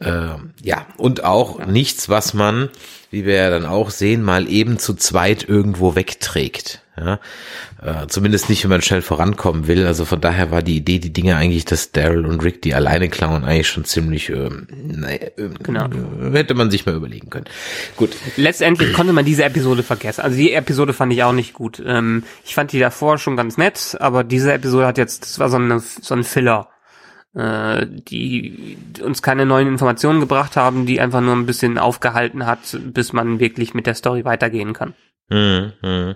Äh, 0.00 0.34
ja, 0.62 0.86
und 0.98 1.24
auch 1.24 1.58
ja. 1.58 1.64
nichts, 1.64 2.10
was 2.10 2.34
man, 2.34 2.68
wie 3.10 3.24
wir 3.24 3.36
ja 3.36 3.48
dann 3.48 3.64
auch 3.64 3.88
sehen, 3.88 4.22
mal 4.22 4.46
eben 4.46 4.78
zu 4.78 4.92
zweit 4.92 5.48
irgendwo 5.48 5.96
wegträgt. 5.96 6.82
Ja, 7.04 7.18
äh, 7.82 8.06
zumindest 8.06 8.48
nicht, 8.48 8.62
wenn 8.62 8.70
man 8.70 8.82
schnell 8.82 9.02
vorankommen 9.02 9.66
will. 9.66 9.86
Also 9.86 10.04
von 10.04 10.20
daher 10.20 10.50
war 10.50 10.62
die 10.62 10.76
Idee, 10.76 10.98
die 10.98 11.12
Dinge 11.12 11.36
eigentlich, 11.36 11.64
dass 11.64 11.92
Daryl 11.92 12.26
und 12.26 12.42
Rick 12.42 12.62
die 12.62 12.74
alleine 12.74 13.08
klauen, 13.08 13.44
eigentlich 13.44 13.68
schon 13.68 13.84
ziemlich, 13.84 14.28
ähm, 14.28 14.66
naja, 14.70 15.18
äh, 15.36 15.50
genau. 15.62 15.88
hätte 16.32 16.54
man 16.54 16.70
sich 16.70 16.86
mal 16.86 16.94
überlegen 16.94 17.30
können. 17.30 17.46
Gut. 17.96 18.10
Letztendlich 18.36 18.92
konnte 18.92 19.12
man 19.12 19.24
diese 19.24 19.44
Episode 19.44 19.82
vergessen. 19.82 20.22
Also 20.22 20.36
die 20.36 20.52
Episode 20.52 20.92
fand 20.92 21.12
ich 21.12 21.22
auch 21.22 21.32
nicht 21.32 21.54
gut. 21.54 21.82
Ähm, 21.84 22.24
ich 22.44 22.54
fand 22.54 22.72
die 22.72 22.78
davor 22.78 23.18
schon 23.18 23.36
ganz 23.36 23.56
nett, 23.56 23.96
aber 24.00 24.24
diese 24.24 24.52
Episode 24.52 24.86
hat 24.86 24.98
jetzt, 24.98 25.22
das 25.22 25.38
war 25.38 25.48
so, 25.48 25.56
eine, 25.56 25.80
so 25.80 26.14
ein 26.14 26.24
Filler 26.24 26.68
äh, 27.34 27.86
die 27.86 28.76
uns 29.02 29.22
keine 29.22 29.46
neuen 29.46 29.68
Informationen 29.68 30.20
gebracht 30.20 30.56
haben, 30.56 30.86
die 30.86 31.00
einfach 31.00 31.20
nur 31.20 31.34
ein 31.34 31.46
bisschen 31.46 31.78
aufgehalten 31.78 32.46
hat, 32.46 32.78
bis 32.92 33.12
man 33.12 33.40
wirklich 33.40 33.74
mit 33.74 33.86
der 33.86 33.94
Story 33.94 34.24
weitergehen 34.24 34.72
kann. 34.72 34.94
Hm, 35.32 35.72
hm. 35.80 36.14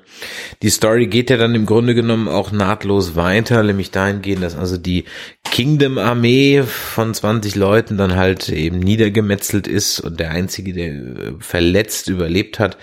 Die 0.60 0.68
Story 0.68 1.06
geht 1.06 1.30
ja 1.30 1.38
dann 1.38 1.54
im 1.54 1.64
Grunde 1.64 1.94
genommen 1.94 2.28
auch 2.28 2.52
nahtlos 2.52 3.16
weiter, 3.16 3.62
nämlich 3.62 3.90
dahingehend, 3.90 4.42
dass 4.42 4.56
also 4.56 4.76
die 4.76 5.04
Kingdom-Armee 5.50 6.64
von 6.64 7.14
20 7.14 7.54
Leuten 7.54 7.96
dann 7.96 8.16
halt 8.16 8.50
eben 8.50 8.78
niedergemetzelt 8.78 9.68
ist 9.68 10.00
und 10.00 10.20
der 10.20 10.32
einzige, 10.32 10.74
der 10.74 10.88
äh, 10.88 11.34
verletzt 11.38 12.08
überlebt 12.08 12.58
hat, 12.58 12.76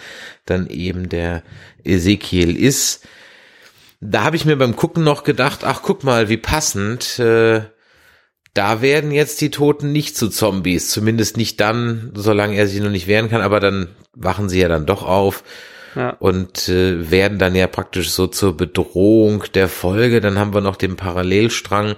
dann 0.45 0.67
eben 0.67 1.07
der 1.07 1.43
Ezekiel 1.83 2.55
ist. 2.55 3.07
Da 4.01 4.23
habe 4.23 4.35
ich 4.35 4.45
mir 4.45 4.55
beim 4.55 4.75
Gucken 4.75 5.03
noch 5.03 5.23
gedacht, 5.23 5.59
ach 5.63 5.81
guck 5.83 6.03
mal, 6.03 6.29
wie 6.29 6.37
passend. 6.37 7.19
Äh, 7.19 7.61
da 8.53 8.81
werden 8.81 9.11
jetzt 9.11 9.41
die 9.41 9.49
Toten 9.49 9.91
nicht 9.91 10.15
zu 10.15 10.29
Zombies, 10.29 10.89
zumindest 10.89 11.37
nicht 11.37 11.59
dann, 11.59 12.11
solange 12.15 12.55
er 12.55 12.67
sich 12.67 12.81
noch 12.81 12.91
nicht 12.91 13.07
wehren 13.07 13.29
kann, 13.29 13.41
aber 13.41 13.59
dann 13.59 13.89
wachen 14.13 14.49
sie 14.49 14.59
ja 14.59 14.67
dann 14.67 14.85
doch 14.85 15.03
auf 15.03 15.43
ja. 15.95 16.11
und 16.19 16.69
äh, 16.69 17.09
werden 17.09 17.39
dann 17.39 17.55
ja 17.55 17.67
praktisch 17.67 18.11
so 18.11 18.27
zur 18.27 18.55
Bedrohung 18.55 19.43
der 19.53 19.67
Folge. 19.67 20.21
Dann 20.21 20.37
haben 20.37 20.53
wir 20.53 20.61
noch 20.61 20.75
den 20.75 20.95
Parallelstrang 20.95 21.95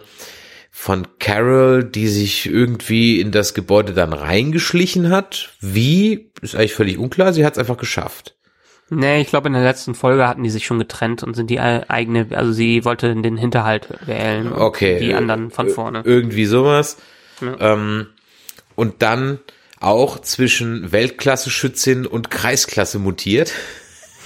von 0.72 1.08
Carol, 1.20 1.84
die 1.84 2.08
sich 2.08 2.46
irgendwie 2.46 3.20
in 3.20 3.32
das 3.32 3.54
Gebäude 3.54 3.94
dann 3.94 4.14
reingeschlichen 4.14 5.10
hat. 5.10 5.54
Wie, 5.60 6.32
ist 6.42 6.56
eigentlich 6.56 6.74
völlig 6.74 6.98
unklar, 6.98 7.34
sie 7.34 7.46
hat 7.46 7.54
es 7.54 7.60
einfach 7.60 7.78
geschafft. 7.78 8.35
Nee, 8.90 9.22
ich 9.22 9.30
glaube, 9.30 9.48
in 9.48 9.54
der 9.54 9.64
letzten 9.64 9.96
Folge 9.96 10.28
hatten 10.28 10.44
die 10.44 10.50
sich 10.50 10.66
schon 10.66 10.78
getrennt 10.78 11.24
und 11.24 11.34
sind 11.34 11.50
die 11.50 11.60
eigene, 11.60 12.28
also 12.32 12.52
sie 12.52 12.86
wollte 12.86 13.16
den 13.16 13.38
Hinterhalt 13.38 13.90
wählen. 14.06 14.54
Okay. 14.54 15.00
Die 15.00 15.14
anderen 15.16 15.50
von 15.50 15.70
vorne. 15.70 16.04
Irgendwie 16.06 16.46
sowas. 16.46 16.98
Ja. 17.42 17.74
Ähm, 17.74 18.08
und 18.76 19.02
dann 19.02 19.40
auch 19.80 20.20
zwischen 20.20 20.92
Weltklasse-Schützin 20.92 22.06
und 22.06 22.30
Kreisklasse 22.30 23.00
mutiert. 23.00 23.54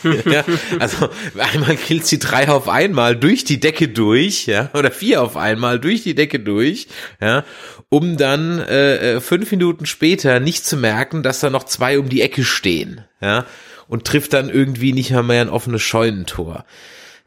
ja, 0.26 0.44
also 0.80 1.10
einmal 1.38 1.76
killt 1.76 2.06
sie 2.06 2.20
drei 2.20 2.48
auf 2.48 2.70
einmal 2.70 3.18
durch 3.18 3.44
die 3.44 3.60
Decke 3.60 3.90
durch, 3.90 4.46
ja, 4.46 4.70
oder 4.74 4.92
vier 4.92 5.22
auf 5.22 5.36
einmal 5.36 5.78
durch 5.78 6.04
die 6.04 6.16
Decke 6.16 6.40
durch, 6.40 6.88
ja, 7.20 7.44
um 7.90 8.16
dann 8.16 8.60
äh, 8.60 9.16
äh 9.16 9.20
fünf 9.20 9.52
Minuten 9.52 9.86
später 9.86 10.40
nicht 10.40 10.66
zu 10.66 10.78
merken, 10.78 11.22
dass 11.22 11.42
da 11.42 11.50
noch 11.50 11.66
zwei 11.66 12.00
um 12.00 12.08
die 12.08 12.22
Ecke 12.22 12.46
stehen, 12.46 13.04
ja 13.20 13.46
und 13.90 14.06
trifft 14.06 14.32
dann 14.34 14.50
irgendwie 14.50 14.94
nicht 14.94 15.12
mehr, 15.12 15.24
mehr 15.24 15.42
ein 15.42 15.50
offenes 15.50 15.82
Scheunentor. 15.82 16.64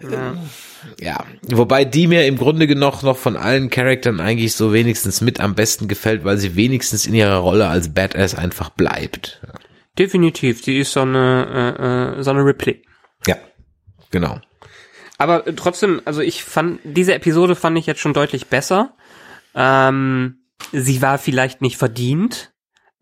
Ja. 0.01 0.35
ja, 1.01 1.25
wobei 1.43 1.85
die 1.85 2.09
mir 2.09 2.27
im 2.27 2.37
Grunde 2.37 2.67
genommen 2.67 2.99
noch 3.03 3.17
von 3.17 3.37
allen 3.37 3.71
Charakteren 3.71 4.21
eigentlich 4.21 4.55
so 4.55 4.73
wenigstens 4.73 5.21
mit 5.21 5.39
am 5.39 5.55
besten 5.55 5.87
gefällt, 5.87 6.25
weil 6.25 6.39
sie 6.39 6.57
wenigstens 6.57 7.07
in 7.07 7.15
ihrer 7.15 7.37
Rolle 7.37 7.69
als 7.69 7.95
Badass 7.95 8.35
einfach 8.35 8.71
bleibt. 8.71 9.41
Definitiv, 9.99 10.63
die 10.63 10.79
ist 10.79 10.93
so 10.93 11.03
eine, 11.03 12.17
äh, 12.17 12.19
äh, 12.19 12.23
so 12.23 12.31
eine 12.31 12.45
Ripley. 12.45 12.83
Ja, 13.27 13.37
genau. 14.11 14.41
Aber 15.19 15.45
trotzdem, 15.55 16.03
also 16.05 16.21
ich 16.21 16.43
fand, 16.43 16.81
diese 16.83 17.15
Episode 17.15 17.55
fand 17.55 17.79
ich 17.79 17.87
jetzt 17.87 18.01
schon 18.01 18.15
deutlich 18.15 18.47
besser. 18.47 18.97
Ähm, 19.55 20.39
sie 20.73 21.03
war 21.03 21.19
vielleicht 21.19 21.61
nicht 21.61 21.77
verdient, 21.77 22.52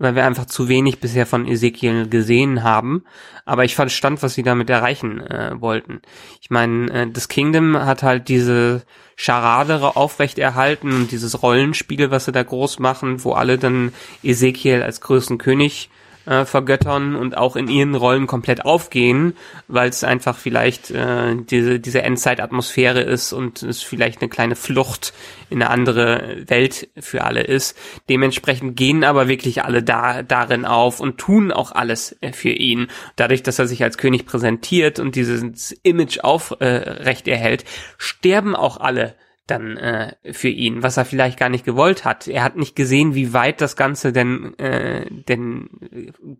weil 0.00 0.16
wir 0.16 0.24
einfach 0.24 0.46
zu 0.46 0.68
wenig 0.68 0.98
bisher 0.98 1.26
von 1.26 1.46
Ezekiel 1.46 2.08
gesehen 2.08 2.64
haben. 2.64 3.04
Aber 3.44 3.64
ich 3.64 3.76
verstand, 3.76 4.22
was 4.22 4.34
sie 4.34 4.42
damit 4.42 4.70
erreichen 4.70 5.20
äh, 5.20 5.52
wollten. 5.60 6.00
Ich 6.40 6.50
meine, 6.50 6.90
äh, 6.90 7.06
das 7.10 7.28
Kingdom 7.28 7.76
hat 7.76 8.02
halt 8.02 8.28
diese 8.28 8.82
Charadere 9.16 9.96
aufrechterhalten 9.96 10.92
und 10.92 11.12
dieses 11.12 11.42
Rollenspiel, 11.42 12.10
was 12.10 12.24
sie 12.24 12.32
da 12.32 12.42
groß 12.42 12.78
machen, 12.78 13.22
wo 13.22 13.32
alle 13.32 13.58
dann 13.58 13.92
Ezekiel 14.22 14.82
als 14.82 15.02
größten 15.02 15.36
König 15.36 15.90
äh, 16.30 16.44
vergöttern 16.44 17.16
und 17.16 17.36
auch 17.36 17.56
in 17.56 17.66
ihren 17.66 17.96
Rollen 17.96 18.28
komplett 18.28 18.64
aufgehen, 18.64 19.36
weil 19.66 19.88
es 19.88 20.04
einfach 20.04 20.38
vielleicht 20.38 20.92
äh, 20.92 21.34
diese, 21.34 21.80
diese 21.80 22.02
Endzeitatmosphäre 22.02 23.00
ist 23.00 23.32
und 23.32 23.64
es 23.64 23.82
vielleicht 23.82 24.20
eine 24.20 24.28
kleine 24.28 24.54
Flucht 24.54 25.12
in 25.48 25.60
eine 25.60 25.70
andere 25.70 26.44
Welt 26.46 26.88
für 27.00 27.24
alle 27.24 27.42
ist. 27.42 27.76
Dementsprechend 28.08 28.76
gehen 28.76 29.02
aber 29.02 29.26
wirklich 29.26 29.64
alle 29.64 29.82
da 29.82 30.22
darin 30.22 30.64
auf 30.64 31.00
und 31.00 31.18
tun 31.18 31.50
auch 31.50 31.72
alles 31.72 32.16
äh, 32.20 32.32
für 32.32 32.50
ihn. 32.50 32.86
Dadurch, 33.16 33.42
dass 33.42 33.58
er 33.58 33.66
sich 33.66 33.82
als 33.82 33.98
König 33.98 34.24
präsentiert 34.24 35.00
und 35.00 35.16
dieses 35.16 35.72
Image 35.82 36.20
aufrecht 36.20 37.26
äh, 37.26 37.32
erhält, 37.32 37.64
sterben 37.98 38.54
auch 38.54 38.76
alle 38.76 39.16
dann 39.50 39.76
äh, 39.76 40.14
für 40.32 40.48
ihn, 40.48 40.82
was 40.82 40.96
er 40.96 41.04
vielleicht 41.04 41.38
gar 41.38 41.48
nicht 41.48 41.64
gewollt 41.64 42.04
hat. 42.04 42.28
Er 42.28 42.42
hat 42.42 42.56
nicht 42.56 42.76
gesehen, 42.76 43.14
wie 43.14 43.32
weit 43.32 43.60
das 43.60 43.76
Ganze 43.76 44.12
denn, 44.12 44.58
äh, 44.58 45.06
denn 45.10 45.68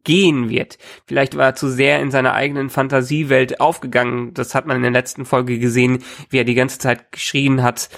gehen 0.05 0.49
wird. 0.49 0.79
Vielleicht 1.07 1.37
war 1.37 1.47
er 1.47 1.55
zu 1.55 1.69
sehr 1.69 2.01
in 2.01 2.11
seiner 2.11 2.35
eigenen 2.35 2.71
Fantasiewelt 2.71 3.61
aufgegangen. 3.61 4.35
Das 4.35 4.55
hat 4.55 4.67
man 4.67 4.77
in 4.77 4.83
der 4.83 4.91
letzten 4.91 5.25
Folge 5.25 5.59
gesehen, 5.59 6.03
wie 6.29 6.39
er 6.39 6.45
die 6.45 6.55
ganze 6.55 6.79
Zeit 6.79 7.13
geschrien 7.13 7.63
hat, 7.63 7.89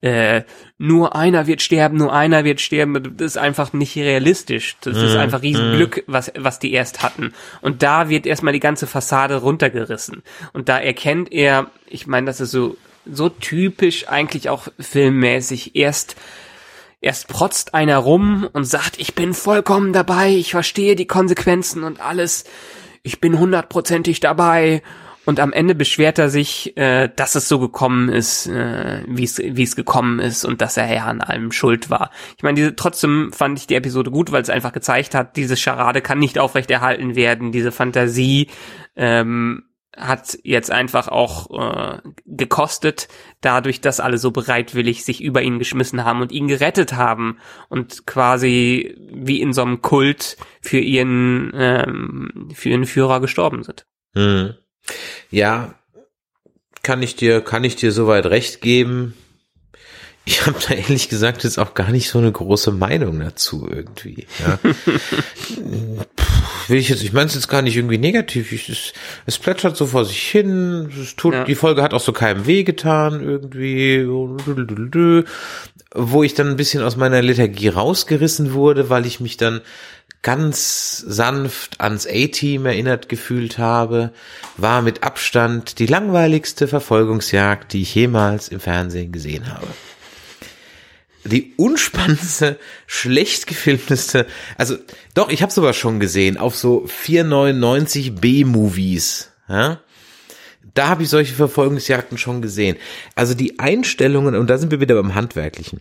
äh, 0.00 0.42
nur 0.82 1.14
einer 1.14 1.46
wird 1.46 1.62
sterben, 1.62 1.96
nur 1.96 2.12
einer 2.12 2.42
wird 2.42 2.60
sterben. 2.60 3.16
Das 3.16 3.26
ist 3.28 3.38
einfach 3.38 3.72
nicht 3.72 3.96
realistisch. 3.96 4.76
Das 4.80 4.96
mhm. 4.96 5.04
ist 5.04 5.14
einfach 5.14 5.40
Riesenglück, 5.40 5.98
mhm. 5.98 6.12
was, 6.12 6.32
was 6.36 6.58
die 6.58 6.72
erst 6.72 7.04
hatten. 7.04 7.34
Und 7.60 7.84
da 7.84 8.08
wird 8.08 8.26
erstmal 8.26 8.52
die 8.52 8.58
ganze 8.58 8.88
Fassade 8.88 9.36
runtergerissen. 9.36 10.24
Und 10.52 10.68
da 10.68 10.80
erkennt 10.80 11.30
er, 11.30 11.70
ich 11.86 12.08
meine, 12.08 12.26
das 12.26 12.40
ist 12.40 12.50
so 12.50 12.76
so 13.04 13.28
typisch 13.28 14.08
eigentlich 14.08 14.48
auch 14.48 14.68
filmmäßig. 14.78 15.76
Erst 15.76 16.16
Erst 17.04 17.26
protzt 17.26 17.74
einer 17.74 17.98
rum 17.98 18.48
und 18.52 18.62
sagt, 18.62 19.00
ich 19.00 19.16
bin 19.16 19.34
vollkommen 19.34 19.92
dabei, 19.92 20.30
ich 20.30 20.52
verstehe 20.52 20.94
die 20.94 21.08
Konsequenzen 21.08 21.82
und 21.82 22.00
alles, 22.00 22.44
ich 23.02 23.20
bin 23.20 23.40
hundertprozentig 23.40 24.20
dabei. 24.20 24.82
Und 25.24 25.40
am 25.40 25.52
Ende 25.52 25.74
beschwert 25.74 26.18
er 26.18 26.28
sich, 26.28 26.76
äh, 26.76 27.08
dass 27.14 27.34
es 27.34 27.48
so 27.48 27.58
gekommen 27.58 28.08
ist, 28.08 28.46
äh, 28.46 29.02
wie 29.06 29.24
es 29.24 29.76
gekommen 29.76 30.20
ist 30.20 30.44
und 30.44 30.60
dass 30.60 30.76
er 30.76 30.92
ja 30.92 31.06
an 31.06 31.20
allem 31.20 31.50
schuld 31.50 31.90
war. 31.90 32.10
Ich 32.36 32.44
meine, 32.44 32.54
diese, 32.54 32.76
trotzdem 32.76 33.32
fand 33.32 33.58
ich 33.58 33.66
die 33.66 33.74
Episode 33.74 34.12
gut, 34.12 34.30
weil 34.30 34.42
es 34.42 34.50
einfach 34.50 34.72
gezeigt 34.72 35.16
hat, 35.16 35.36
diese 35.36 35.56
Charade 35.56 36.02
kann 36.02 36.20
nicht 36.20 36.38
aufrechterhalten 36.38 37.16
werden, 37.16 37.50
diese 37.50 37.72
Fantasie 37.72 38.48
ähm, 38.94 39.64
hat 39.96 40.38
jetzt 40.42 40.70
einfach 40.70 41.08
auch 41.08 41.50
äh, 41.50 41.98
gekostet, 42.24 43.08
dadurch, 43.40 43.80
dass 43.80 44.00
alle 44.00 44.18
so 44.18 44.30
bereitwillig 44.30 45.04
sich 45.04 45.22
über 45.22 45.42
ihn 45.42 45.58
geschmissen 45.58 46.04
haben 46.04 46.22
und 46.22 46.32
ihn 46.32 46.48
gerettet 46.48 46.94
haben 46.94 47.38
und 47.68 48.06
quasi 48.06 48.96
wie 49.12 49.40
in 49.40 49.52
so 49.52 49.62
einem 49.62 49.82
Kult 49.82 50.36
für 50.60 50.78
ihren 50.78 51.52
ähm, 51.54 52.48
für 52.54 52.70
ihren 52.70 52.86
Führer 52.86 53.20
gestorben 53.20 53.62
sind. 53.64 53.86
Hm. 54.14 54.54
Ja, 55.30 55.74
kann 56.82 57.02
ich 57.02 57.14
dir 57.16 57.42
kann 57.42 57.64
ich 57.64 57.76
dir 57.76 57.92
soweit 57.92 58.26
recht 58.26 58.62
geben. 58.62 59.14
Ich 60.24 60.46
habe 60.46 60.58
da 60.66 60.74
ehrlich 60.74 61.08
gesagt 61.08 61.44
jetzt 61.44 61.58
auch 61.58 61.74
gar 61.74 61.90
nicht 61.90 62.08
so 62.08 62.18
eine 62.18 62.32
große 62.32 62.70
Meinung 62.70 63.20
dazu 63.20 63.68
irgendwie. 63.68 64.26
Ja. 64.38 64.58
will 66.68 66.78
ich 66.78 66.88
jetzt, 66.88 67.02
ich 67.02 67.12
meine 67.12 67.26
es 67.26 67.34
jetzt 67.34 67.48
gar 67.48 67.62
nicht 67.62 67.76
irgendwie 67.76 67.98
negativ. 67.98 68.52
Ich, 68.52 68.68
es, 68.68 68.92
es 69.26 69.38
plätschert 69.38 69.76
so 69.76 69.86
vor 69.86 70.04
sich 70.04 70.22
hin. 70.22 70.90
Es 71.00 71.16
tut, 71.16 71.34
ja. 71.34 71.44
die 71.44 71.54
Folge 71.54 71.82
hat 71.82 71.94
auch 71.94 72.00
so 72.00 72.12
keinem 72.12 72.46
weh 72.46 72.64
getan 72.64 73.22
irgendwie, 73.22 74.06
wo 75.94 76.22
ich 76.22 76.34
dann 76.34 76.48
ein 76.48 76.56
bisschen 76.56 76.82
aus 76.82 76.96
meiner 76.96 77.22
Lethargie 77.22 77.68
rausgerissen 77.68 78.52
wurde, 78.52 78.90
weil 78.90 79.06
ich 79.06 79.20
mich 79.20 79.36
dann 79.36 79.60
ganz 80.22 80.98
sanft 80.98 81.80
ans 81.80 82.06
A-Team 82.06 82.66
erinnert 82.66 83.08
gefühlt 83.08 83.58
habe, 83.58 84.12
war 84.56 84.80
mit 84.80 85.02
Abstand 85.02 85.80
die 85.80 85.86
langweiligste 85.86 86.68
Verfolgungsjagd, 86.68 87.72
die 87.72 87.82
ich 87.82 87.94
jemals 87.94 88.48
im 88.48 88.60
Fernsehen 88.60 89.10
gesehen 89.10 89.52
habe 89.52 89.66
die 91.24 91.54
unspannendste, 91.56 92.58
schlecht 92.86 93.46
gefilmteste, 93.46 94.26
also 94.56 94.76
doch, 95.14 95.30
ich 95.30 95.42
habe 95.42 95.52
sowas 95.52 95.76
schon 95.76 96.00
gesehen 96.00 96.36
auf 96.36 96.56
so 96.56 96.86
499 96.86 98.14
B-Movies, 98.16 99.30
ja? 99.48 99.80
Da 100.74 100.88
habe 100.88 101.02
ich 101.02 101.10
solche 101.10 101.34
Verfolgungsjagden 101.34 102.16
schon 102.16 102.40
gesehen. 102.40 102.76
Also 103.14 103.34
die 103.34 103.58
Einstellungen, 103.58 104.34
und 104.36 104.48
da 104.48 104.56
sind 104.56 104.70
wir 104.70 104.80
wieder 104.80 104.94
beim 104.94 105.14
Handwerklichen. 105.14 105.80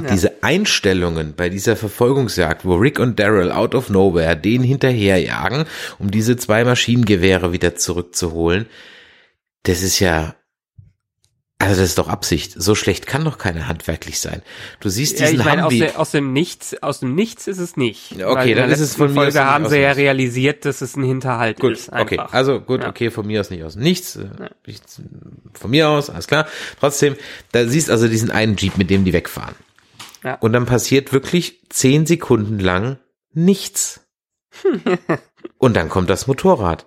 Ja. 0.00 0.10
Diese 0.10 0.42
Einstellungen 0.42 1.34
bei 1.34 1.48
dieser 1.48 1.76
Verfolgungsjagd, 1.76 2.64
wo 2.64 2.74
Rick 2.74 2.98
und 2.98 3.18
Daryl 3.18 3.50
out 3.50 3.74
of 3.74 3.90
nowhere 3.90 4.36
den 4.36 4.62
hinterherjagen, 4.62 5.66
um 5.98 6.10
diese 6.10 6.36
zwei 6.36 6.64
Maschinengewehre 6.64 7.52
wieder 7.52 7.76
zurückzuholen, 7.76 8.66
das 9.62 9.82
ist 9.82 10.00
ja 10.00 10.34
also 11.66 11.80
das 11.80 11.90
ist 11.90 11.98
doch 11.98 12.08
Absicht. 12.08 12.54
So 12.56 12.74
schlecht 12.74 13.06
kann 13.06 13.24
doch 13.24 13.38
keine 13.38 13.68
handwerklich 13.68 14.20
sein. 14.20 14.42
Du 14.80 14.88
siehst 14.88 15.20
diesen 15.20 15.36
ja, 15.36 15.40
ich 15.40 15.44
meine, 15.44 15.66
aus, 15.66 15.74
der, 15.74 16.00
aus, 16.00 16.10
dem 16.10 16.32
Nichts, 16.32 16.82
aus 16.82 17.00
dem 17.00 17.14
Nichts 17.14 17.46
ist 17.46 17.58
es 17.58 17.76
nicht. 17.76 18.22
Okay, 18.22 18.54
dann 18.54 18.70
ist 18.70 18.80
es 18.80 18.96
von 18.96 19.14
Folge 19.14 19.32
mir 19.32 19.40
aus 19.42 19.46
haben 19.46 19.68
sie 19.68 19.80
ja 19.80 19.92
realisiert, 19.92 20.64
dass 20.64 20.80
es 20.80 20.96
ein 20.96 21.02
Hinterhalt 21.02 21.60
gut, 21.60 21.72
ist. 21.72 21.92
Einfach. 21.92 22.24
Okay, 22.24 22.28
also 22.32 22.60
gut, 22.60 22.82
ja. 22.82 22.88
okay, 22.88 23.10
von 23.10 23.26
mir 23.26 23.40
aus 23.40 23.50
nicht 23.50 23.62
aus 23.64 23.76
Nichts. 23.76 24.16
Äh, 24.16 24.28
ja. 24.40 24.76
Von 25.52 25.70
mir 25.70 25.88
aus, 25.88 26.10
alles 26.10 26.26
klar. 26.26 26.46
Trotzdem, 26.80 27.16
da 27.52 27.66
siehst 27.66 27.90
also 27.90 28.08
diesen 28.08 28.30
einen 28.30 28.56
Jeep, 28.56 28.76
mit 28.76 28.90
dem 28.90 29.04
die 29.04 29.12
wegfahren. 29.12 29.54
Ja. 30.22 30.34
Und 30.36 30.52
dann 30.52 30.66
passiert 30.66 31.12
wirklich 31.12 31.60
zehn 31.68 32.06
Sekunden 32.06 32.58
lang 32.58 32.98
nichts. 33.32 34.00
Und 35.58 35.76
dann 35.76 35.88
kommt 35.88 36.10
das 36.10 36.26
Motorrad. 36.26 36.86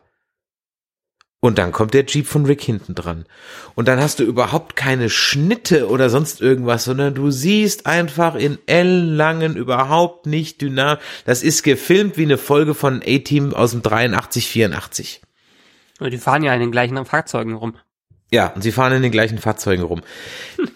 Und 1.40 1.60
dann 1.60 1.72
kommt 1.72 1.94
der 1.94 2.06
Jeep 2.06 2.26
von 2.26 2.46
Rick 2.46 2.64
hinten 2.64 2.96
dran. 2.96 3.26
Und 3.76 3.88
dann 3.88 4.02
hast 4.02 4.20
du 4.20 4.24
überhaupt 4.24 4.76
keine 4.76 5.10
Schnitte 5.10 5.88
oder 5.88 6.10
sonst 6.10 6.42
irgendwas, 6.42 6.86
sondern 6.86 7.14
du 7.14 7.30
siehst 7.30 7.86
einfach 7.86 8.36
in 8.36 8.58
ellenlangen, 8.66 9.56
überhaupt 9.56 10.26
nicht 10.26 10.62
dynamisch. 10.62 11.04
Das 11.26 11.44
ist 11.44 11.62
gefilmt 11.62 12.18
wie 12.18 12.24
eine 12.24 12.40
Folge 12.40 12.74
von 12.74 13.04
A-Team 13.06 13.54
aus 13.54 13.72
dem 13.72 13.84
83, 13.84 14.48
84. 14.48 15.22
Die 16.00 16.18
fahren 16.18 16.44
ja 16.44 16.54
in 16.54 16.60
den 16.60 16.72
gleichen 16.72 17.06
Fahrzeugen 17.06 17.54
rum. 17.54 17.76
Ja, 18.30 18.48
und 18.48 18.62
sie 18.62 18.74
fahren 18.74 18.92
in 18.92 19.04
den 19.04 19.12
gleichen 19.14 19.38
Fahrzeugen 19.38 19.84
rum. 19.84 20.02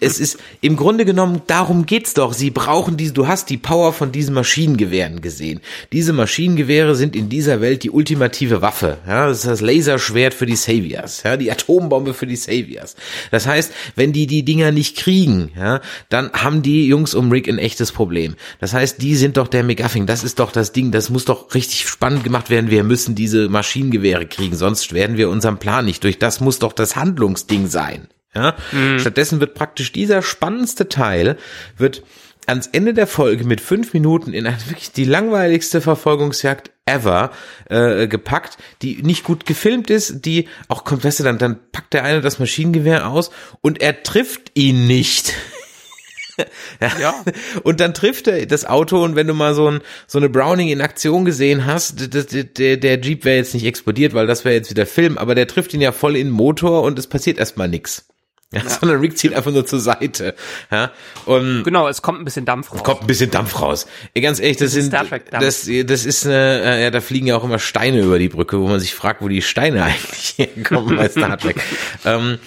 es 0.00 0.18
ist 0.18 0.38
im 0.62 0.74
Grunde 0.74 1.04
genommen, 1.04 1.42
darum 1.46 1.84
geht's 1.84 2.14
doch. 2.14 2.32
Sie 2.32 2.50
brauchen 2.50 2.96
diese, 2.96 3.12
du 3.12 3.26
hast 3.26 3.50
die 3.50 3.58
Power 3.58 3.92
von 3.92 4.10
diesen 4.10 4.34
Maschinengewehren 4.34 5.20
gesehen. 5.20 5.60
Diese 5.92 6.14
Maschinengewehre 6.14 6.94
sind 6.94 7.14
in 7.14 7.28
dieser 7.28 7.60
Welt 7.60 7.82
die 7.82 7.90
ultimative 7.90 8.62
Waffe. 8.62 8.96
Ja, 9.06 9.26
das 9.26 9.40
ist 9.40 9.46
das 9.48 9.60
Laserschwert 9.60 10.32
für 10.32 10.46
die 10.46 10.56
Saviors, 10.56 11.24
ja, 11.24 11.36
die 11.36 11.52
Atombombe 11.52 12.14
für 12.14 12.26
die 12.26 12.36
Saviors. 12.36 12.96
Das 13.30 13.46
heißt, 13.46 13.70
wenn 13.96 14.14
die 14.14 14.26
die 14.26 14.46
Dinger 14.46 14.72
nicht 14.72 14.96
kriegen, 14.96 15.50
ja, 15.54 15.82
dann 16.08 16.32
haben 16.32 16.62
die 16.62 16.86
Jungs 16.86 17.14
um 17.14 17.30
Rick 17.30 17.48
ein 17.48 17.58
echtes 17.58 17.92
Problem. 17.92 18.34
Das 18.60 18.72
heißt, 18.72 19.02
die 19.02 19.14
sind 19.14 19.36
doch 19.36 19.48
der 19.48 19.62
McGuffin. 19.62 20.06
Das 20.06 20.24
ist 20.24 20.38
doch 20.38 20.52
das 20.52 20.72
Ding. 20.72 20.90
Das 20.90 21.10
muss 21.10 21.26
doch 21.26 21.54
richtig 21.54 21.86
spannend 21.86 22.24
gemacht 22.24 22.48
werden. 22.48 22.70
Wir 22.70 22.82
müssen 22.82 23.14
diese 23.14 23.50
Maschinengewehre 23.50 24.24
kriegen, 24.24 24.56
sonst 24.56 24.94
werden 24.94 25.18
wir 25.18 25.28
unserem 25.28 25.58
Plan 25.58 25.84
nicht 25.84 26.02
durch. 26.02 26.18
Das 26.18 26.40
muss 26.40 26.58
doch 26.58 26.72
das 26.72 26.96
Handlungs 26.96 27.41
Ding 27.46 27.66
sein. 27.66 28.08
Ja? 28.34 28.54
Mhm. 28.72 28.98
Stattdessen 28.98 29.40
wird 29.40 29.54
praktisch 29.54 29.92
dieser 29.92 30.22
spannendste 30.22 30.88
Teil 30.88 31.36
wird 31.76 32.02
ans 32.46 32.66
Ende 32.66 32.92
der 32.92 33.06
Folge 33.06 33.44
mit 33.44 33.60
fünf 33.60 33.92
Minuten 33.92 34.32
in 34.32 34.46
eine 34.46 34.58
wirklich 34.66 34.92
die 34.92 35.04
langweiligste 35.04 35.80
Verfolgungsjagd 35.80 36.70
ever 36.86 37.30
äh, 37.68 38.08
gepackt, 38.08 38.58
die 38.82 39.02
nicht 39.02 39.22
gut 39.22 39.46
gefilmt 39.46 39.90
ist, 39.90 40.24
die 40.24 40.48
auch 40.68 40.84
kommt, 40.84 41.04
weißt 41.04 41.20
du, 41.20 41.24
dann, 41.24 41.38
dann 41.38 41.58
packt 41.70 41.92
der 41.92 42.04
eine 42.04 42.20
das 42.20 42.40
Maschinengewehr 42.40 43.08
aus 43.08 43.30
und 43.60 43.80
er 43.80 44.02
trifft 44.02 44.50
ihn 44.54 44.86
nicht. 44.86 45.34
Ja. 47.00 47.14
Und 47.62 47.80
dann 47.80 47.94
trifft 47.94 48.28
er 48.28 48.46
das 48.46 48.64
Auto 48.64 49.02
und 49.02 49.16
wenn 49.16 49.26
du 49.26 49.34
mal 49.34 49.54
so, 49.54 49.70
ein, 49.70 49.80
so 50.06 50.18
eine 50.18 50.28
Browning 50.28 50.68
in 50.68 50.80
Aktion 50.80 51.24
gesehen 51.24 51.66
hast, 51.66 52.14
der, 52.14 52.44
der, 52.44 52.76
der 52.76 53.00
Jeep 53.00 53.24
wäre 53.24 53.36
jetzt 53.36 53.54
nicht 53.54 53.66
explodiert, 53.66 54.14
weil 54.14 54.26
das 54.26 54.44
wäre 54.44 54.54
jetzt 54.54 54.70
wieder 54.70 54.86
Film, 54.86 55.18
aber 55.18 55.34
der 55.34 55.46
trifft 55.46 55.74
ihn 55.74 55.80
ja 55.80 55.92
voll 55.92 56.16
in 56.16 56.28
den 56.28 56.32
Motor 56.32 56.82
und 56.82 56.98
es 56.98 57.06
passiert 57.06 57.38
erstmal 57.38 57.68
nix. 57.68 58.06
Ja, 58.52 58.60
ja. 58.60 58.68
Sondern 58.68 59.00
Rick 59.00 59.16
zieht 59.16 59.32
einfach 59.32 59.50
nur 59.50 59.64
zur 59.64 59.80
Seite. 59.80 60.34
Ja, 60.70 60.92
und 61.24 61.64
genau, 61.64 61.88
es 61.88 62.02
kommt 62.02 62.20
ein 62.20 62.24
bisschen 62.24 62.44
Dampf 62.44 62.70
raus. 62.70 62.78
Es 62.80 62.84
kommt 62.84 63.00
ein 63.00 63.06
bisschen 63.06 63.30
Dampf 63.30 63.60
raus. 63.60 63.86
Ganz 64.20 64.40
ehrlich, 64.40 64.58
das, 64.58 64.74
das 64.74 64.84
sind, 64.84 64.92
das, 64.92 65.70
das 65.86 66.04
ist 66.04 66.26
eine, 66.26 66.62
äh, 66.62 66.82
ja, 66.82 66.90
da 66.90 67.00
fliegen 67.00 67.26
ja 67.26 67.36
auch 67.36 67.44
immer 67.44 67.58
Steine 67.58 68.02
über 68.02 68.18
die 68.18 68.28
Brücke, 68.28 68.60
wo 68.60 68.68
man 68.68 68.78
sich 68.78 68.94
fragt, 68.94 69.22
wo 69.22 69.28
die 69.28 69.40
Steine 69.40 69.82
eigentlich 69.84 70.34
herkommen 70.36 70.96
bei 70.96 71.08
Star 71.08 71.38
Trek. 71.38 71.56
ähm, 72.04 72.38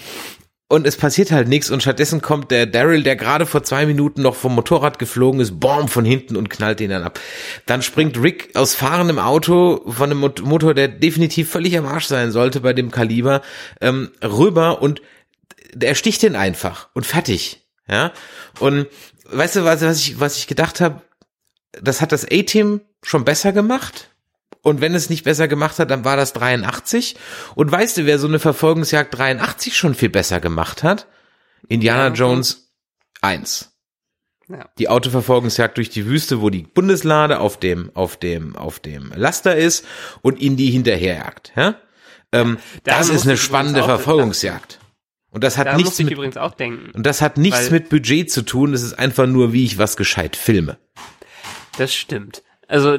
und 0.68 0.88
es 0.88 0.98
passiert 0.98 1.32
halt 1.32 1.48
nichts 1.48 1.70
und 1.70 1.82
stattdessen 1.82 2.22
kommt 2.22 2.50
der 2.50 2.66
Daryl, 2.66 3.04
der 3.04 3.16
gerade 3.16 3.46
vor 3.46 3.64
zwei 3.64 3.86
Minuten 3.86 4.24
noch 4.24 4.36
vom 4.36 4.56
Motorrad 4.56 4.98
geflogen 4.98 5.40
ist, 5.40 5.60
boom, 5.60 5.88
von 5.88 6.06
hinten 6.06 6.36
und 6.36 6.50
knallt 6.50 6.82
ihn 6.82 6.90
dann 6.90 7.04
ab. 7.04 7.20
Dann 7.68 7.84
springt 7.84 8.22
Rick 8.22 8.56
aus 8.56 8.74
fahrendem 8.74 9.20
Auto 9.20 9.84
von 9.92 10.10
einem 10.10 10.20
Motor, 10.20 10.74
der 10.74 10.88
definitiv 10.88 11.52
völlig 11.52 11.78
am 11.78 11.86
Arsch 11.86 12.08
sein 12.08 12.32
sollte 12.32 12.62
bei 12.62 12.74
dem 12.74 12.90
Kaliber, 12.90 13.42
ähm, 13.80 14.12
rüber 14.24 14.82
und 14.82 15.02
er 15.80 15.94
sticht 15.94 16.24
ihn 16.24 16.36
einfach 16.36 16.90
und 16.94 17.06
fertig. 17.06 17.68
Ja. 17.88 18.12
Und 18.60 18.88
weißt 19.30 19.58
du, 19.58 19.66
was, 19.66 19.82
was 19.82 20.00
ich, 20.00 20.20
was 20.20 20.38
ich 20.38 20.48
gedacht 20.48 20.82
habe, 20.82 21.02
das 21.80 22.02
hat 22.02 22.12
das 22.12 22.26
A-Team 22.26 22.82
schon 23.04 23.26
besser 23.26 23.52
gemacht 23.52 24.15
und 24.66 24.82
wenn 24.82 24.96
es 24.96 25.12
nicht 25.12 25.24
besser 25.24 25.48
gemacht 25.48 25.78
hat, 25.78 25.92
dann 25.92 26.04
war 26.06 26.18
das 26.18 26.34
83. 26.34 27.16
Und 27.54 27.72
weißt 27.72 27.98
du, 27.98 28.08
wer 28.08 28.18
so 28.18 28.28
eine 28.28 28.40
Verfolgungsjagd 28.40 29.16
83 29.16 29.78
schon 29.78 29.94
viel 29.94 30.10
besser 30.10 30.40
gemacht 30.40 30.82
hat? 30.82 31.06
Indiana 31.68 32.08
ja, 32.08 32.14
Jones 32.14 32.74
1. 33.22 33.78
Ja. 34.50 34.68
Die 34.80 34.90
Autoverfolgungsjagd 34.90 35.78
durch 35.78 35.92
die 35.92 36.08
Wüste, 36.08 36.42
wo 36.42 36.50
die 36.50 36.64
Bundeslade 36.64 37.42
auf 37.42 37.60
dem, 37.60 37.92
auf 37.94 38.18
dem, 38.18 38.56
auf 38.56 38.80
dem 38.80 39.14
Laster 39.16 39.56
ist 39.56 39.86
und 40.24 40.40
ihn 40.40 40.58
die 40.58 40.72
hinterherjagt. 40.72 41.54
Ja? 41.56 41.76
Ähm, 42.32 42.58
das 42.84 43.10
ist 43.10 43.28
eine 43.28 43.38
spannende 43.38 43.84
Verfolgungsjagd. 43.84 44.80
Und 45.30 45.44
das 45.44 45.60
hat 45.60 45.78
nichts 45.78 46.00
mit, 46.00 46.12
übrigens 46.12 46.38
auch 46.38 46.56
denken. 46.56 46.90
Und 46.96 47.06
das 47.06 47.22
hat 47.22 47.38
nichts 47.38 47.70
mit 47.70 47.90
Budget 47.90 48.32
zu 48.32 48.42
tun. 48.42 48.74
Es 48.74 48.82
ist 48.82 48.98
einfach 48.98 49.28
nur, 49.28 49.54
wie 49.54 49.64
ich 49.64 49.78
was 49.78 49.96
gescheit 49.96 50.36
filme. 50.36 50.80
Das 51.78 51.94
stimmt. 51.94 52.42
Also 52.68 52.98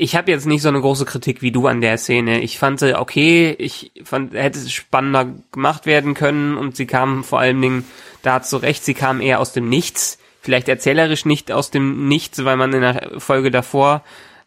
ich 0.00 0.16
habe 0.16 0.30
jetzt 0.30 0.46
nicht 0.46 0.62
so 0.62 0.70
eine 0.70 0.80
große 0.80 1.04
Kritik 1.04 1.42
wie 1.42 1.52
du 1.52 1.66
an 1.66 1.82
der 1.82 1.98
Szene. 1.98 2.40
Ich 2.40 2.58
fand 2.58 2.80
sie 2.80 2.98
okay, 2.98 3.54
ich 3.58 3.92
fand, 4.02 4.32
hätte 4.32 4.58
es 4.58 4.72
spannender 4.72 5.34
gemacht 5.52 5.84
werden 5.84 6.14
können. 6.14 6.56
Und 6.56 6.74
sie 6.74 6.86
kam 6.86 7.22
vor 7.22 7.38
allen 7.38 7.60
Dingen 7.60 7.84
da 8.22 8.40
zurecht, 8.40 8.82
sie 8.82 8.94
kam 8.94 9.20
eher 9.20 9.40
aus 9.40 9.52
dem 9.52 9.68
Nichts, 9.68 10.18
vielleicht 10.40 10.70
erzählerisch 10.70 11.26
nicht 11.26 11.52
aus 11.52 11.70
dem 11.70 12.08
Nichts, 12.08 12.42
weil 12.46 12.56
man 12.56 12.72
in 12.72 12.80
der 12.80 13.10
Folge 13.18 13.50
davor 13.50 14.02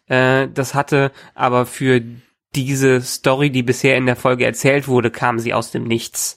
äh, 0.08 0.48
das 0.52 0.74
hatte, 0.74 1.12
aber 1.36 1.66
für 1.66 2.02
diese 2.56 3.00
Story, 3.00 3.50
die 3.50 3.62
bisher 3.62 3.96
in 3.96 4.06
der 4.06 4.16
Folge 4.16 4.44
erzählt 4.44 4.88
wurde, 4.88 5.12
kam 5.12 5.38
sie 5.38 5.54
aus 5.54 5.70
dem 5.70 5.84
Nichts. 5.84 6.36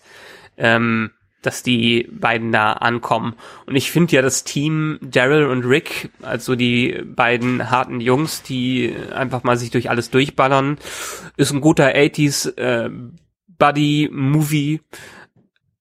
Ähm, 0.58 1.10
dass 1.42 1.64
die 1.64 2.08
beiden 2.12 2.52
da 2.52 2.74
ankommen. 2.74 3.36
Und 3.66 3.76
ich 3.76 3.92
finde 3.92 4.16
ja 4.16 4.22
das 4.22 4.44
Team 4.44 5.00
Daryl 5.02 5.46
und 5.46 5.66
Rick, 5.66 6.10
also 6.22 6.56
die 6.56 7.02
beiden 7.06 7.70
harten 7.70 8.02
Jungs, 8.02 8.44
die 8.44 8.96
einfach 9.14 9.44
mal 9.44 9.58
sich 9.58 9.70
durch 9.70 9.90
alles 9.90 10.10
durchballern, 10.10 10.78
ist 11.38 11.52
ein 11.52 11.62
guter 11.62 11.88
80s 11.88 12.58
äh, 12.58 12.90
Buddy 13.48 14.10
Movie. 14.12 14.82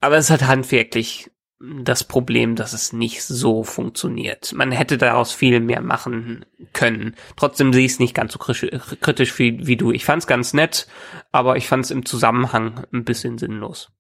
Aber 0.01 0.17
es 0.17 0.27
ist 0.27 0.31
halt 0.31 0.47
handwerklich 0.47 1.31
das 1.59 2.05
Problem, 2.05 2.55
dass 2.55 2.75
es 2.75 2.93
nicht 2.93 3.23
so 3.23 3.65
funktioniert. 3.65 4.53
Man 4.53 4.73
hätte 4.73 4.99
daraus 4.99 5.33
viel 5.33 5.61
mehr 5.61 5.81
machen 5.81 6.45
können. 6.75 7.17
Trotzdem 7.37 7.73
sehe 7.73 7.87
ich 7.87 7.93
es 7.93 7.99
nicht 7.99 8.15
ganz 8.15 8.35
so 8.35 8.39
kritisch 8.39 9.39
wie, 9.39 9.67
wie 9.67 9.77
du. 9.77 9.91
Ich 9.91 10.05
fand 10.05 10.23
es 10.23 10.27
ganz 10.27 10.53
nett, 10.53 10.87
aber 11.33 11.57
ich 11.57 11.67
fand 11.67 11.87
es 11.87 11.91
im 11.91 12.05
Zusammenhang 12.05 12.85
ein 12.93 13.05
bisschen 13.05 13.39
sinnlos. 13.39 13.91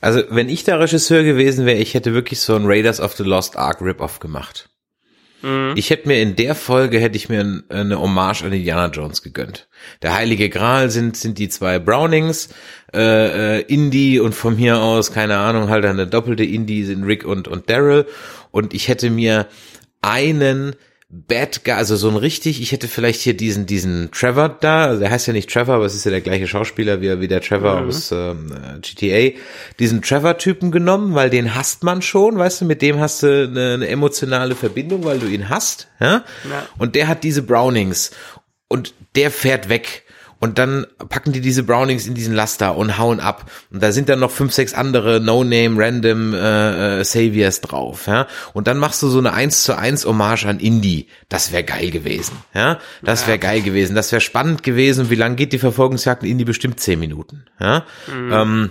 Also, 0.00 0.22
wenn 0.30 0.48
ich 0.48 0.64
der 0.64 0.80
Regisseur 0.80 1.22
gewesen 1.22 1.64
wäre, 1.64 1.78
ich 1.78 1.94
hätte 1.94 2.12
wirklich 2.12 2.40
so 2.40 2.56
ein 2.56 2.66
Raiders 2.66 3.00
of 3.00 3.14
the 3.14 3.22
Lost 3.22 3.56
Ark 3.56 3.80
Rip-Off 3.80 4.18
gemacht. 4.18 4.68
Mhm. 5.46 5.74
Ich 5.76 5.90
hätte 5.90 6.08
mir 6.08 6.20
in 6.20 6.34
der 6.34 6.56
Folge 6.56 6.98
hätte 6.98 7.16
ich 7.16 7.28
mir 7.28 7.62
eine 7.68 8.00
Hommage 8.00 8.42
an 8.42 8.52
Indiana 8.52 8.88
Jones 8.88 9.22
gegönnt. 9.22 9.68
Der 10.02 10.14
Heilige 10.14 10.48
Gral 10.48 10.90
sind 10.90 11.16
sind 11.16 11.38
die 11.38 11.48
zwei 11.48 11.78
Brownings, 11.78 12.48
äh, 12.92 13.58
äh, 13.58 13.60
Indy 13.62 14.18
und 14.18 14.34
von 14.34 14.56
mir 14.56 14.80
aus 14.80 15.12
keine 15.12 15.36
Ahnung 15.36 15.68
halt 15.68 15.84
eine 15.84 16.08
doppelte 16.08 16.42
Indy 16.42 16.84
sind 16.84 17.04
Rick 17.04 17.24
und 17.24 17.46
und 17.46 17.70
Daryl 17.70 18.06
und 18.50 18.74
ich 18.74 18.88
hätte 18.88 19.08
mir 19.08 19.46
einen 20.02 20.74
Bad 21.08 21.64
Guy, 21.64 21.74
also 21.74 21.94
so 21.94 22.08
ein 22.08 22.16
richtig, 22.16 22.60
ich 22.60 22.72
hätte 22.72 22.88
vielleicht 22.88 23.20
hier 23.20 23.36
diesen, 23.36 23.64
diesen 23.64 24.10
Trevor 24.10 24.48
da, 24.48 24.86
also 24.86 25.00
der 25.00 25.10
heißt 25.10 25.28
ja 25.28 25.32
nicht 25.32 25.48
Trevor, 25.48 25.76
aber 25.76 25.84
es 25.84 25.94
ist 25.94 26.04
ja 26.04 26.10
der 26.10 26.20
gleiche 26.20 26.48
Schauspieler 26.48 27.00
wie, 27.00 27.20
wie 27.20 27.28
der 27.28 27.40
Trevor 27.40 27.80
mhm. 27.80 27.88
aus 27.88 28.10
ähm, 28.10 28.52
GTA, 28.82 29.38
diesen 29.78 30.02
Trevor-Typen 30.02 30.72
genommen, 30.72 31.14
weil 31.14 31.30
den 31.30 31.54
hasst 31.54 31.84
man 31.84 32.02
schon, 32.02 32.36
weißt 32.38 32.62
du, 32.62 32.64
mit 32.64 32.82
dem 32.82 32.98
hast 32.98 33.22
du 33.22 33.44
eine, 33.44 33.74
eine 33.74 33.86
emotionale 33.86 34.56
Verbindung, 34.56 35.04
weil 35.04 35.20
du 35.20 35.26
ihn 35.26 35.48
hast, 35.48 35.86
ja? 36.00 36.24
ja. 36.50 36.66
Und 36.76 36.96
der 36.96 37.06
hat 37.06 37.22
diese 37.22 37.42
Brownings 37.42 38.10
und 38.66 38.92
der 39.14 39.30
fährt 39.30 39.68
weg 39.68 40.05
und 40.38 40.58
dann 40.58 40.86
packen 41.08 41.32
die 41.32 41.40
diese 41.40 41.62
Brownings 41.62 42.06
in 42.06 42.14
diesen 42.14 42.34
Laster 42.34 42.76
und 42.76 42.98
hauen 42.98 43.20
ab. 43.20 43.50
Und 43.70 43.82
da 43.82 43.92
sind 43.92 44.08
dann 44.08 44.20
noch 44.20 44.30
fünf, 44.30 44.52
sechs 44.52 44.74
andere 44.74 45.20
No-Name, 45.20 45.82
Random 45.82 46.34
äh, 46.34 47.00
äh, 47.00 47.04
Saviors 47.04 47.62
drauf. 47.62 48.06
Ja? 48.06 48.26
Und 48.52 48.66
dann 48.66 48.78
machst 48.78 49.02
du 49.02 49.08
so 49.08 49.18
eine 49.18 49.32
eins 49.32 49.62
zu 49.62 49.76
eins 49.76 50.04
Hommage 50.04 50.44
an 50.44 50.60
Indie. 50.60 51.08
Das 51.28 51.52
wäre 51.52 51.64
geil 51.64 51.90
gewesen. 51.90 52.36
Ja, 52.54 52.78
Das 53.02 53.26
wäre 53.26 53.38
geil 53.38 53.62
gewesen. 53.62 53.96
Das 53.96 54.12
wäre 54.12 54.20
spannend 54.20 54.62
gewesen. 54.62 55.10
Wie 55.10 55.14
lang 55.14 55.36
geht 55.36 55.52
die 55.52 55.58
Verfolgungsjagd 55.58 56.22
in 56.22 56.30
Indie? 56.30 56.44
Bestimmt 56.44 56.80
zehn 56.80 57.00
Minuten. 57.00 57.46
Ja. 57.58 57.84
Mhm. 58.06 58.32
Ähm, 58.32 58.70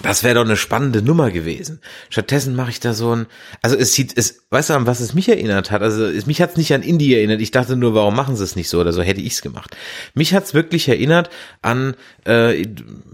das 0.00 0.24
wäre 0.24 0.36
doch 0.36 0.44
eine 0.44 0.56
spannende 0.56 1.02
Nummer 1.02 1.30
gewesen. 1.30 1.80
Stattdessen 2.08 2.56
mache 2.56 2.70
ich 2.70 2.80
da 2.80 2.94
so 2.94 3.14
ein, 3.14 3.26
also 3.60 3.76
es 3.76 3.92
sieht, 3.92 4.16
es, 4.16 4.44
weißt 4.48 4.70
du, 4.70 4.74
an 4.74 4.86
was 4.86 5.00
es 5.00 5.12
mich 5.12 5.28
erinnert 5.28 5.70
hat? 5.70 5.82
Also 5.82 6.06
es, 6.06 6.24
mich 6.24 6.40
hat 6.40 6.52
es 6.52 6.56
nicht 6.56 6.72
an 6.72 6.82
Indie 6.82 7.14
erinnert. 7.14 7.42
Ich 7.42 7.50
dachte 7.50 7.76
nur, 7.76 7.94
warum 7.94 8.16
machen 8.16 8.34
sie 8.34 8.42
es 8.42 8.56
nicht 8.56 8.70
so 8.70 8.80
oder 8.80 8.94
so 8.94 9.02
hätte 9.02 9.20
ich 9.20 9.34
es 9.34 9.42
gemacht. 9.42 9.76
Mich 10.14 10.32
hat 10.32 10.44
es 10.44 10.54
wirklich 10.54 10.88
erinnert 10.88 11.28
an, 11.60 11.94
äh, 12.24 12.64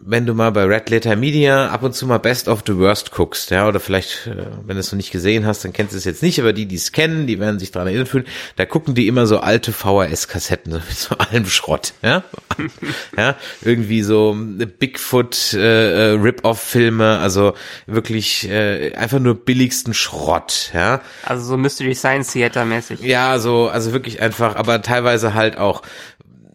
wenn 0.00 0.24
du 0.24 0.34
mal 0.34 0.52
bei 0.52 0.64
Red 0.64 0.88
Letter 0.90 1.16
Media 1.16 1.68
ab 1.68 1.82
und 1.82 1.96
zu 1.96 2.06
mal 2.06 2.18
Best 2.18 2.46
of 2.46 2.62
the 2.64 2.76
Worst 2.76 3.10
guckst, 3.10 3.50
ja, 3.50 3.66
oder 3.66 3.80
vielleicht, 3.80 4.28
äh, 4.28 4.46
wenn 4.64 4.76
du 4.76 4.80
es 4.80 4.92
noch 4.92 4.98
nicht 4.98 5.10
gesehen 5.10 5.46
hast, 5.46 5.64
dann 5.64 5.72
kennst 5.72 5.94
du 5.94 5.98
es 5.98 6.04
jetzt 6.04 6.22
nicht, 6.22 6.38
aber 6.38 6.52
die, 6.52 6.66
die 6.66 6.76
es 6.76 6.92
kennen, 6.92 7.26
die 7.26 7.40
werden 7.40 7.58
sich 7.58 7.72
daran 7.72 7.88
erinnern 7.88 8.06
fühlen. 8.06 8.26
Da 8.54 8.66
gucken 8.66 8.94
die 8.94 9.08
immer 9.08 9.26
so 9.26 9.40
alte 9.40 9.72
VHS-Kassetten 9.72 10.70
so 10.72 10.78
mit 10.78 10.96
so 10.96 11.18
allem 11.18 11.46
Schrott, 11.46 11.94
ja, 12.02 12.22
ja, 13.16 13.34
irgendwie 13.62 14.02
so 14.02 14.36
Bigfoot 14.38 15.54
äh, 15.54 16.12
äh 16.12 16.12
Rip-Off 16.12 16.67
Filme, 16.68 17.18
also 17.18 17.54
wirklich 17.86 18.48
äh, 18.48 18.94
einfach 18.94 19.18
nur 19.18 19.34
billigsten 19.34 19.94
Schrott, 19.94 20.70
ja. 20.74 21.00
Also 21.24 21.44
so 21.44 21.56
Mystery 21.56 21.94
Science 21.94 22.32
Theater 22.32 22.64
mäßig. 22.64 23.00
Ja, 23.00 23.38
so, 23.38 23.68
also 23.68 23.92
wirklich 23.92 24.20
einfach, 24.20 24.56
aber 24.56 24.82
teilweise 24.82 25.34
halt 25.34 25.56
auch 25.56 25.82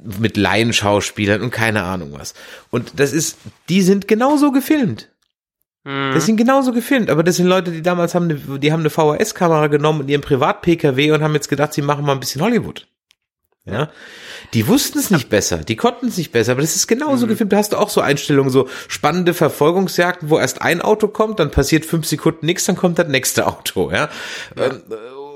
mit 0.03 0.38
Laienschauspielern 0.38 1.41
und 1.41 1.49
keine 1.51 1.84
Ahnung 1.84 2.14
was. 2.14 2.34
Und 2.70 2.99
das 2.99 3.14
ist, 3.14 3.38
die 3.70 3.82
sind 3.82 4.07
genauso 4.07 4.51
gefilmt. 4.51 5.09
Mhm. 5.84 6.11
Das 6.14 6.26
sind 6.26 6.38
genauso 6.38 6.74
gefilmt, 6.74 7.09
aber 7.09 7.24
das 7.24 7.38
sind 7.38 7.47
Leute, 7.47 7.72
die 7.72 7.82
damals 7.82 8.14
haben, 8.14 8.30
eine, 8.30 8.59
die 8.59 8.72
haben 8.72 8.82
eine 8.82 8.89
VHS-Kamera 8.89 9.68
genommen 9.68 10.01
in 10.01 10.09
ihrem 10.09 10.22
Privat-PKW 10.22 11.11
und 11.11 11.24
haben 11.24 11.34
jetzt 11.34 11.49
gedacht, 11.49 11.74
sie 11.74 11.82
machen 11.82 12.05
mal 12.05 12.14
ein 12.14 12.20
bisschen 12.20 12.41
Hollywood. 12.41 12.88
Ja. 13.66 13.89
Die 14.53 14.68
wussten 14.68 14.99
es 14.99 15.09
nicht 15.09 15.30
besser, 15.30 15.59
die 15.59 15.78
konnten 15.78 16.07
es 16.07 16.18
nicht 16.18 16.34
besser, 16.34 16.51
aber 16.51 16.61
das 16.61 16.76
ist 16.76 16.88
genauso 16.88 17.26
mhm. 17.26 17.30
gefilmt. 17.30 17.53
Da 17.53 17.57
hast 17.57 17.72
du 17.72 17.78
auch 17.78 17.89
so 17.89 18.01
Einstellungen, 18.01 18.51
so 18.51 18.68
spannende 18.89 19.34
Verfolgungsjagden, 19.34 20.30
wo 20.30 20.38
erst 20.38 20.61
ein 20.61 20.82
Auto 20.82 21.07
kommt, 21.07 21.39
dann 21.39 21.49
passiert 21.49 21.86
fünf 21.86 22.05
Sekunden 22.05 22.45
nichts, 22.45 22.66
dann 22.66 22.76
kommt 22.76 22.99
das 22.99 23.07
nächste 23.07 23.47
Auto, 23.47 23.89
ja. 23.89 24.09
ja. 24.57 24.72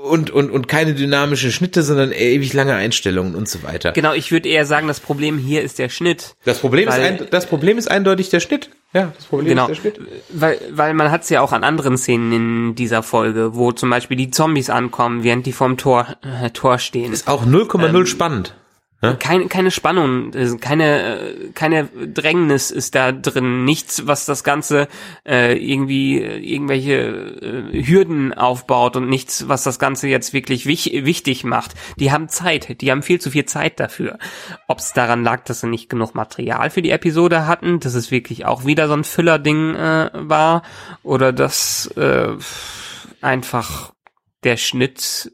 Und, 0.08 0.30
und, 0.30 0.50
und 0.50 0.68
keine 0.68 0.94
dynamischen 0.94 1.52
Schnitte, 1.52 1.82
sondern 1.82 2.12
ewig 2.12 2.52
lange 2.52 2.74
Einstellungen 2.74 3.34
und 3.34 3.48
so 3.48 3.62
weiter. 3.62 3.92
Genau, 3.92 4.12
ich 4.14 4.32
würde 4.32 4.48
eher 4.48 4.66
sagen, 4.66 4.88
das 4.88 5.00
Problem 5.00 5.38
hier 5.38 5.62
ist 5.62 5.78
der 5.78 5.88
Schnitt. 5.88 6.34
Das 6.44 6.58
Problem, 6.58 6.88
ist, 6.88 6.94
ein, 6.94 7.26
das 7.30 7.46
Problem 7.46 7.78
ist 7.78 7.90
eindeutig 7.90 8.30
der 8.30 8.40
Schnitt. 8.40 8.70
Ja, 8.94 9.12
das 9.14 9.26
Problem 9.26 9.48
genau, 9.50 9.68
ist 9.68 9.84
der 9.84 9.92
Schnitt. 9.92 10.00
Weil, 10.30 10.58
weil 10.70 10.94
man 10.94 11.10
hat 11.10 11.22
es 11.22 11.28
ja 11.28 11.42
auch 11.42 11.52
an 11.52 11.62
anderen 11.62 11.98
Szenen 11.98 12.32
in 12.32 12.74
dieser 12.74 13.02
Folge, 13.02 13.54
wo 13.54 13.72
zum 13.72 13.90
Beispiel 13.90 14.16
die 14.16 14.30
Zombies 14.30 14.70
ankommen, 14.70 15.24
während 15.24 15.46
die 15.46 15.52
vorm 15.52 15.76
Tor, 15.76 16.16
äh, 16.22 16.50
Tor 16.50 16.78
stehen. 16.78 17.12
Ist 17.12 17.28
auch 17.28 17.44
0,0 17.44 17.98
ähm, 17.98 18.06
spannend. 18.06 18.54
Keine, 19.00 19.46
keine 19.46 19.70
Spannung, 19.70 20.32
keine, 20.60 21.52
keine 21.54 21.84
Drängnis 21.84 22.72
ist 22.72 22.96
da 22.96 23.12
drin, 23.12 23.64
nichts, 23.64 24.08
was 24.08 24.26
das 24.26 24.42
Ganze 24.42 24.88
äh, 25.24 25.56
irgendwie 25.56 26.18
irgendwelche 26.18 26.94
äh, 26.94 27.86
Hürden 27.86 28.34
aufbaut 28.34 28.96
und 28.96 29.08
nichts, 29.08 29.46
was 29.46 29.62
das 29.62 29.78
Ganze 29.78 30.08
jetzt 30.08 30.32
wirklich 30.32 30.66
wich 30.66 30.90
wichtig 31.04 31.44
macht. 31.44 31.74
Die 32.00 32.10
haben 32.10 32.28
Zeit, 32.28 32.80
die 32.80 32.90
haben 32.90 33.02
viel 33.02 33.20
zu 33.20 33.30
viel 33.30 33.44
Zeit 33.44 33.78
dafür. 33.78 34.18
Ob 34.66 34.78
es 34.80 34.94
daran 34.94 35.22
lag, 35.22 35.44
dass 35.44 35.60
sie 35.60 35.68
nicht 35.68 35.88
genug 35.88 36.16
Material 36.16 36.68
für 36.70 36.82
die 36.82 36.90
Episode 36.90 37.46
hatten, 37.46 37.78
dass 37.78 37.94
es 37.94 38.10
wirklich 38.10 38.46
auch 38.46 38.64
wieder 38.64 38.88
so 38.88 38.94
ein 38.94 39.04
Füller-Ding 39.04 39.76
äh, 39.76 40.10
war, 40.12 40.62
oder 41.04 41.32
dass 41.32 41.86
äh, 41.96 42.30
einfach 43.20 43.92
der 44.42 44.56
Schnitt 44.56 45.30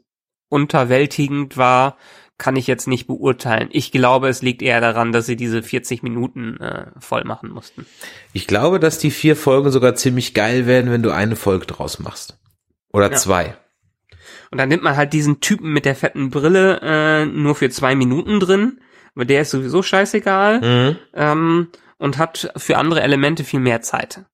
unterwältigend 0.49 1.57
war 1.57 1.97
kann 2.37 2.55
ich 2.55 2.67
jetzt 2.67 2.87
nicht 2.87 3.07
beurteilen. 3.07 3.69
Ich 3.71 3.91
glaube, 3.91 4.27
es 4.27 4.41
liegt 4.41 4.61
eher 4.61 4.81
daran, 4.81 5.11
dass 5.11 5.25
sie 5.25 5.35
diese 5.35 5.63
40 5.63 6.03
Minuten 6.03 6.57
äh, 6.57 6.87
voll 6.99 7.23
machen 7.23 7.49
mussten. 7.49 7.85
Ich 8.33 8.47
glaube, 8.47 8.79
dass 8.79 8.99
die 8.99 9.11
vier 9.11 9.35
Folgen 9.35 9.71
sogar 9.71 9.95
ziemlich 9.95 10.33
geil 10.33 10.65
werden, 10.65 10.91
wenn 10.91 11.03
du 11.03 11.11
eine 11.11 11.35
Folge 11.35 11.65
draus 11.65 11.99
machst. 11.99 12.37
Oder 12.91 13.11
ja. 13.11 13.17
zwei. 13.17 13.57
Und 14.51 14.57
dann 14.57 14.69
nimmt 14.69 14.83
man 14.83 14.97
halt 14.97 15.13
diesen 15.13 15.39
Typen 15.39 15.71
mit 15.71 15.85
der 15.85 15.95
fetten 15.95 16.29
Brille 16.29 16.79
äh, 16.81 17.25
nur 17.25 17.55
für 17.55 17.69
zwei 17.69 17.95
Minuten 17.95 18.39
drin, 18.39 18.79
weil 19.13 19.25
der 19.25 19.41
ist 19.41 19.51
sowieso 19.51 19.81
scheißegal 19.81 20.61
mhm. 20.61 20.97
ähm, 21.13 21.67
und 21.97 22.17
hat 22.17 22.51
für 22.57 22.77
andere 22.77 23.01
Elemente 23.01 23.43
viel 23.43 23.59
mehr 23.61 23.81
Zeit. 23.81 24.25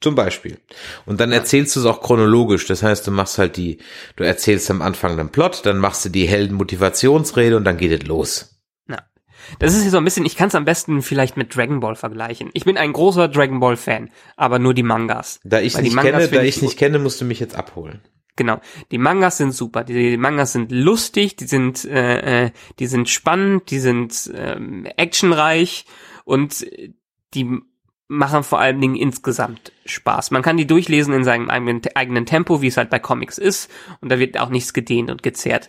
Zum 0.00 0.14
Beispiel. 0.14 0.58
Und 1.04 1.20
dann 1.20 1.30
erzählst 1.30 1.76
du 1.76 1.80
es 1.80 1.86
auch 1.86 2.00
chronologisch. 2.00 2.66
Das 2.66 2.82
heißt, 2.82 3.06
du 3.06 3.10
machst 3.10 3.36
halt 3.36 3.58
die, 3.58 3.78
du 4.16 4.24
erzählst 4.24 4.70
am 4.70 4.80
Anfang 4.80 5.18
den 5.18 5.28
Plot, 5.28 5.66
dann 5.66 5.78
machst 5.78 6.04
du 6.06 6.08
die 6.08 6.26
Heldenmotivationsrede 6.26 7.56
und 7.56 7.64
dann 7.64 7.76
geht 7.76 7.92
es 7.92 8.08
los. 8.08 8.58
Ja. 8.88 9.02
Das 9.58 9.74
ist 9.74 9.82
hier 9.82 9.90
so 9.90 9.98
ein 9.98 10.04
bisschen, 10.04 10.24
ich 10.24 10.36
kann 10.36 10.48
es 10.48 10.54
am 10.54 10.64
besten 10.64 11.02
vielleicht 11.02 11.36
mit 11.36 11.54
Dragon 11.54 11.80
Ball 11.80 11.96
vergleichen. 11.96 12.48
Ich 12.54 12.64
bin 12.64 12.78
ein 12.78 12.94
großer 12.94 13.28
Dragon 13.28 13.60
Ball 13.60 13.76
Fan, 13.76 14.08
aber 14.36 14.58
nur 14.58 14.72
die 14.72 14.82
Mangas. 14.82 15.38
Da 15.44 15.60
ich 15.60 15.76
nicht 15.78 15.94
kenne, 15.94 16.28
da 16.28 16.42
ich 16.42 16.62
nicht 16.62 16.78
kenne, 16.78 16.98
musst 16.98 17.20
du 17.20 17.26
mich 17.26 17.40
jetzt 17.40 17.54
abholen. 17.54 18.00
Genau. 18.36 18.58
Die 18.90 18.96
Mangas 18.96 19.36
sind 19.36 19.52
super. 19.52 19.84
Die, 19.84 20.16
Mangas 20.16 20.52
sind 20.52 20.72
lustig, 20.72 21.36
die 21.36 21.44
sind, 21.44 21.84
äh, 21.84 22.46
äh, 22.46 22.50
die 22.78 22.86
sind 22.86 23.10
spannend, 23.10 23.70
die 23.70 23.80
sind 23.80 24.30
ähm, 24.34 24.86
actionreich 24.96 25.84
und 26.24 26.64
die 27.34 27.60
machen 28.10 28.42
vor 28.42 28.58
allen 28.58 28.80
Dingen 28.80 28.96
insgesamt 28.96 29.70
Spaß. 29.86 30.32
Man 30.32 30.42
kann 30.42 30.56
die 30.56 30.66
durchlesen 30.66 31.14
in 31.14 31.22
seinem 31.22 31.48
eigenen, 31.48 32.26
Tempo, 32.26 32.60
wie 32.60 32.66
es 32.66 32.76
halt 32.76 32.90
bei 32.90 32.98
Comics 32.98 33.38
ist, 33.38 33.70
und 34.00 34.10
da 34.10 34.18
wird 34.18 34.38
auch 34.38 34.48
nichts 34.48 34.72
gedehnt 34.72 35.12
und 35.12 35.22
gezerrt. 35.22 35.68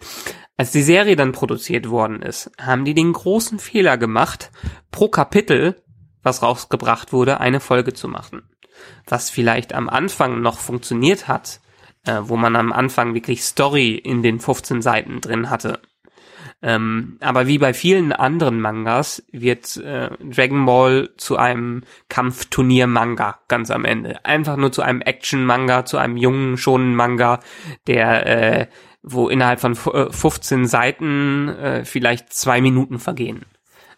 Als 0.58 0.72
die 0.72 0.82
Serie 0.82 1.16
dann 1.16 1.34
produziert 1.34 1.90
worden 1.90 2.24
ist, 2.24 2.52
haben 2.60 2.84
die 2.84 2.96
den 2.96 3.14
großen 3.14 3.60
Fehler 3.60 3.98
gemacht, 3.98 4.50
pro 4.90 5.08
Kapitel, 5.08 5.84
was 6.24 6.42
rausgebracht 6.42 7.14
wurde, 7.14 7.40
eine 7.40 7.60
Folge 7.60 7.94
zu 7.94 8.08
machen. 8.08 8.42
Was 9.06 9.30
vielleicht 9.30 9.74
am 9.74 9.88
Anfang 9.88 10.42
noch 10.42 10.58
funktioniert 10.58 11.28
hat, 11.28 11.62
äh, 12.06 12.22
wo 12.24 12.38
man 12.38 12.56
am 12.56 12.74
Anfang 12.74 13.14
wirklich 13.14 13.44
Story 13.44 13.94
in 13.94 14.24
den 14.24 14.40
15 14.40 14.82
Seiten 14.82 15.22
drin 15.22 15.52
hatte 15.52 15.80
ähm, 16.62 17.18
aber 17.22 17.48
wie 17.48 17.58
bei 17.58 17.74
vielen 17.74 18.12
anderen 18.12 18.62
Mangas 18.62 19.24
wird 19.32 19.78
äh, 19.78 20.10
Dragon 20.20 20.66
Ball 20.66 21.10
zu 21.18 21.38
einem 21.38 21.84
Kampfturnier-Manga 22.10 23.40
ganz 23.48 23.72
am 23.72 23.84
Ende. 23.84 24.24
Einfach 24.26 24.58
nur 24.58 24.72
zu 24.72 24.84
einem 24.84 25.02
Action-Manga, 25.02 25.86
zu 25.86 25.98
einem 25.98 26.18
jungen, 26.18 26.58
schonen 26.58 26.96
Manga, 26.96 27.40
der 27.88 28.26
äh, 28.62 28.68
wo 29.04 29.30
innerhalb 29.30 29.60
von 29.60 29.76
15 29.76 30.64
äh, 30.64 30.68
Seiten 30.68 31.50
äh, 31.50 31.86
vielleicht 31.86 32.32
zwei 32.34 32.62
Minuten 32.62 33.00
vergehen. 33.00 33.46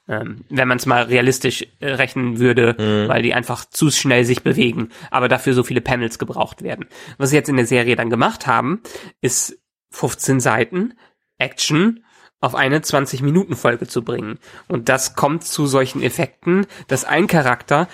Ähm, 0.08 0.44
wenn 0.50 0.68
man 0.68 0.78
es 0.78 0.86
mal 0.86 1.04
realistisch 1.04 1.66
äh, 1.80 1.92
rechnen 1.92 2.40
würde, 2.40 2.76
mhm. 2.78 3.10
weil 3.10 3.22
die 3.22 3.34
einfach 3.34 3.66
zu 3.66 3.90
schnell 3.90 4.26
sich 4.26 4.44
bewegen, 4.44 4.90
aber 5.12 5.30
dafür 5.30 5.54
so 5.54 5.64
viele 5.64 5.82
Panels 5.82 6.20
gebraucht 6.20 6.62
werden. 6.62 6.88
Was 7.18 7.30
sie 7.30 7.38
jetzt 7.38 7.50
in 7.50 7.56
der 7.56 7.66
Serie 7.66 7.96
dann 7.96 8.10
gemacht 8.10 8.46
haben, 8.46 8.82
ist 9.22 9.58
15 9.92 10.42
Seiten, 10.42 10.94
Action, 11.38 12.03
auf 12.44 12.56
eine 12.56 12.80
20-Minuten-Folge 12.80 13.88
zu 13.88 14.04
bringen. 14.04 14.38
Und 14.68 14.90
das 14.90 15.16
kommt 15.16 15.46
zu 15.46 15.66
solchen 15.66 16.04
Effekten, 16.04 16.68
dass 16.90 17.06
ein 17.06 17.28
Charakter 17.28 17.88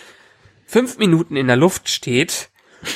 fünf 0.66 0.98
Minuten 0.98 1.36
in 1.36 1.46
der 1.46 1.56
Luft 1.56 1.88
steht, 1.88 2.50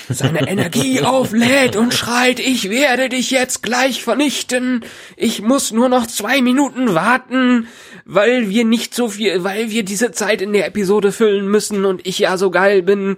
seine 0.10 0.48
Energie 0.48 1.02
auflädt 1.02 1.76
und 1.76 1.94
schreit, 1.94 2.40
ich 2.40 2.72
werde 2.72 3.08
dich 3.08 3.30
jetzt 3.30 3.62
gleich 3.62 4.04
vernichten. 4.04 4.84
Ich 5.16 5.44
muss 5.44 5.72
nur 5.72 5.90
noch 5.90 6.08
zwei 6.08 6.42
Minuten 6.42 6.96
warten, 6.96 7.68
weil 8.04 8.50
wir 8.50 8.66
nicht 8.66 8.96
so 8.96 9.10
viel, 9.10 9.44
weil 9.44 9.70
wir 9.70 9.86
diese 9.86 10.12
Zeit 10.12 10.42
in 10.42 10.54
der 10.54 10.66
Episode 10.66 11.12
füllen 11.12 11.48
müssen 11.48 11.86
und 11.86 12.08
ich 12.08 12.18
ja 12.18 12.36
so 12.38 12.50
geil 12.50 12.82
bin. 12.82 13.16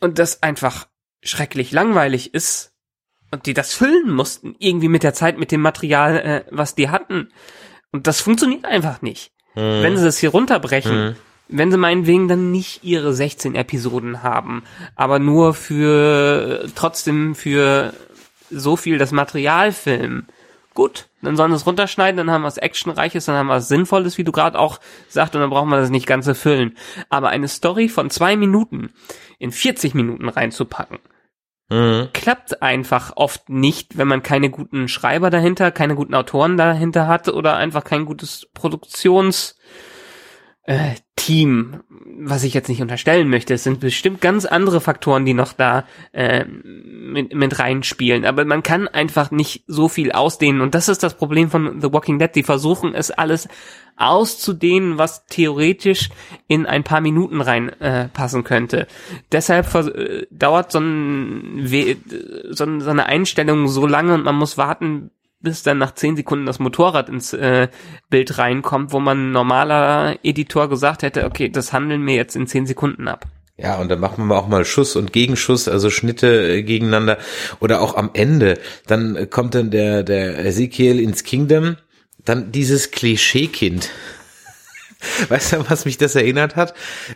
Und 0.00 0.18
das 0.18 0.42
einfach 0.42 0.88
schrecklich 1.22 1.70
langweilig 1.70 2.34
ist 2.34 2.69
und 3.30 3.46
die 3.46 3.54
das 3.54 3.72
füllen 3.72 4.10
mussten, 4.10 4.54
irgendwie 4.58 4.88
mit 4.88 5.02
der 5.02 5.14
Zeit, 5.14 5.38
mit 5.38 5.52
dem 5.52 5.60
Material, 5.60 6.16
äh, 6.16 6.44
was 6.50 6.74
die 6.74 6.90
hatten. 6.90 7.28
Und 7.92 8.06
das 8.06 8.20
funktioniert 8.20 8.64
einfach 8.64 9.02
nicht. 9.02 9.32
Mhm. 9.54 9.82
Wenn 9.82 9.96
sie 9.96 10.04
das 10.04 10.18
hier 10.18 10.30
runterbrechen, 10.30 11.08
mhm. 11.08 11.16
wenn 11.48 11.70
sie 11.70 11.78
meinetwegen 11.78 12.28
dann 12.28 12.50
nicht 12.50 12.84
ihre 12.84 13.12
16 13.12 13.54
Episoden 13.54 14.22
haben, 14.22 14.62
aber 14.96 15.18
nur 15.18 15.54
für, 15.54 16.68
trotzdem 16.74 17.34
für 17.34 17.92
so 18.50 18.76
viel 18.76 18.98
das 18.98 19.12
Material 19.12 19.72
filmen 19.72 20.26
gut, 20.74 21.08
dann 21.22 21.36
sollen 21.36 21.50
sie 21.50 21.56
es 21.56 21.66
runterschneiden, 21.66 22.16
dann 22.16 22.30
haben 22.30 22.42
wir 22.42 22.46
was 22.46 22.56
Actionreiches, 22.56 23.26
dann 23.26 23.36
haben 23.36 23.48
wir 23.48 23.54
was 23.54 23.68
Sinnvolles, 23.68 24.18
wie 24.18 24.24
du 24.24 24.32
gerade 24.32 24.58
auch 24.58 24.80
sagst, 25.08 25.34
und 25.34 25.40
dann 25.40 25.50
brauchen 25.50 25.68
wir 25.68 25.78
das 25.78 25.90
nicht 25.90 26.06
ganz 26.06 26.26
erfüllen. 26.26 26.76
Aber 27.08 27.28
eine 27.28 27.48
Story 27.48 27.88
von 27.88 28.10
zwei 28.10 28.36
Minuten 28.36 28.90
in 29.38 29.52
40 29.52 29.94
Minuten 29.94 30.28
reinzupacken, 30.28 30.98
mhm. 31.70 32.08
klappt 32.12 32.62
einfach 32.62 33.12
oft 33.16 33.48
nicht, 33.48 33.96
wenn 33.96 34.08
man 34.08 34.22
keine 34.22 34.50
guten 34.50 34.88
Schreiber 34.88 35.30
dahinter, 35.30 35.70
keine 35.70 35.94
guten 35.94 36.14
Autoren 36.14 36.56
dahinter 36.56 37.06
hat 37.06 37.28
oder 37.28 37.56
einfach 37.56 37.84
kein 37.84 38.04
gutes 38.04 38.48
Produktions 38.52 39.56
äh, 40.64 40.94
Team, 41.16 41.82
was 42.22 42.44
ich 42.44 42.54
jetzt 42.54 42.68
nicht 42.68 42.80
unterstellen 42.80 43.28
möchte. 43.28 43.54
Es 43.54 43.64
sind 43.64 43.80
bestimmt 43.80 44.20
ganz 44.20 44.46
andere 44.46 44.80
Faktoren, 44.80 45.24
die 45.24 45.34
noch 45.34 45.52
da 45.52 45.84
äh, 46.12 46.44
mit, 46.44 47.34
mit 47.34 47.58
reinspielen. 47.58 48.24
Aber 48.24 48.44
man 48.44 48.62
kann 48.62 48.88
einfach 48.88 49.30
nicht 49.30 49.64
so 49.66 49.88
viel 49.88 50.12
ausdehnen. 50.12 50.60
Und 50.60 50.74
das 50.74 50.88
ist 50.88 51.02
das 51.02 51.16
Problem 51.16 51.50
von 51.50 51.80
The 51.80 51.92
Walking 51.92 52.18
Dead. 52.18 52.34
Die 52.34 52.42
versuchen 52.42 52.94
es 52.94 53.10
alles 53.10 53.48
auszudehnen, 53.96 54.96
was 54.96 55.26
theoretisch 55.26 56.08
in 56.48 56.66
ein 56.66 56.84
paar 56.84 57.02
Minuten 57.02 57.42
reinpassen 57.42 58.40
äh, 58.40 58.44
könnte. 58.44 58.86
Deshalb 59.30 59.74
äh, 59.74 60.26
dauert 60.30 60.72
so, 60.72 60.78
ein, 60.78 61.66
so, 62.50 62.80
so 62.80 62.90
eine 62.90 63.06
Einstellung 63.06 63.68
so 63.68 63.86
lange 63.86 64.14
und 64.14 64.24
man 64.24 64.36
muss 64.36 64.56
warten, 64.56 65.10
bis 65.40 65.62
dann 65.62 65.78
nach 65.78 65.94
zehn 65.94 66.16
Sekunden 66.16 66.46
das 66.46 66.58
Motorrad 66.58 67.08
ins 67.08 67.32
äh, 67.32 67.68
Bild 68.08 68.38
reinkommt, 68.38 68.92
wo 68.92 69.00
man 69.00 69.32
normaler 69.32 70.16
Editor 70.22 70.68
gesagt 70.68 71.02
hätte, 71.02 71.24
okay, 71.24 71.48
das 71.48 71.72
handeln 71.72 72.06
wir 72.06 72.14
jetzt 72.14 72.36
in 72.36 72.46
zehn 72.46 72.66
Sekunden 72.66 73.08
ab. 73.08 73.26
Ja, 73.56 73.78
und 73.78 73.90
dann 73.90 74.00
machen 74.00 74.26
wir 74.26 74.36
auch 74.36 74.48
mal 74.48 74.64
Schuss 74.64 74.96
und 74.96 75.12
Gegenschuss, 75.12 75.68
also 75.68 75.90
Schnitte 75.90 76.26
äh, 76.26 76.62
gegeneinander. 76.62 77.18
Oder 77.60 77.82
auch 77.82 77.94
am 77.94 78.10
Ende, 78.14 78.58
dann 78.86 79.28
kommt 79.28 79.54
dann 79.54 79.70
der, 79.70 80.02
der 80.02 80.44
Ezekiel 80.44 80.98
ins 80.98 81.24
Kingdom, 81.24 81.76
dann 82.24 82.52
dieses 82.52 82.90
Klischeekind. 82.90 83.90
Weißt 85.28 85.52
du, 85.52 85.70
was 85.70 85.84
mich 85.84 85.98
das 85.98 86.14
erinnert 86.14 86.56
hat? 86.56 86.74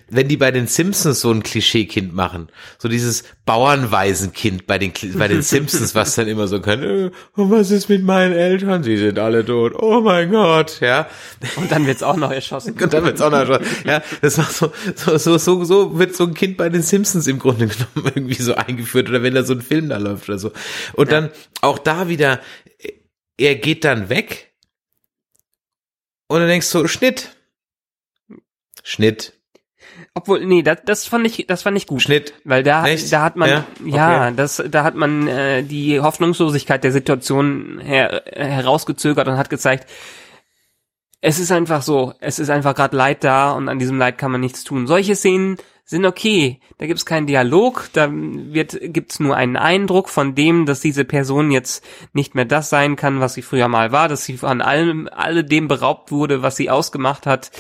Wenn 0.08 0.28
die 0.28 0.36
bei 0.36 0.50
den 0.50 0.66
Simpsons 0.66 1.20
so 1.20 1.30
ein 1.30 1.42
Klischeekind 1.42 2.14
machen. 2.14 2.48
So 2.78 2.88
dieses 2.88 3.24
Bauernwaisenkind 3.44 4.66
bei 4.66 4.78
den, 4.78 4.92
bei 5.14 5.28
den 5.28 5.42
Simpsons, 5.42 5.94
was 5.94 6.14
dann 6.14 6.28
immer 6.28 6.48
so 6.48 6.60
kann, 6.60 6.82
äh, 6.82 7.10
was 7.34 7.70
ist 7.70 7.88
mit 7.88 8.02
meinen 8.02 8.32
Eltern? 8.32 8.82
Sie 8.82 8.96
sind 8.96 9.18
alle 9.18 9.44
tot. 9.44 9.74
Oh 9.76 10.00
mein 10.00 10.30
Gott, 10.30 10.80
ja. 10.80 11.08
Und 11.56 11.70
dann 11.70 11.86
wird's 11.86 12.02
auch 12.02 12.16
noch 12.16 12.30
erschossen. 12.30 12.74
Und 12.80 12.92
dann 12.92 13.04
wird's 13.04 13.20
auch 13.20 13.30
noch 13.30 13.40
erschossen. 13.40 13.66
Ja, 13.86 14.02
das 14.22 14.38
war 14.38 14.46
so, 14.46 14.72
so, 14.94 15.18
so, 15.18 15.38
so, 15.38 15.64
so 15.64 15.98
wird 15.98 16.16
so 16.16 16.24
ein 16.24 16.34
Kind 16.34 16.56
bei 16.56 16.68
den 16.68 16.82
Simpsons 16.82 17.26
im 17.26 17.38
Grunde 17.38 17.66
genommen 17.66 18.12
irgendwie 18.14 18.42
so 18.42 18.54
eingeführt 18.54 19.08
oder 19.08 19.22
wenn 19.22 19.34
da 19.34 19.42
so 19.42 19.54
ein 19.54 19.62
Film 19.62 19.88
da 19.90 19.98
läuft 19.98 20.28
oder 20.28 20.38
so. 20.38 20.52
Und 20.94 21.10
ja. 21.10 21.20
dann 21.20 21.30
auch 21.60 21.78
da 21.78 22.08
wieder, 22.08 22.40
er 23.36 23.54
geht 23.56 23.84
dann 23.84 24.08
weg 24.08 24.54
und 26.28 26.40
dann 26.40 26.48
denkst 26.48 26.70
du, 26.70 26.88
Schnitt 26.88 27.30
Schnitt. 28.82 29.32
Obwohl, 30.14 30.44
nee, 30.44 30.62
das, 30.62 30.78
das 30.84 31.06
fand 31.06 31.26
ich, 31.26 31.46
das 31.46 31.62
fand 31.62 31.76
ich 31.76 31.86
gut. 31.86 32.02
Schnitt. 32.02 32.34
Weil 32.44 32.62
da, 32.62 32.86
Echt? 32.86 33.12
da 33.12 33.22
hat 33.22 33.36
man, 33.36 33.48
ja, 33.48 33.64
ja 33.84 34.30
das, 34.30 34.62
da 34.68 34.84
hat 34.84 34.94
man 34.94 35.28
äh, 35.28 35.62
die 35.62 36.00
Hoffnungslosigkeit 36.00 36.82
der 36.82 36.92
Situation 36.92 37.80
her, 37.80 38.22
herausgezögert 38.32 39.28
und 39.28 39.36
hat 39.36 39.50
gezeigt, 39.50 39.88
es 41.20 41.38
ist 41.38 41.52
einfach 41.52 41.82
so, 41.82 42.12
es 42.20 42.38
ist 42.38 42.50
einfach 42.50 42.74
gerade 42.74 42.96
Leid 42.96 43.24
da 43.24 43.52
und 43.52 43.68
an 43.68 43.78
diesem 43.78 43.98
Leid 43.98 44.18
kann 44.18 44.30
man 44.30 44.40
nichts 44.40 44.62
tun. 44.62 44.86
Solche 44.86 45.16
Szenen 45.16 45.56
sind 45.84 46.06
okay. 46.06 46.60
Da 46.78 46.86
gibt's 46.86 47.04
keinen 47.04 47.26
Dialog, 47.26 47.88
da 47.92 48.08
wird 48.10 48.78
gibt's 48.80 49.20
nur 49.20 49.36
einen 49.36 49.56
Eindruck 49.56 50.08
von 50.08 50.34
dem, 50.34 50.64
dass 50.64 50.80
diese 50.80 51.04
Person 51.04 51.50
jetzt 51.50 51.84
nicht 52.14 52.34
mehr 52.34 52.46
das 52.46 52.70
sein 52.70 52.96
kann, 52.96 53.20
was 53.20 53.34
sie 53.34 53.42
früher 53.42 53.68
mal 53.68 53.92
war, 53.92 54.08
dass 54.08 54.24
sie 54.24 54.38
von 54.38 54.62
allem 54.62 55.08
alle 55.12 55.44
dem 55.44 55.68
beraubt 55.68 56.10
wurde, 56.10 56.42
was 56.42 56.56
sie 56.56 56.70
ausgemacht 56.70 57.26
hat, 57.26 57.50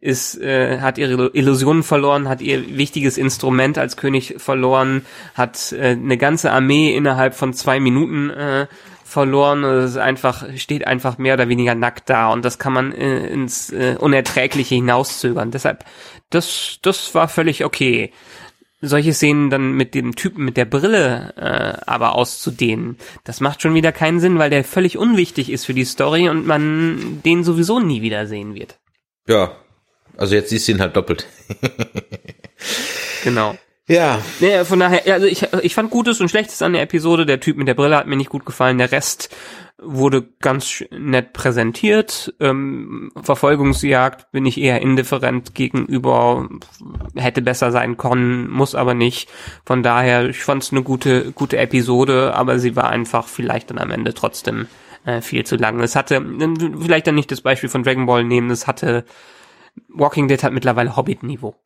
ist 0.00 0.40
äh, 0.40 0.80
hat 0.80 0.96
ihre 0.96 1.28
Illusionen 1.34 1.82
verloren, 1.82 2.28
hat 2.28 2.40
ihr 2.40 2.76
wichtiges 2.76 3.18
Instrument 3.18 3.76
als 3.76 3.96
König 3.96 4.36
verloren, 4.38 5.04
hat 5.34 5.72
äh, 5.72 5.90
eine 5.90 6.16
ganze 6.16 6.52
Armee 6.52 6.96
innerhalb 6.96 7.34
von 7.34 7.52
zwei 7.52 7.80
Minuten 7.80 8.30
äh, 8.30 8.66
verloren. 9.04 9.62
Es 9.62 9.92
ist 9.92 9.96
einfach, 9.98 10.44
steht 10.56 10.86
einfach 10.86 11.18
mehr 11.18 11.34
oder 11.34 11.48
weniger 11.48 11.74
nackt 11.74 12.10
da 12.10 12.32
und 12.32 12.44
das 12.44 12.58
kann 12.58 12.72
man 12.72 12.92
äh, 12.92 13.26
ins 13.28 13.70
äh, 13.70 13.96
Unerträgliche 13.98 14.74
hinauszögern. 14.74 15.50
Deshalb, 15.50 15.84
das, 16.30 16.78
das 16.82 17.14
war 17.14 17.28
völlig 17.28 17.64
okay. 17.64 18.12
Solche 18.80 19.14
Szenen 19.14 19.48
dann 19.48 19.72
mit 19.72 19.94
dem 19.94 20.14
Typen 20.14 20.44
mit 20.44 20.56
der 20.56 20.66
Brille 20.66 21.32
äh, 21.36 21.80
aber 21.86 22.14
auszudehnen, 22.16 22.98
das 23.22 23.40
macht 23.40 23.62
schon 23.62 23.74
wieder 23.74 23.92
keinen 23.92 24.20
Sinn, 24.20 24.38
weil 24.38 24.50
der 24.50 24.64
völlig 24.64 24.98
unwichtig 24.98 25.50
ist 25.50 25.64
für 25.64 25.72
die 25.72 25.86
Story 25.86 26.28
und 26.28 26.46
man 26.46 27.22
den 27.24 27.44
sowieso 27.44 27.80
nie 27.80 28.02
wieder 28.02 28.26
sehen 28.26 28.54
wird. 28.54 28.78
Ja, 29.26 29.52
also 30.16 30.34
jetzt 30.34 30.50
siehst 30.50 30.68
du 30.68 30.72
ihn 30.72 30.80
halt 30.80 30.96
doppelt. 30.96 31.26
genau. 33.24 33.56
Ja. 33.86 34.20
Nee, 34.40 34.64
von 34.64 34.80
daher, 34.80 35.12
also 35.12 35.26
ich, 35.26 35.46
ich 35.62 35.74
fand 35.74 35.90
Gutes 35.90 36.20
und 36.20 36.30
Schlechtes 36.30 36.62
an 36.62 36.72
der 36.72 36.82
Episode. 36.82 37.26
Der 37.26 37.40
Typ 37.40 37.56
mit 37.56 37.68
der 37.68 37.74
Brille 37.74 37.96
hat 37.96 38.06
mir 38.06 38.16
nicht 38.16 38.30
gut 38.30 38.46
gefallen. 38.46 38.78
Der 38.78 38.92
Rest 38.92 39.34
wurde 39.76 40.26
ganz 40.40 40.82
nett 40.90 41.34
präsentiert. 41.34 42.34
Ähm, 42.40 43.12
Verfolgungsjagd 43.20 44.32
bin 44.32 44.46
ich 44.46 44.58
eher 44.58 44.80
indifferent 44.80 45.54
gegenüber. 45.54 46.48
Hätte 47.14 47.42
besser 47.42 47.72
sein 47.72 47.98
können, 47.98 48.48
muss 48.48 48.74
aber 48.74 48.94
nicht. 48.94 49.28
Von 49.66 49.82
daher, 49.82 50.28
ich 50.30 50.42
fand 50.42 50.62
es 50.62 50.72
eine 50.72 50.82
gute, 50.82 51.32
gute 51.32 51.58
Episode, 51.58 52.34
aber 52.34 52.58
sie 52.58 52.76
war 52.76 52.88
einfach 52.88 53.28
vielleicht 53.28 53.70
dann 53.70 53.78
am 53.78 53.90
Ende 53.90 54.14
trotzdem 54.14 54.66
äh, 55.04 55.20
viel 55.20 55.44
zu 55.44 55.56
lang. 55.56 55.80
Es 55.80 55.96
hatte, 55.96 56.24
vielleicht 56.80 57.06
dann 57.06 57.16
nicht 57.16 57.30
das 57.30 57.42
Beispiel 57.42 57.68
von 57.68 57.82
Dragon 57.82 58.06
Ball 58.06 58.24
nehmen, 58.24 58.50
es 58.50 58.66
hatte 58.66 59.04
Walking 59.88 60.28
Dead 60.28 60.42
hat 60.42 60.52
mittlerweile 60.52 60.96
Hobbit-Niveau. 60.96 61.56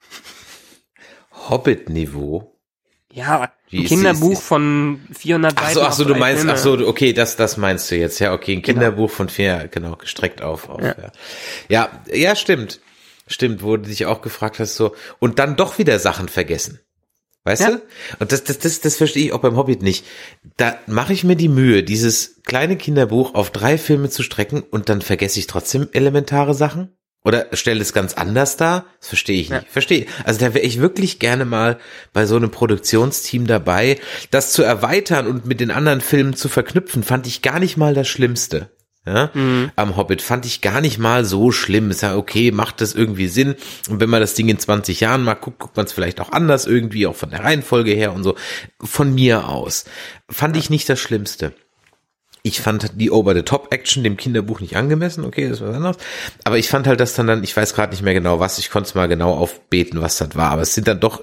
Hobbit-Niveau? 1.49 2.55
Ja, 3.13 3.53
Wie 3.71 3.81
ein 3.81 3.85
Kinderbuch 3.87 4.33
ist, 4.33 4.39
ist, 4.41 4.45
von 4.45 5.01
400 5.13 5.53
Seiten. 5.53 5.65
Ach 5.65 5.73
so, 5.73 5.83
ach 5.83 5.93
so, 5.93 6.05
du 6.05 6.15
meinst, 6.15 6.47
ach 6.47 6.57
so, 6.57 6.87
okay, 6.87 7.13
das, 7.13 7.37
das 7.37 7.57
meinst 7.57 7.91
du 7.91 7.97
jetzt. 7.97 8.19
Ja, 8.19 8.33
okay, 8.35 8.53
ein 8.53 8.63
genau. 8.63 8.81
Kinderbuch 8.81 9.07
genau. 9.09 9.17
von 9.17 9.29
vier, 9.29 9.69
genau, 9.71 9.97
gestreckt 9.97 10.43
auf. 10.43 10.69
auf 10.69 10.83
ja. 10.83 10.95
Ja. 10.99 11.11
ja, 11.69 12.15
ja, 12.15 12.37
stimmt. 12.37 12.81
Stimmt, 13.27 13.63
wo 13.63 13.77
du 13.77 13.89
dich 13.89 14.07
auch 14.07 14.23
gefragt 14.23 14.59
hast, 14.59 14.77
so, 14.77 14.95
und 15.19 15.39
dann 15.39 15.57
doch 15.57 15.79
wieder 15.79 15.99
Sachen 15.99 16.29
vergessen. 16.29 16.81
Weißt 17.45 17.63
ja. 17.63 17.71
du? 17.71 17.83
Und 18.19 18.33
das, 18.33 18.45
das, 18.45 18.59
das, 18.59 18.81
das 18.81 18.97
verstehe 18.97 19.27
ich 19.27 19.33
auch 19.33 19.41
beim 19.41 19.57
Hobbit 19.57 19.83
nicht. 19.83 20.05
Da 20.59 20.79
mache 20.87 21.15
ich 21.15 21.25
mir 21.25 21.37
die 21.37 21.49
Mühe, 21.49 21.83
dieses 21.83 22.43
kleine 22.43 22.77
Kinderbuch 22.77 23.35
auf 23.35 23.51
drei 23.51 23.79
Filme 23.79 24.11
zu 24.11 24.23
strecken 24.23 24.63
und 24.63 24.89
dann 24.91 25.01
vergesse 25.01 25.39
ich 25.39 25.47
trotzdem 25.47 25.89
elementare 25.93 26.53
Sachen. 26.55 26.97
Oder 27.29 27.49
stellt 27.53 27.83
es 27.83 27.93
ganz 27.93 28.15
anders 28.15 28.57
dar? 28.57 28.87
Das 29.01 29.09
verstehe 29.09 29.39
ich 29.39 29.51
nicht. 29.51 29.65
Ja. 29.65 29.69
Verstehe. 29.69 30.07
Also 30.25 30.41
da 30.41 30.55
wäre 30.55 30.65
ich 30.65 30.81
wirklich 30.81 31.19
gerne 31.19 31.45
mal 31.45 31.77
bei 32.15 32.25
so 32.25 32.37
einem 32.37 32.51
Produktionsteam 32.51 33.47
dabei. 33.47 34.01
Das 34.31 34.55
zu 34.55 34.63
erweitern 34.63 35.27
und 35.27 35.45
mit 35.45 35.61
den 35.61 35.71
anderen 35.71 36.01
Filmen 36.01 36.33
zu 36.33 36.49
verknüpfen, 36.49 37.03
fand 37.03 37.27
ich 37.27 37.43
gar 37.43 37.59
nicht 37.59 37.77
mal 37.77 37.93
das 37.93 38.09
Schlimmste. 38.09 38.71
Ja, 39.05 39.31
mhm. 39.35 39.71
am 39.77 39.97
Hobbit 39.97 40.23
fand 40.23 40.47
ich 40.47 40.63
gar 40.63 40.81
nicht 40.81 40.99
mal 40.99 41.27
so 41.27 41.53
schlimm. 41.53 41.91
Ist 41.91 42.01
ja 42.01 42.17
okay, 42.17 42.51
macht 42.51 42.81
das 42.81 42.95
irgendwie 42.95 43.29
Sinn. 43.29 43.57
Und 43.91 44.01
wenn 44.01 44.09
man 44.09 44.23
das 44.23 44.33
Ding 44.33 44.49
in 44.49 44.59
20 44.59 45.01
Jahren 45.01 45.23
mal 45.23 45.35
guckt, 45.35 45.59
guckt 45.59 45.77
man 45.77 45.85
es 45.85 45.93
vielleicht 45.93 46.23
auch 46.23 46.33
anders 46.33 46.67
irgendwie, 46.67 47.07
auch 47.07 47.17
von 47.17 47.29
der 47.29 47.45
Reihenfolge 47.45 47.93
her 47.93 48.15
und 48.15 48.23
so. 48.25 48.37
Von 48.83 49.15
mir 49.15 49.49
aus. 49.49 49.85
Fand 50.31 50.57
ich 50.57 50.71
nicht 50.71 50.89
das 50.89 50.99
Schlimmste. 50.99 51.53
Ich 52.49 52.61
fand 52.61 52.93
die 52.97 53.11
Over-the-Top-Action 53.11 54.03
dem 54.03 54.17
Kinderbuch 54.17 54.61
nicht 54.61 54.77
angemessen, 54.77 55.25
okay, 55.25 55.49
das 55.49 55.61
ist 55.61 55.67
was 55.67 55.77
anderes. 55.77 55.97
Aber 56.45 56.59
ich 56.59 56.69
fand 56.69 56.87
halt 56.87 57.01
das 57.01 57.15
dann 57.15 57.27
dann, 57.27 57.45
ich 57.45 57.57
weiß 57.57 57.75
gerade 57.75 57.93
nicht 57.93 58.03
mehr 58.03 58.15
genau 58.15 58.41
was, 58.41 58.59
ich 58.59 58.71
konnte 58.71 58.89
es 58.89 58.95
mal 58.95 59.07
genau 59.07 59.35
aufbeten, 59.35 60.01
was 60.01 60.19
das 60.19 60.35
war. 60.35 60.51
Aber 60.51 60.63
es 60.63 60.75
sind 60.75 60.89
dann 60.89 61.01
doch 61.01 61.23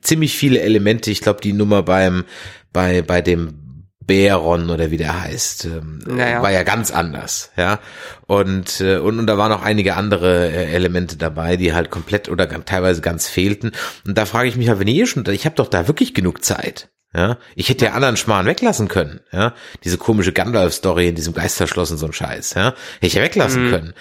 ziemlich 0.00 0.36
viele 0.36 0.60
Elemente. 0.60 1.10
Ich 1.10 1.20
glaube, 1.20 1.40
die 1.40 1.52
Nummer 1.52 1.82
beim, 1.82 2.24
bei, 2.72 3.02
bei 3.02 3.20
dem 3.20 3.61
Bäron 4.06 4.70
oder 4.70 4.90
wie 4.90 4.96
der 4.96 5.20
heißt, 5.20 5.66
ähm, 5.66 6.00
naja. 6.06 6.42
war 6.42 6.50
ja 6.50 6.62
ganz 6.62 6.90
anders, 6.90 7.50
ja. 7.56 7.78
Und, 8.26 8.80
äh, 8.80 8.98
und, 8.98 9.18
und 9.18 9.26
da 9.26 9.38
waren 9.38 9.52
auch 9.52 9.62
einige 9.62 9.94
andere 9.96 10.50
äh, 10.50 10.72
Elemente 10.72 11.16
dabei, 11.16 11.56
die 11.56 11.74
halt 11.74 11.90
komplett 11.90 12.28
oder 12.28 12.48
teilweise 12.64 13.00
ganz 13.00 13.28
fehlten. 13.28 13.72
Und 14.06 14.18
da 14.18 14.26
frage 14.26 14.48
ich 14.48 14.56
mich 14.56 14.68
halt, 14.68 14.80
wenn 14.80 14.88
ihr 14.88 15.06
schon, 15.06 15.24
ich 15.26 15.44
habe 15.44 15.56
doch 15.56 15.68
da 15.68 15.88
wirklich 15.88 16.14
genug 16.14 16.44
Zeit. 16.44 16.88
Ja, 17.14 17.36
ich 17.54 17.68
hätte 17.68 17.84
ja 17.84 17.92
anderen 17.92 18.16
Schmarrn 18.16 18.46
weglassen 18.46 18.88
können. 18.88 19.20
Ja, 19.32 19.54
diese 19.84 19.98
komische 19.98 20.32
Gandalf-Story 20.32 21.08
in 21.08 21.14
diesem 21.14 21.34
Geisterschloss 21.34 21.90
und 21.90 21.98
so 21.98 22.06
ein 22.06 22.14
Scheiß. 22.14 22.54
Ja, 22.54 22.68
hätte 22.68 23.06
ich 23.06 23.14
ja 23.14 23.22
weglassen 23.22 23.66
mhm. 23.66 23.70
können. 23.70 23.94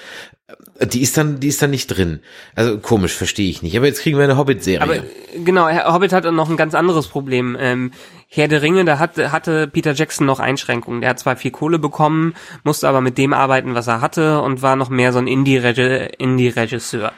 Die 0.82 1.02
ist 1.02 1.18
dann, 1.18 1.40
die 1.40 1.48
ist 1.48 1.62
dann 1.62 1.70
nicht 1.70 1.88
drin. 1.88 2.22
Also 2.56 2.80
komisch, 2.80 3.14
verstehe 3.14 3.50
ich 3.50 3.62
nicht. 3.62 3.78
Aber 3.78 3.86
jetzt 3.86 4.02
kriegen 4.02 4.18
wir 4.18 4.24
eine 4.24 4.38
Hobbit-Serie. 4.38 4.82
Aber 4.82 4.96
genau, 5.44 5.68
Hobbit 5.68 6.12
hat 6.14 6.26
noch 6.32 6.50
ein 6.50 6.58
ganz 6.58 6.74
anderes 6.74 7.08
Problem. 7.08 7.56
Ähm, 7.60 7.92
Herr 8.28 8.48
der 8.48 8.62
Ringe, 8.62 8.86
da 8.86 8.98
hatte, 8.98 9.32
hatte 9.32 9.68
Peter 9.68 9.94
Jackson 9.94 10.26
noch 10.26 10.40
Einschränkungen. 10.40 11.02
Der 11.02 11.12
hat 11.12 11.20
zwar 11.20 11.36
viel 11.36 11.52
Kohle 11.52 11.80
bekommen, 11.80 12.34
musste 12.64 12.88
aber 12.88 13.02
mit 13.02 13.18
dem 13.18 13.34
arbeiten, 13.34 13.76
was 13.76 13.88
er 13.88 14.02
hatte 14.02 14.42
und 14.42 14.62
war 14.62 14.76
noch 14.76 14.90
mehr 14.90 15.14
so 15.14 15.20
ein 15.20 15.28
Indie-Regisseur. 15.28 17.12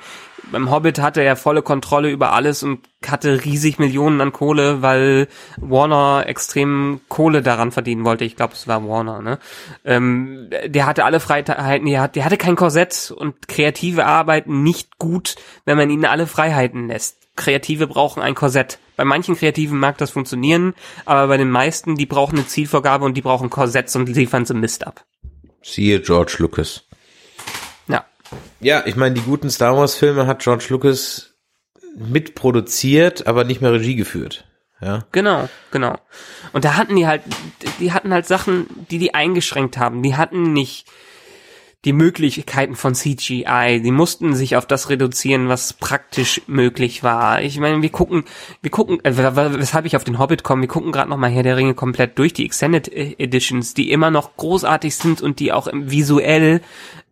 Beim 0.51 0.69
Hobbit 0.69 0.99
hatte 0.99 1.21
er 1.21 1.35
volle 1.35 1.61
Kontrolle 1.61 2.11
über 2.11 2.33
alles 2.33 2.63
und 2.63 2.79
hatte 3.05 3.43
riesig 3.43 3.79
Millionen 3.79 4.21
an 4.21 4.31
Kohle, 4.31 4.81
weil 4.81 5.27
Warner 5.57 6.25
extrem 6.27 7.01
Kohle 7.07 7.41
daran 7.41 7.71
verdienen 7.71 8.05
wollte. 8.05 8.25
Ich 8.25 8.35
glaube, 8.35 8.53
es 8.53 8.67
war 8.67 8.87
Warner, 8.87 9.21
ne? 9.21 9.39
Ähm, 9.85 10.49
der 10.65 10.85
hatte 10.85 11.05
alle 11.05 11.19
Freiheiten, 11.19 11.85
der, 11.85 12.01
hat, 12.01 12.15
der 12.15 12.25
hatte 12.25 12.37
kein 12.37 12.55
Korsett 12.55 13.13
und 13.15 13.47
kreative 13.47 14.05
arbeiten 14.05 14.63
nicht 14.63 14.97
gut, 14.97 15.35
wenn 15.65 15.77
man 15.77 15.89
ihnen 15.89 16.05
alle 16.05 16.27
Freiheiten 16.27 16.87
lässt. 16.87 17.17
Kreative 17.35 17.87
brauchen 17.87 18.21
ein 18.21 18.35
Korsett. 18.35 18.79
Bei 18.95 19.05
manchen 19.05 19.35
Kreativen 19.35 19.79
mag 19.79 19.97
das 19.97 20.11
funktionieren, 20.11 20.75
aber 21.05 21.27
bei 21.27 21.37
den 21.37 21.49
meisten, 21.49 21.95
die 21.95 22.05
brauchen 22.05 22.37
eine 22.37 22.47
Zielvorgabe 22.47 23.05
und 23.05 23.15
die 23.15 23.21
brauchen 23.21 23.49
Korsetts 23.49 23.95
und 23.95 24.07
liefern 24.07 24.45
sie 24.45 24.53
Mist 24.53 24.85
ab. 24.85 25.03
Siehe 25.63 25.99
George 25.99 26.35
Lucas. 26.39 26.85
Ja. 28.59 28.83
Ich 28.85 28.95
meine, 28.95 29.15
die 29.15 29.21
guten 29.21 29.49
Star 29.49 29.77
Wars 29.77 29.95
Filme 29.95 30.27
hat 30.27 30.39
George 30.39 30.65
Lucas 30.69 31.33
mitproduziert, 31.95 33.27
aber 33.27 33.43
nicht 33.43 33.61
mehr 33.61 33.73
Regie 33.73 33.95
geführt. 33.95 34.45
Ja. 34.81 35.05
Genau, 35.11 35.47
genau. 35.71 35.95
Und 36.51 36.65
da 36.65 36.75
hatten 36.75 36.95
die 36.95 37.07
halt, 37.07 37.21
die 37.79 37.93
hatten 37.93 38.13
halt 38.13 38.25
Sachen, 38.25 38.67
die 38.91 38.97
die 38.97 39.13
eingeschränkt 39.13 39.77
haben. 39.77 40.03
Die 40.03 40.17
hatten 40.17 40.51
nicht 40.51 40.87
die 41.85 41.93
Möglichkeiten 41.93 42.75
von 42.75 42.95
CGI. 42.95 43.81
Die 43.83 43.91
mussten 43.91 44.35
sich 44.35 44.55
auf 44.55 44.65
das 44.65 44.89
reduzieren, 44.89 45.49
was 45.49 45.73
praktisch 45.73 46.41
möglich 46.47 47.03
war. 47.03 47.41
Ich 47.41 47.59
meine, 47.59 47.81
wir 47.81 47.89
gucken, 47.89 48.23
wir 48.61 48.71
gucken, 48.71 49.03
äh, 49.03 49.15
weshalb 49.15 49.85
ich 49.85 49.95
auf 49.95 50.05
den 50.05 50.17
Hobbit 50.17 50.43
komme, 50.43 50.61
wir 50.61 50.69
gucken 50.69 50.91
gerade 50.91 51.09
noch 51.09 51.17
mal 51.17 51.29
Herr 51.29 51.43
der 51.43 51.57
Ringe 51.57 51.73
komplett 51.73 52.17
durch 52.17 52.33
die 52.33 52.45
Extended 52.45 52.89
Editions, 52.89 53.73
die 53.73 53.91
immer 53.91 54.11
noch 54.11 54.37
großartig 54.37 54.95
sind 54.95 55.21
und 55.21 55.39
die 55.39 55.51
auch 55.51 55.67
visuell 55.73 56.61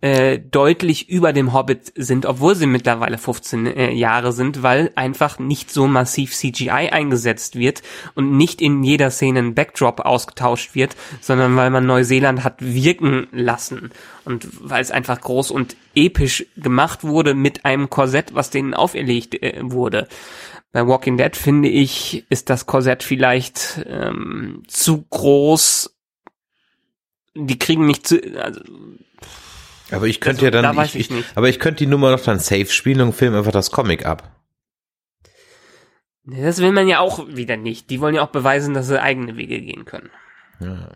äh, 0.02 0.40
deutlich 0.40 1.10
über 1.10 1.32
dem 1.32 1.54
Hobbit 1.54 1.94
sind, 1.96 2.26
obwohl 2.26 2.56
sie 2.56 2.66
mittlerweile 2.66 3.20
15 3.20 3.68
äh, 3.68 3.92
Jahre 3.92 4.34
sind, 4.34 4.64
weil 4.64 4.92
einfach 4.96 5.38
nicht 5.38 5.72
so 5.72 5.88
massiv 5.88 6.34
CGI 6.34 6.90
eingesetzt 6.92 7.56
wird 7.56 7.84
und 8.16 8.36
nicht 8.36 8.62
in 8.62 8.84
jeder 8.84 9.12
Szene 9.12 9.40
ein 9.40 9.54
Backdrop 9.54 10.00
ausgetauscht 10.00 10.74
wird, 10.74 10.96
sondern 11.22 11.56
weil 11.56 11.70
man 11.70 11.86
Neuseeland 11.86 12.44
hat 12.44 12.56
wirken 12.60 13.28
lassen 13.32 13.92
und 14.26 14.48
weil 14.60 14.82
es 14.82 14.90
einfach 14.90 15.22
groß 15.22 15.52
und 15.52 15.76
episch 15.94 16.48
gemacht 16.58 17.04
wurde 17.04 17.36
mit 17.36 17.66
einem 17.66 17.90
Korsett, 17.90 18.34
was 18.34 18.50
denen 18.50 18.74
auferlegt 18.74 19.42
äh, 19.42 19.60
wurde. 19.62 20.08
Bei 20.72 20.88
Walking 20.88 21.18
Dead 21.18 21.36
finde 21.36 21.70
ich, 21.70 22.26
ist 22.30 22.50
das 22.50 22.66
Korsett 22.66 23.04
vielleicht 23.04 23.86
ähm, 23.88 24.64
zu 24.68 25.04
groß. 25.10 25.96
Die 27.36 27.60
kriegen 27.60 27.86
nicht 27.86 28.08
zu, 28.08 28.20
also 28.42 28.62
aber 29.92 30.08
ich 30.08 30.20
könnte 30.20 30.46
also, 30.46 30.58
ja 30.58 30.62
dann, 30.62 30.76
da 30.76 30.84
ich, 30.84 30.96
ich, 30.96 31.12
ich 31.12 31.26
aber 31.36 31.50
ich 31.50 31.60
könnte 31.60 31.84
die 31.84 31.90
Nummer 31.90 32.12
doch 32.12 32.24
dann 32.24 32.40
safe 32.40 32.68
spielen 32.68 33.02
und 33.02 33.14
film 33.14 33.36
einfach 33.36 33.52
das 33.52 33.72
Comic 33.72 34.06
ab. 34.06 34.36
Das 36.24 36.60
will 36.60 36.72
man 36.72 36.88
ja 36.88 37.00
auch 37.00 37.28
wieder 37.28 37.58
nicht. 37.58 37.90
Die 37.90 38.00
wollen 38.00 38.16
ja 38.16 38.22
auch 38.22 38.30
beweisen, 38.30 38.74
dass 38.74 38.88
sie 38.88 39.02
eigene 39.02 39.38
Wege 39.38 39.60
gehen 39.60 39.86
können. 39.86 40.10
Ja. 40.60 40.92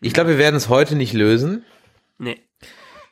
Ich 0.00 0.12
glaube, 0.12 0.30
wir 0.30 0.38
werden 0.38 0.56
es 0.56 0.68
heute 0.68 0.94
nicht 0.94 1.12
lösen. 1.12 1.64
Nee. 2.18 2.40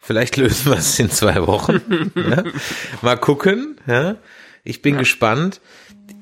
Vielleicht 0.01 0.37
lösen 0.37 0.71
wir 0.71 0.79
es 0.79 0.99
in 0.99 1.11
zwei 1.11 1.47
Wochen. 1.47 2.13
ja. 2.15 2.45
Mal 3.03 3.17
gucken. 3.17 3.81
Ja. 3.87 4.17
Ich 4.63 4.81
bin 4.81 4.97
gespannt. 4.97 5.61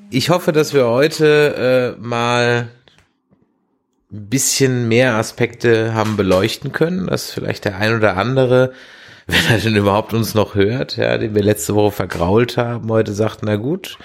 Ich 0.09 0.29
hoffe, 0.29 0.51
dass 0.51 0.73
wir 0.73 0.87
heute 0.87 1.95
äh, 1.97 2.01
mal 2.01 2.69
ein 4.13 4.29
bisschen 4.29 4.87
mehr 4.87 5.15
Aspekte 5.15 5.93
haben 5.95 6.15
beleuchten 6.15 6.71
können, 6.71 7.07
dass 7.07 7.31
vielleicht 7.31 7.65
der 7.65 7.77
ein 7.77 7.95
oder 7.95 8.15
andere, 8.15 8.73
wenn 9.27 9.45
er 9.49 9.57
denn 9.57 9.75
überhaupt 9.75 10.13
uns 10.13 10.35
noch 10.35 10.55
hört, 10.55 10.97
ja, 10.97 11.17
den 11.17 11.33
wir 11.33 11.43
letzte 11.43 11.75
Woche 11.75 11.91
vergrault 11.91 12.57
haben, 12.57 12.89
heute 12.89 13.13
sagt, 13.13 13.39
na 13.41 13.55
gut, 13.55 13.97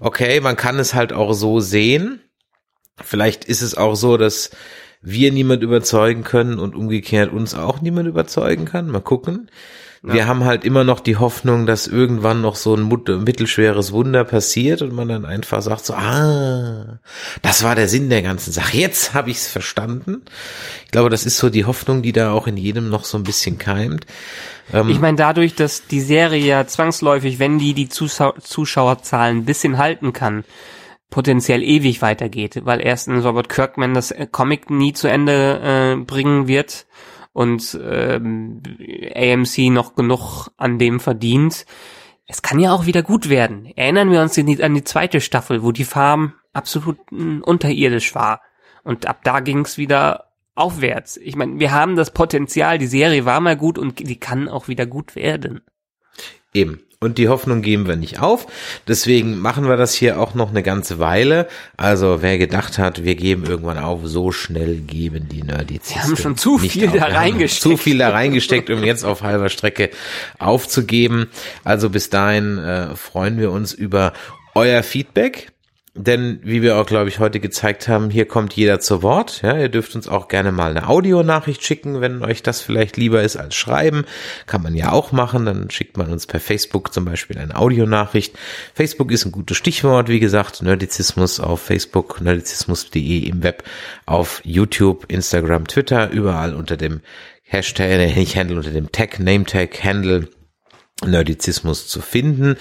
okay, 0.00 0.40
man 0.40 0.56
kann 0.56 0.78
es 0.78 0.94
halt 0.94 1.12
auch 1.12 1.32
so 1.32 1.60
sehen. 1.60 2.20
Vielleicht 3.02 3.44
ist 3.44 3.62
es 3.62 3.76
auch 3.76 3.94
so, 3.94 4.16
dass 4.16 4.50
wir 5.02 5.30
niemand 5.30 5.62
überzeugen 5.62 6.24
können 6.24 6.58
und 6.58 6.74
umgekehrt 6.74 7.32
uns 7.32 7.54
auch 7.54 7.80
niemand 7.80 8.08
überzeugen 8.08 8.64
kann. 8.64 8.88
Mal 8.88 9.00
gucken. 9.00 9.50
Ja. 10.02 10.14
Wir 10.14 10.26
haben 10.26 10.44
halt 10.44 10.64
immer 10.64 10.84
noch 10.84 11.00
die 11.00 11.16
Hoffnung, 11.16 11.66
dass 11.66 11.86
irgendwann 11.86 12.40
noch 12.40 12.56
so 12.56 12.74
ein 12.74 12.86
mittelschweres 12.88 13.92
Wunder 13.92 14.24
passiert 14.24 14.82
und 14.82 14.92
man 14.92 15.08
dann 15.08 15.24
einfach 15.24 15.62
sagt 15.62 15.86
so, 15.86 15.94
ah, 15.94 16.98
das 17.42 17.62
war 17.62 17.74
der 17.74 17.88
Sinn 17.88 18.10
der 18.10 18.22
ganzen 18.22 18.52
Sache. 18.52 18.76
Jetzt 18.76 19.14
habe 19.14 19.30
ich 19.30 19.38
es 19.38 19.48
verstanden. 19.48 20.22
Ich 20.84 20.90
glaube, 20.90 21.10
das 21.10 21.26
ist 21.26 21.38
so 21.38 21.50
die 21.50 21.64
Hoffnung, 21.64 22.02
die 22.02 22.12
da 22.12 22.32
auch 22.32 22.46
in 22.46 22.56
jedem 22.56 22.88
noch 22.88 23.04
so 23.04 23.18
ein 23.18 23.24
bisschen 23.24 23.58
keimt. 23.58 24.06
Ähm, 24.72 24.90
ich 24.90 25.00
meine, 25.00 25.16
dadurch, 25.16 25.54
dass 25.54 25.86
die 25.86 26.00
Serie 26.00 26.44
ja 26.44 26.66
zwangsläufig, 26.66 27.38
wenn 27.38 27.58
die 27.58 27.74
die 27.74 27.88
Zuschau 27.88 28.32
Zuschauerzahlen 28.40 29.38
ein 29.38 29.44
bisschen 29.44 29.78
halten 29.78 30.12
kann, 30.12 30.44
potenziell 31.10 31.62
ewig 31.62 32.02
weitergeht, 32.02 32.60
weil 32.64 32.80
erstens 32.80 33.24
Robert 33.24 33.48
Kirkman 33.48 33.94
das 33.94 34.14
Comic 34.32 34.70
nie 34.70 34.92
zu 34.92 35.08
Ende 35.08 35.96
äh, 35.96 36.04
bringen 36.04 36.48
wird 36.48 36.86
und 37.36 37.78
ähm, 37.84 38.62
AMC 39.14 39.70
noch 39.70 39.94
genug 39.94 40.48
an 40.56 40.78
dem 40.78 41.00
verdient. 41.00 41.66
Es 42.26 42.40
kann 42.40 42.58
ja 42.58 42.72
auch 42.72 42.86
wieder 42.86 43.02
gut 43.02 43.28
werden. 43.28 43.66
Erinnern 43.76 44.10
wir 44.10 44.22
uns 44.22 44.38
an 44.38 44.74
die 44.74 44.84
zweite 44.84 45.20
Staffel, 45.20 45.62
wo 45.62 45.70
die 45.70 45.84
Farm 45.84 46.32
absolut 46.54 46.96
unterirdisch 47.12 48.14
war. 48.14 48.40
Und 48.84 49.04
ab 49.04 49.20
da 49.22 49.40
ging 49.40 49.60
es 49.66 49.76
wieder 49.76 50.32
aufwärts. 50.54 51.18
Ich 51.18 51.36
meine, 51.36 51.60
wir 51.60 51.72
haben 51.72 51.94
das 51.94 52.10
Potenzial, 52.10 52.78
die 52.78 52.86
Serie 52.86 53.26
war 53.26 53.40
mal 53.40 53.58
gut 53.58 53.76
und 53.76 53.98
die 53.98 54.18
kann 54.18 54.48
auch 54.48 54.68
wieder 54.68 54.86
gut 54.86 55.14
werden. 55.14 55.60
Eben. 56.54 56.85
Und 56.98 57.18
die 57.18 57.28
Hoffnung 57.28 57.60
geben 57.60 57.86
wir 57.86 57.96
nicht 57.96 58.20
auf. 58.20 58.46
Deswegen 58.88 59.38
machen 59.38 59.68
wir 59.68 59.76
das 59.76 59.92
hier 59.94 60.18
auch 60.18 60.34
noch 60.34 60.50
eine 60.50 60.62
ganze 60.62 60.98
Weile. 60.98 61.46
Also 61.76 62.22
wer 62.22 62.38
gedacht 62.38 62.78
hat, 62.78 63.04
wir 63.04 63.16
geben 63.16 63.44
irgendwann 63.44 63.78
auf, 63.78 64.00
so 64.04 64.32
schnell 64.32 64.76
geben 64.76 65.28
die 65.28 65.42
Nerdizisten. 65.42 65.96
Wir 65.96 66.02
haben 66.02 66.16
schon 66.16 66.36
zu 66.36 66.56
viel 66.56 66.88
auf. 66.88 66.94
da 66.94 67.04
reingesteckt. 67.06 67.62
Zu 67.62 67.76
viel 67.76 67.98
da 67.98 68.10
reingesteckt, 68.10 68.70
um 68.70 68.82
jetzt 68.82 69.04
auf 69.04 69.22
halber 69.22 69.50
Strecke 69.50 69.90
aufzugeben. 70.38 71.28
Also 71.64 71.90
bis 71.90 72.08
dahin 72.08 72.58
äh, 72.58 72.96
freuen 72.96 73.38
wir 73.38 73.50
uns 73.50 73.74
über 73.74 74.14
euer 74.54 74.82
Feedback. 74.82 75.52
Denn 75.96 76.40
wie 76.42 76.60
wir 76.60 76.76
auch, 76.76 76.84
glaube 76.84 77.08
ich, 77.08 77.18
heute 77.20 77.40
gezeigt 77.40 77.88
haben, 77.88 78.10
hier 78.10 78.26
kommt 78.26 78.52
jeder 78.52 78.80
zu 78.80 79.02
Wort. 79.02 79.40
Ja, 79.42 79.58
ihr 79.58 79.70
dürft 79.70 79.94
uns 79.94 80.08
auch 80.08 80.28
gerne 80.28 80.52
mal 80.52 80.70
eine 80.70 80.88
Audionachricht 80.88 81.64
schicken, 81.64 82.02
wenn 82.02 82.22
euch 82.22 82.42
das 82.42 82.60
vielleicht 82.60 82.98
lieber 82.98 83.22
ist 83.22 83.36
als 83.36 83.54
schreiben. 83.54 84.04
Kann 84.46 84.62
man 84.62 84.74
ja 84.74 84.92
auch 84.92 85.12
machen. 85.12 85.46
Dann 85.46 85.70
schickt 85.70 85.96
man 85.96 86.12
uns 86.12 86.26
per 86.26 86.38
Facebook 86.38 86.92
zum 86.92 87.06
Beispiel 87.06 87.38
eine 87.38 87.56
Audionachricht. 87.56 88.36
Facebook 88.74 89.10
ist 89.10 89.24
ein 89.24 89.32
gutes 89.32 89.56
Stichwort, 89.56 90.08
wie 90.08 90.20
gesagt. 90.20 90.62
Nerdizismus 90.62 91.40
auf 91.40 91.62
Facebook, 91.62 92.20
nerdizismus.de 92.20 93.20
im 93.20 93.42
Web, 93.42 93.64
auf 94.04 94.42
YouTube, 94.44 95.06
Instagram, 95.08 95.66
Twitter, 95.66 96.10
überall 96.10 96.54
unter 96.54 96.76
dem 96.76 97.00
Hashtag, 97.42 98.16
nicht 98.16 98.36
Handle, 98.36 98.56
unter 98.56 98.70
dem 98.70 98.92
Tag, 98.92 99.18
Name 99.18 99.44
Tag, 99.44 99.82
Handle 99.82 100.28
Nerdizismus 101.04 101.88
zu 101.88 102.00
finden. 102.00 102.56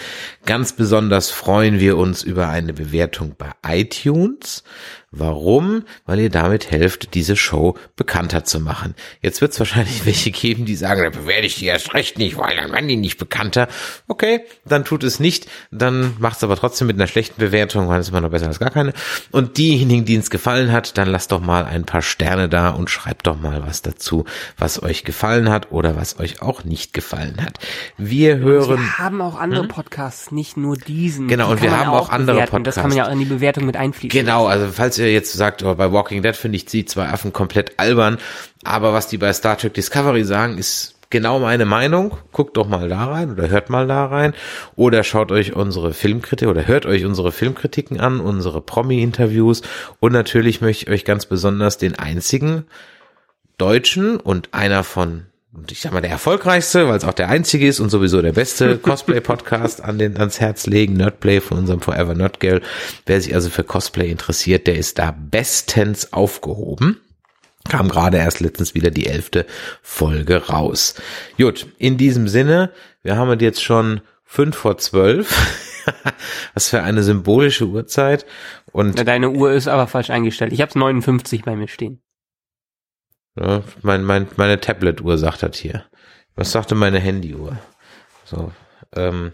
Ganz 0.45 0.73
besonders 0.73 1.31
freuen 1.31 1.79
wir 1.79 1.97
uns 1.97 2.21
über 2.21 2.49
eine 2.49 2.73
Bewertung 2.73 3.35
bei 3.37 3.51
iTunes. 3.65 4.63
Warum? 5.11 5.83
Weil 6.05 6.19
ihr 6.19 6.29
damit 6.29 6.71
helft, 6.71 7.13
diese 7.13 7.35
Show 7.35 7.77
bekannter 7.95 8.43
zu 8.43 8.59
machen. 8.59 8.95
Jetzt 9.21 9.41
wird 9.41 9.53
es 9.53 9.59
wahrscheinlich 9.59 10.05
welche 10.05 10.31
geben, 10.31 10.65
die 10.65 10.75
sagen, 10.75 11.03
da 11.03 11.09
bewerte 11.09 11.47
ich 11.47 11.55
die 11.55 11.65
erst 11.65 11.93
recht 11.93 12.17
nicht, 12.17 12.37
weil 12.37 12.55
dann 12.55 12.71
werden 12.71 12.87
die 12.87 12.97
nicht 12.97 13.17
bekannter. 13.17 13.67
Okay, 14.07 14.41
dann 14.65 14.83
tut 14.83 15.03
es 15.03 15.19
nicht. 15.19 15.47
Dann 15.71 16.15
macht 16.19 16.37
es 16.37 16.43
aber 16.43 16.57
trotzdem 16.57 16.87
mit 16.87 16.97
einer 16.97 17.07
schlechten 17.07 17.39
Bewertung, 17.39 17.87
weil 17.87 18.01
es 18.01 18.09
immer 18.09 18.21
noch 18.21 18.29
besser 18.29 18.47
als 18.47 18.59
gar 18.59 18.71
keine. 18.71 18.93
Und 19.31 19.57
diejenigen, 19.57 20.05
denen 20.05 20.19
es 20.19 20.29
gefallen 20.29 20.71
hat, 20.71 20.97
dann 20.97 21.07
lasst 21.07 21.31
doch 21.31 21.39
mal 21.39 21.65
ein 21.65 21.85
paar 21.85 22.01
Sterne 22.01 22.49
da 22.49 22.69
und 22.69 22.89
schreibt 22.89 23.27
doch 23.27 23.39
mal 23.39 23.65
was 23.65 23.81
dazu, 23.81 24.25
was 24.57 24.83
euch 24.83 25.03
gefallen 25.03 25.49
hat 25.49 25.71
oder 25.71 25.95
was 25.95 26.19
euch 26.19 26.41
auch 26.41 26.63
nicht 26.63 26.93
gefallen 26.93 27.41
hat. 27.41 27.59
Wir 27.97 28.37
hören. 28.37 28.79
Wir 28.79 28.97
haben 28.97 29.21
auch 29.21 29.39
andere 29.39 29.61
hm? 29.61 29.69
Podcasts, 29.69 30.31
nicht 30.31 30.57
nur 30.57 30.75
diesen. 30.75 31.27
Genau, 31.27 31.47
die 31.47 31.51
und 31.53 31.61
wir 31.61 31.77
haben 31.77 31.89
auch, 31.89 32.07
auch 32.07 32.09
andere 32.09 32.35
bewerten. 32.35 32.51
Podcasts. 32.51 32.75
Das 32.75 32.81
kann 32.81 32.89
man 32.89 32.97
ja 32.97 33.07
auch 33.07 33.11
in 33.11 33.19
die 33.19 33.25
Bewertung 33.25 33.65
mit 33.65 33.77
einfließen. 33.77 34.09
Genau, 34.09 34.47
also 34.47 34.67
falls 34.71 34.94
ihr 34.97 35.05
ihr 35.05 35.13
jetzt 35.13 35.33
sagt, 35.33 35.63
oh, 35.63 35.75
bei 35.75 35.91
Walking 35.91 36.21
Dead 36.21 36.35
finde 36.35 36.57
ich 36.57 36.65
die 36.65 36.85
zwei 36.85 37.07
Affen 37.07 37.33
komplett 37.33 37.79
albern, 37.79 38.17
aber 38.63 38.93
was 38.93 39.07
die 39.07 39.17
bei 39.17 39.31
Star 39.33 39.57
Trek 39.57 39.73
Discovery 39.73 40.23
sagen, 40.23 40.57
ist 40.57 40.95
genau 41.09 41.39
meine 41.39 41.65
Meinung. 41.65 42.17
Guckt 42.31 42.57
doch 42.57 42.67
mal 42.67 42.89
da 42.89 43.05
rein 43.05 43.31
oder 43.31 43.49
hört 43.49 43.69
mal 43.69 43.87
da 43.87 44.05
rein. 44.05 44.33
Oder 44.75 45.03
schaut 45.03 45.31
euch 45.31 45.55
unsere 45.55 45.93
Filmkritik 45.93 46.47
oder 46.47 46.67
hört 46.67 46.85
euch 46.85 47.05
unsere 47.05 47.31
Filmkritiken 47.31 47.99
an, 47.99 48.19
unsere 48.19 48.61
Promi-Interviews. 48.61 49.61
Und 49.99 50.11
natürlich 50.11 50.61
möchte 50.61 50.85
ich 50.85 50.91
euch 50.91 51.05
ganz 51.05 51.25
besonders 51.25 51.77
den 51.77 51.97
einzigen 51.97 52.65
Deutschen 53.57 54.17
und 54.17 54.53
einer 54.53 54.83
von 54.83 55.27
und 55.55 55.71
ich 55.71 55.81
sag 55.81 55.93
mal 55.93 56.01
der 56.01 56.11
erfolgreichste, 56.11 56.87
weil 56.87 56.97
es 56.97 57.05
auch 57.05 57.13
der 57.13 57.29
einzige 57.29 57.67
ist 57.67 57.79
und 57.79 57.89
sowieso 57.89 58.21
der 58.21 58.33
beste 58.33 58.77
Cosplay-Podcast 58.81 59.81
an 59.81 59.97
den, 59.97 60.17
ans 60.17 60.39
Herz 60.39 60.67
legen, 60.67 60.93
Nerdplay 60.93 61.39
von 61.39 61.57
unserem 61.59 61.81
Forever 61.81 62.13
Nerd 62.13 62.39
Girl. 62.39 62.61
Wer 63.05 63.21
sich 63.21 63.33
also 63.33 63.49
für 63.49 63.63
Cosplay 63.63 64.09
interessiert, 64.09 64.67
der 64.67 64.75
ist 64.75 64.99
da 64.99 65.15
bestens 65.17 66.13
aufgehoben. 66.13 66.99
Kam 67.69 67.89
gerade 67.89 68.17
erst 68.17 68.41
letztens 68.41 68.75
wieder 68.75 68.91
die 68.91 69.07
elfte 69.07 69.45
Folge 69.81 70.47
raus. 70.47 70.95
Gut, 71.37 71.67
in 71.77 71.97
diesem 71.97 72.27
Sinne, 72.27 72.71
wir 73.01 73.17
haben 73.17 73.39
jetzt 73.39 73.63
schon 73.63 74.01
fünf 74.23 74.55
vor 74.55 74.77
zwölf. 74.77 75.35
Was 76.53 76.69
für 76.69 76.83
eine 76.83 77.03
symbolische 77.03 77.65
Uhrzeit. 77.65 78.25
Und 78.71 79.07
deine 79.07 79.29
Uhr 79.29 79.53
ist 79.53 79.67
aber 79.67 79.87
falsch 79.87 80.09
eingestellt. 80.09 80.51
Ich 80.51 80.61
habe 80.61 80.77
59 80.77 81.43
bei 81.43 81.55
mir 81.55 81.67
stehen. 81.67 82.01
Ja, 83.35 83.63
mein, 83.81 84.03
mein, 84.03 84.27
meine 84.37 84.59
Tablet-Uhr 84.59 85.17
sagt 85.17 85.43
das 85.43 85.57
hier. 85.57 85.85
Was 86.35 86.51
sagte 86.51 86.75
meine 86.75 86.99
Handy-Uhr? 86.99 87.57
So, 88.25 88.51
ähm, 88.95 89.33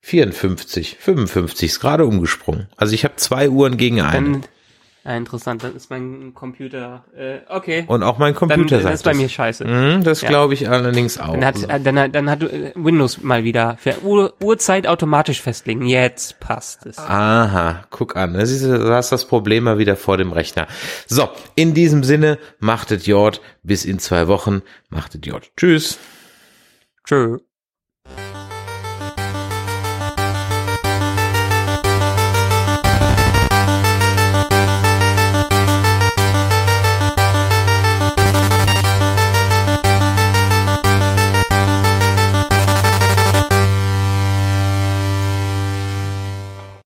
54, 0.00 0.96
55 1.00 1.70
ist 1.70 1.80
gerade 1.80 2.06
umgesprungen. 2.06 2.68
Also 2.76 2.94
ich 2.94 3.04
habe 3.04 3.16
zwei 3.16 3.48
Uhren 3.48 3.76
gegen 3.76 4.00
eine. 4.00 4.32
Dann, 4.32 4.44
ah, 5.06 5.16
interessant, 5.16 5.62
dann 5.62 5.74
ist 5.76 5.88
mein 5.90 6.34
Computer, 6.34 7.04
äh, 7.16 7.38
okay. 7.48 7.84
Und 7.86 8.02
auch 8.02 8.18
mein 8.18 8.32
Dann 8.34 8.38
Computer 8.40 8.76
das 8.76 8.82
sagt 8.82 8.94
ist 8.96 9.02
bei 9.04 9.10
das. 9.12 9.20
mir 9.20 9.28
scheiße. 9.28 9.64
Mhm, 9.64 10.02
das 10.04 10.20
Ja. 10.22 10.28
glaube 10.28 10.54
ich 10.54 10.68
allerdings 10.68 11.18
auch. 11.18 11.32
Dann 11.34 11.44
hat, 11.44 11.62
äh, 11.62 11.80
dann, 11.80 11.98
hat- 11.98 12.14
dann 12.14 12.28
hat 12.30 12.42
äh, 12.42 12.72
Windows 12.74 13.22
mal 13.22 13.44
wieder 13.44 13.76
für 13.78 14.02
Uhr, 14.02 14.34
Uhrzeit 14.42 14.86
automatisch 14.86 15.40
festlegen. 15.40 15.86
Jetzt 15.86 16.40
passt 16.40 16.84
es. 16.86 16.98
Aha, 16.98 17.84
guck 17.90 18.16
an. 18.16 18.34
Da 18.34 18.44
siehst 18.44 18.64
du, 18.64 18.78
du 18.78 18.92
hast 18.92 19.12
das 19.12 19.24
Problem 19.26 19.64
mal 19.64 19.78
wieder 19.78 19.96
vor 19.96 20.16
dem 20.18 20.32
Rechner. 20.32 20.66
So, 21.06 21.28
in 21.54 21.72
diesem 21.74 22.02
Sinne, 22.04 22.38
machtet 22.58 23.06
Jord 23.06 23.40
bis 23.62 23.84
in 23.84 23.98
zwei 23.98 24.26
Wochen. 24.28 24.62
Machtet 24.90 25.24
Jord. 25.26 25.50
Tschüss. 25.56 25.98
Tschö. 27.06 27.38